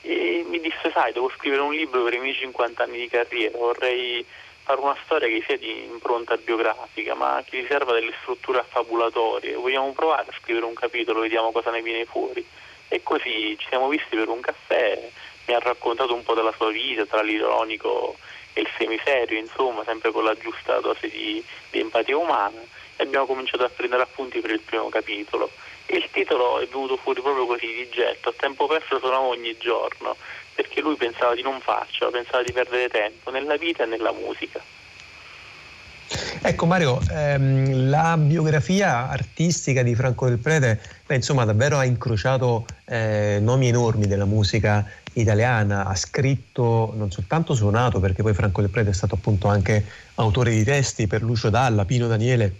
[0.02, 3.56] e mi disse, sai, devo scrivere un libro per i miei 50 anni di carriera,
[3.56, 4.22] vorrei
[4.66, 9.54] fare una storia che sia di impronta biografica, ma che riserva delle strutture affabulatorie.
[9.54, 12.44] Vogliamo provare a scrivere un capitolo, vediamo cosa ne viene fuori.
[12.88, 15.08] E così ci siamo visti per un caffè,
[15.46, 18.16] mi ha raccontato un po' della sua vita, tra l'ironico
[18.54, 22.60] e il semiserio, insomma, sempre con la giusta dose di, di empatia umana.
[22.96, 25.48] E abbiamo cominciato a prendere appunti per il primo capitolo.
[25.86, 30.16] Il titolo è venuto fuori proprio così di getto, a tempo perso suonavo ogni giorno
[30.56, 34.60] perché lui pensava di non farcela, pensava di perdere tempo nella vita e nella musica.
[36.40, 42.64] Ecco Mario, ehm, la biografia artistica di Franco del Prete, beh, insomma, davvero ha incrociato
[42.86, 48.70] eh, nomi enormi della musica italiana, ha scritto, non soltanto suonato, perché poi Franco del
[48.70, 49.84] Prete è stato appunto anche
[50.14, 52.54] autore di testi per Lucio Dalla, Pino Daniele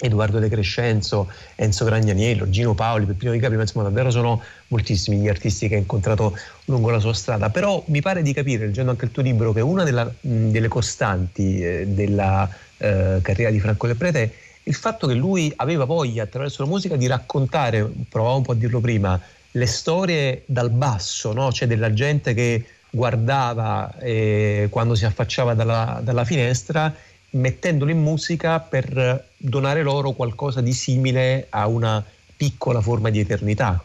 [0.00, 5.18] Edoardo De Crescenzo, Enzo Gragnaniello, Gino Paoli, Peppino Di Capri, ma insomma davvero sono moltissimi
[5.18, 6.36] gli artisti che ha incontrato
[6.66, 9.60] lungo la sua strada, però mi pare di capire, leggendo anche il tuo libro, che
[9.60, 12.48] una della, mh, delle costanti eh, della
[12.78, 14.30] eh, carriera di Franco Del Prete è
[14.64, 18.56] il fatto che lui aveva voglia attraverso la musica di raccontare, provavo un po' a
[18.56, 19.20] dirlo prima,
[19.52, 21.50] le storie dal basso, no?
[21.52, 26.94] cioè della gente che guardava eh, quando si affacciava dalla, dalla finestra
[27.30, 32.04] mettendolo in musica per donare loro qualcosa di simile a una
[32.36, 33.82] piccola forma di eternità.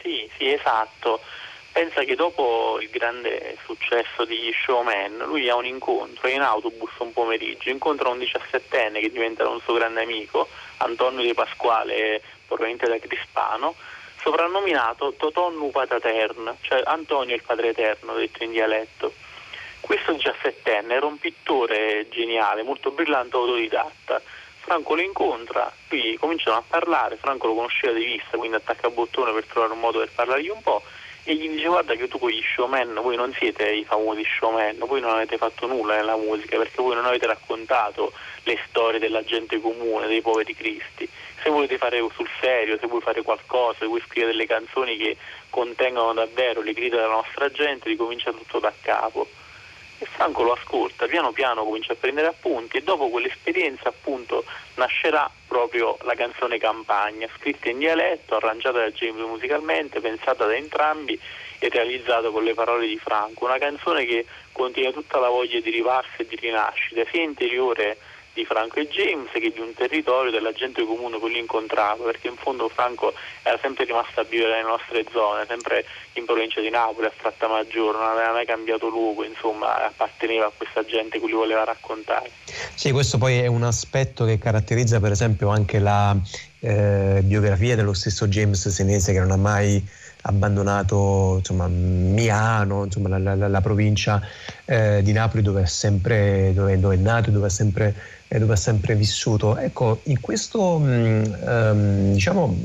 [0.00, 1.20] Sì, sì, esatto.
[1.72, 7.12] Pensa che dopo il grande successo degli showman, lui ha un incontro in autobus un
[7.12, 10.48] pomeriggio, incontra un diciassettenne che diventerà un suo grande amico,
[10.78, 13.74] Antonio Di Pasquale, proveniente da Crispano,
[14.22, 19.12] soprannominato Totò Nupata cioè Antonio il Padre Eterno, detto in dialetto.
[19.86, 24.20] Questo diciassettenne era un pittore geniale, molto brillante autodidatta.
[24.58, 28.90] Franco lo incontra, qui cominciano a parlare, Franco lo conosceva di vista, quindi attacca a
[28.90, 30.82] bottone per trovare un modo per parlargli un po'
[31.22, 34.76] e gli dice guarda che tu con gli showman, voi non siete i famosi showman,
[34.78, 39.22] voi non avete fatto nulla nella musica perché voi non avete raccontato le storie della
[39.22, 41.08] gente comune, dei poveri cristi.
[41.40, 45.16] Se volete fare sul serio, se vuoi fare qualcosa, se vuoi scrivere delle canzoni che
[45.48, 49.28] contengono davvero le grida della nostra gente, ricomincia tutto da capo
[49.98, 54.44] e Franco lo ascolta, piano piano comincia a prendere appunti e dopo quell'esperienza appunto
[54.74, 61.18] nascerà proprio la canzone Campagna, scritta in dialetto, arrangiata da James musicalmente, pensata da entrambi
[61.58, 65.70] e realizzata con le parole di Franco, una canzone che contiene tutta la voglia di
[65.70, 67.96] rivarsi e di rinascita, sia interiore
[68.36, 72.28] di Franco e James che di un territorio della gente comune che li incontrava, perché
[72.28, 76.68] in fondo Franco era sempre rimasto a vivere nelle nostre zone, sempre in provincia di
[76.68, 81.32] Napoli, a Frattamaggiore, non aveva mai cambiato luogo, insomma apparteneva a questa gente che lui
[81.32, 82.30] voleva raccontare.
[82.74, 86.14] Sì, questo poi è un aspetto che caratterizza per esempio anche la
[86.60, 89.82] eh, biografia dello stesso James Senese che non ha mai
[90.26, 94.20] abbandonato insomma, Miano, insomma, la, la, la, provincia
[94.64, 97.94] eh, di Napoli dove è, sempre, dove, dove è nato e dove è sempre
[98.28, 99.56] e dove ha sempre vissuto.
[99.56, 102.56] Ecco, in questo, um, diciamo,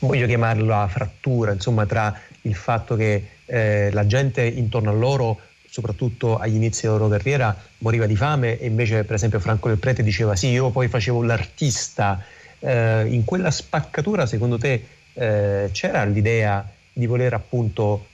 [0.00, 5.40] voglio chiamarla frattura, insomma, tra il fatto che eh, la gente intorno a loro
[5.70, 9.78] soprattutto agli inizi della loro carriera, moriva di fame e invece per esempio Franco del
[9.78, 12.20] Prete diceva sì, io poi facevo l'artista.
[12.58, 14.84] Eh, in quella spaccatura secondo te
[15.14, 18.06] eh, c'era l'idea di voler appunto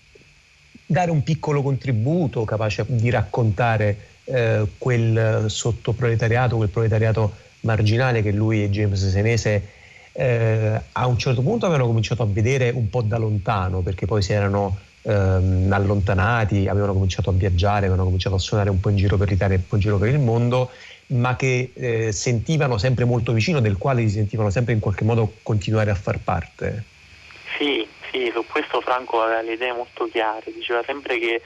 [0.84, 3.96] dare un piccolo contributo capace di raccontare
[4.26, 9.74] eh, quel sottoproletariato, quel proletariato marginale che lui e James Senese
[10.12, 14.22] eh, a un certo punto avevano cominciato a vedere un po' da lontano perché poi
[14.22, 18.96] si erano ehm, allontanati, avevano cominciato a viaggiare, avevano cominciato a suonare un po' in
[18.96, 20.70] giro per l'Italia e un po' in giro per il mondo,
[21.08, 25.34] ma che eh, sentivano sempre molto vicino, del quale si sentivano sempre in qualche modo
[25.42, 26.84] continuare a far parte.
[27.58, 31.42] Sì, sì, su questo Franco aveva le idee molto chiare, diceva sempre che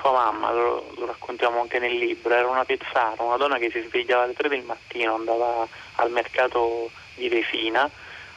[0.00, 3.80] sua mamma, lo, lo, raccontiamo anche nel libro, era una pezzara, una donna che si
[3.80, 5.66] svegliava alle 3 del mattino, andava
[5.96, 7.88] al mercato di Resina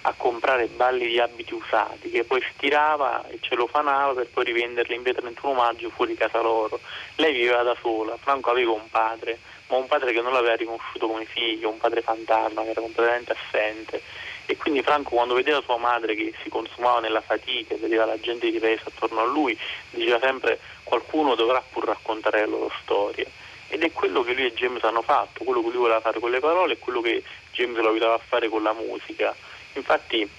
[0.05, 5.01] a comprare balli di abiti usati che poi stirava e celofanava per poi rivenderli in
[5.01, 6.79] via 31 maggio fuori casa loro.
[7.15, 11.07] Lei viveva da sola, Franco aveva un padre, ma un padre che non l'aveva riconosciuto
[11.07, 14.01] come figlio, un padre fantasma che era completamente assente
[14.45, 18.51] e quindi Franco quando vedeva sua madre che si consumava nella fatica, vedeva la gente
[18.51, 19.57] di paese attorno a lui,
[19.91, 23.25] diceva sempre qualcuno dovrà pur raccontare le loro storie.
[23.69, 26.29] Ed è quello che lui e James hanno fatto, quello che lui voleva fare con
[26.29, 29.35] le parole e quello che James lo aiutava a fare con la musica.
[29.73, 30.29] Infatti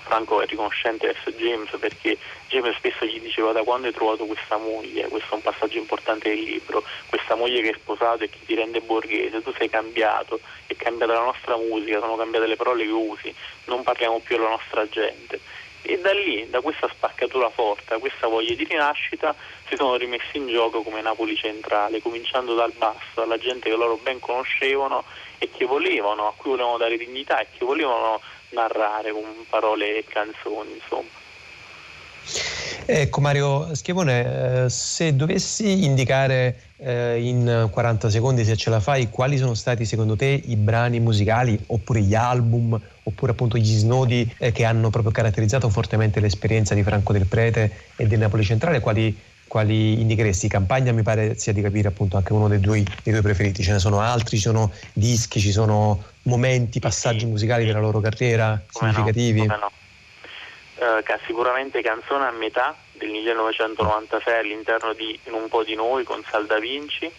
[0.00, 2.16] Franco è riconoscente verso James perché
[2.48, 6.28] James spesso gli diceva da quando hai trovato questa moglie, questo è un passaggio importante
[6.28, 10.40] del libro, questa moglie che hai sposato e che ti rende borghese, tu sei cambiato,
[10.66, 13.34] è cambiata la nostra musica, sono cambiate le parole che usi,
[13.66, 15.40] non parliamo più alla nostra gente.
[15.84, 19.34] E da lì, da questa spaccatura forte, da questa voglia di rinascita,
[19.68, 23.96] si sono rimessi in gioco come Napoli centrale, cominciando dal basso, dalla gente che loro
[23.96, 25.04] ben conoscevano
[25.38, 28.20] e che volevano, a cui volevano dare dignità e che volevano
[28.52, 31.20] narrare con parole e canzoni, insomma.
[32.84, 39.08] Ecco Mario Schiavone, eh, se dovessi indicare eh, in 40 secondi, se ce la fai,
[39.08, 44.32] quali sono stati secondo te i brani musicali oppure gli album oppure appunto gli snodi
[44.38, 48.80] eh, che hanno proprio caratterizzato fortemente l'esperienza di Franco del Prete e del Napoli Centrale,
[48.80, 49.16] quali,
[49.46, 50.48] quali indicheresti?
[50.48, 54.00] Campagna mi pare sia di capire appunto anche uno dei tuoi, preferiti, ce ne sono
[54.00, 59.46] altri, ci sono dischi, ci sono momenti, passaggi musicali della loro carriera come significativi?
[59.46, 59.72] No, no.
[60.76, 66.22] Uh, sicuramente canzone a metà del 1996 all'interno di In un po' di noi con
[66.28, 67.10] Salda Vinci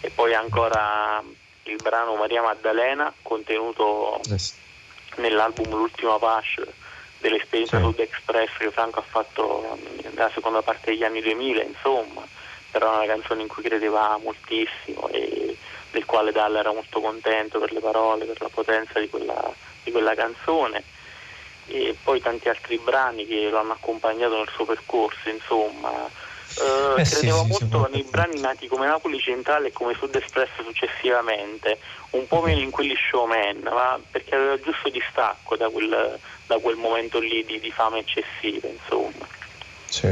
[0.00, 1.22] e poi ancora
[1.64, 4.56] il brano Maria Maddalena contenuto yes.
[5.16, 6.66] nell'album L'ultima Pace
[7.18, 7.82] dell'esperienza sì.
[7.82, 9.78] Sud Express che Franco ha fatto
[10.14, 12.26] nella seconda parte degli anni 2000 insomma
[12.70, 15.56] però è una canzone in cui credeva moltissimo e
[15.90, 19.52] del quale Dalla era molto contento per le parole, per la potenza di quella,
[19.82, 20.82] di quella canzone
[21.66, 26.08] e poi tanti altri brani che lo hanno accompagnato nel suo percorso, insomma.
[26.58, 30.14] Eh, eh credevo sì, molto sì, nei brani nati come Napoli Centrale e come Sud
[30.14, 31.78] Express successivamente,
[32.10, 36.76] un po' meno in quelli showman, ma perché aveva giusto distacco da quel, da quel
[36.76, 39.38] momento lì di, di fame eccessiva, insomma.
[39.92, 40.06] Sì.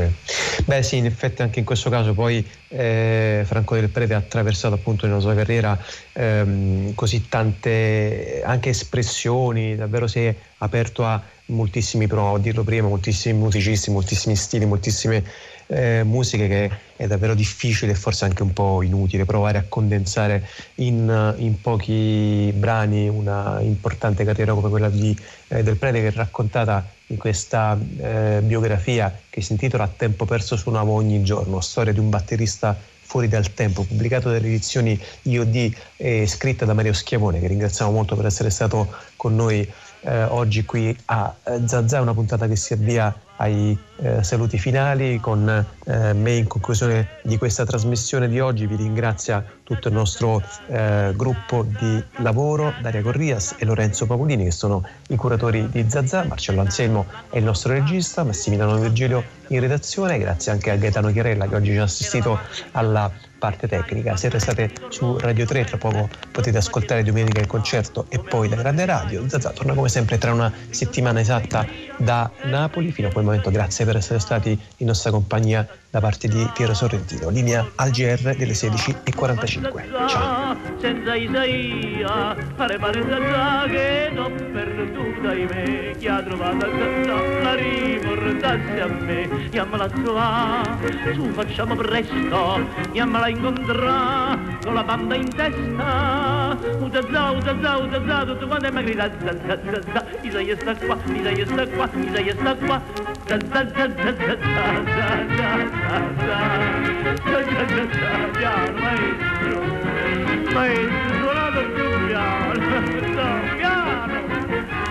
[0.65, 4.75] Beh sì, in effetti anche in questo caso poi eh, Franco del Prete ha attraversato
[4.75, 5.81] appunto nella sua carriera
[6.15, 12.89] ehm, così tante anche espressioni, davvero si è aperto a moltissimi, provo a dirlo prima,
[12.89, 15.25] moltissimi musicisti, moltissimi stili, moltissime
[15.69, 20.45] eh, musiche che è davvero difficile e forse anche un po' inutile provare a condensare
[20.77, 25.17] in, in pochi brani una importante carriera come quella di,
[25.47, 30.25] eh, del Prete che è raccontata in questa eh, biografia che si intitola A tempo
[30.25, 35.73] perso suonavo ogni giorno, storia di un batterista fuori dal tempo, pubblicato dalle edizioni IOD
[35.97, 39.67] e scritta da Mario Schiavone, che ringraziamo molto per essere stato con noi
[40.01, 45.19] eh, oggi qui a eh, Zazà, una puntata che si avvia ai eh, saluti finali
[45.21, 45.49] con
[45.85, 48.67] eh, me in conclusione di questa trasmissione di oggi.
[48.67, 54.51] Vi ringrazia tutto il nostro eh, gruppo di lavoro Daria Corrias e Lorenzo Pavolini che
[54.51, 56.25] sono i curatori di Zazà.
[56.25, 60.19] Marcello Anselmo è il nostro regista Massimiliano Virgilio in redazione.
[60.19, 62.39] Grazie anche a Gaetano Chiarella che oggi ci ha assistito
[62.73, 64.17] alla parte tecnica.
[64.17, 68.57] Se restate su Radio 3, tra poco potete ascoltare domenica il concerto e poi la
[68.57, 69.29] grande radio.
[69.29, 71.67] Zazà torna come sempre tra una settimana esatta
[71.97, 72.91] da Napoli.
[72.93, 76.75] Fino a quel momento grazie per essere stati in nostra compagnia da parte di Piero
[76.75, 77.31] Sorrentino.
[77.31, 80.07] Linea al GR delle 16.45.
[80.09, 80.57] Ciao.
[80.81, 87.55] Senza Isaia, fare pare Zazà che t'ho perduta in me, chi ha trovato Zazà la
[87.55, 92.61] riportassi a me, chiamala a trovare, su facciamo presto,
[92.93, 96.57] chiamala a incontrare, con la banda in testa,
[96.91, 101.89] Zazà, Zazà, Zazà, tutto quanto mi grida Zazà, Zazà, Isaia sta qua, Isaia sta qua,
[101.95, 102.83] Isaia sta qua,
[103.29, 103.93] Piano piano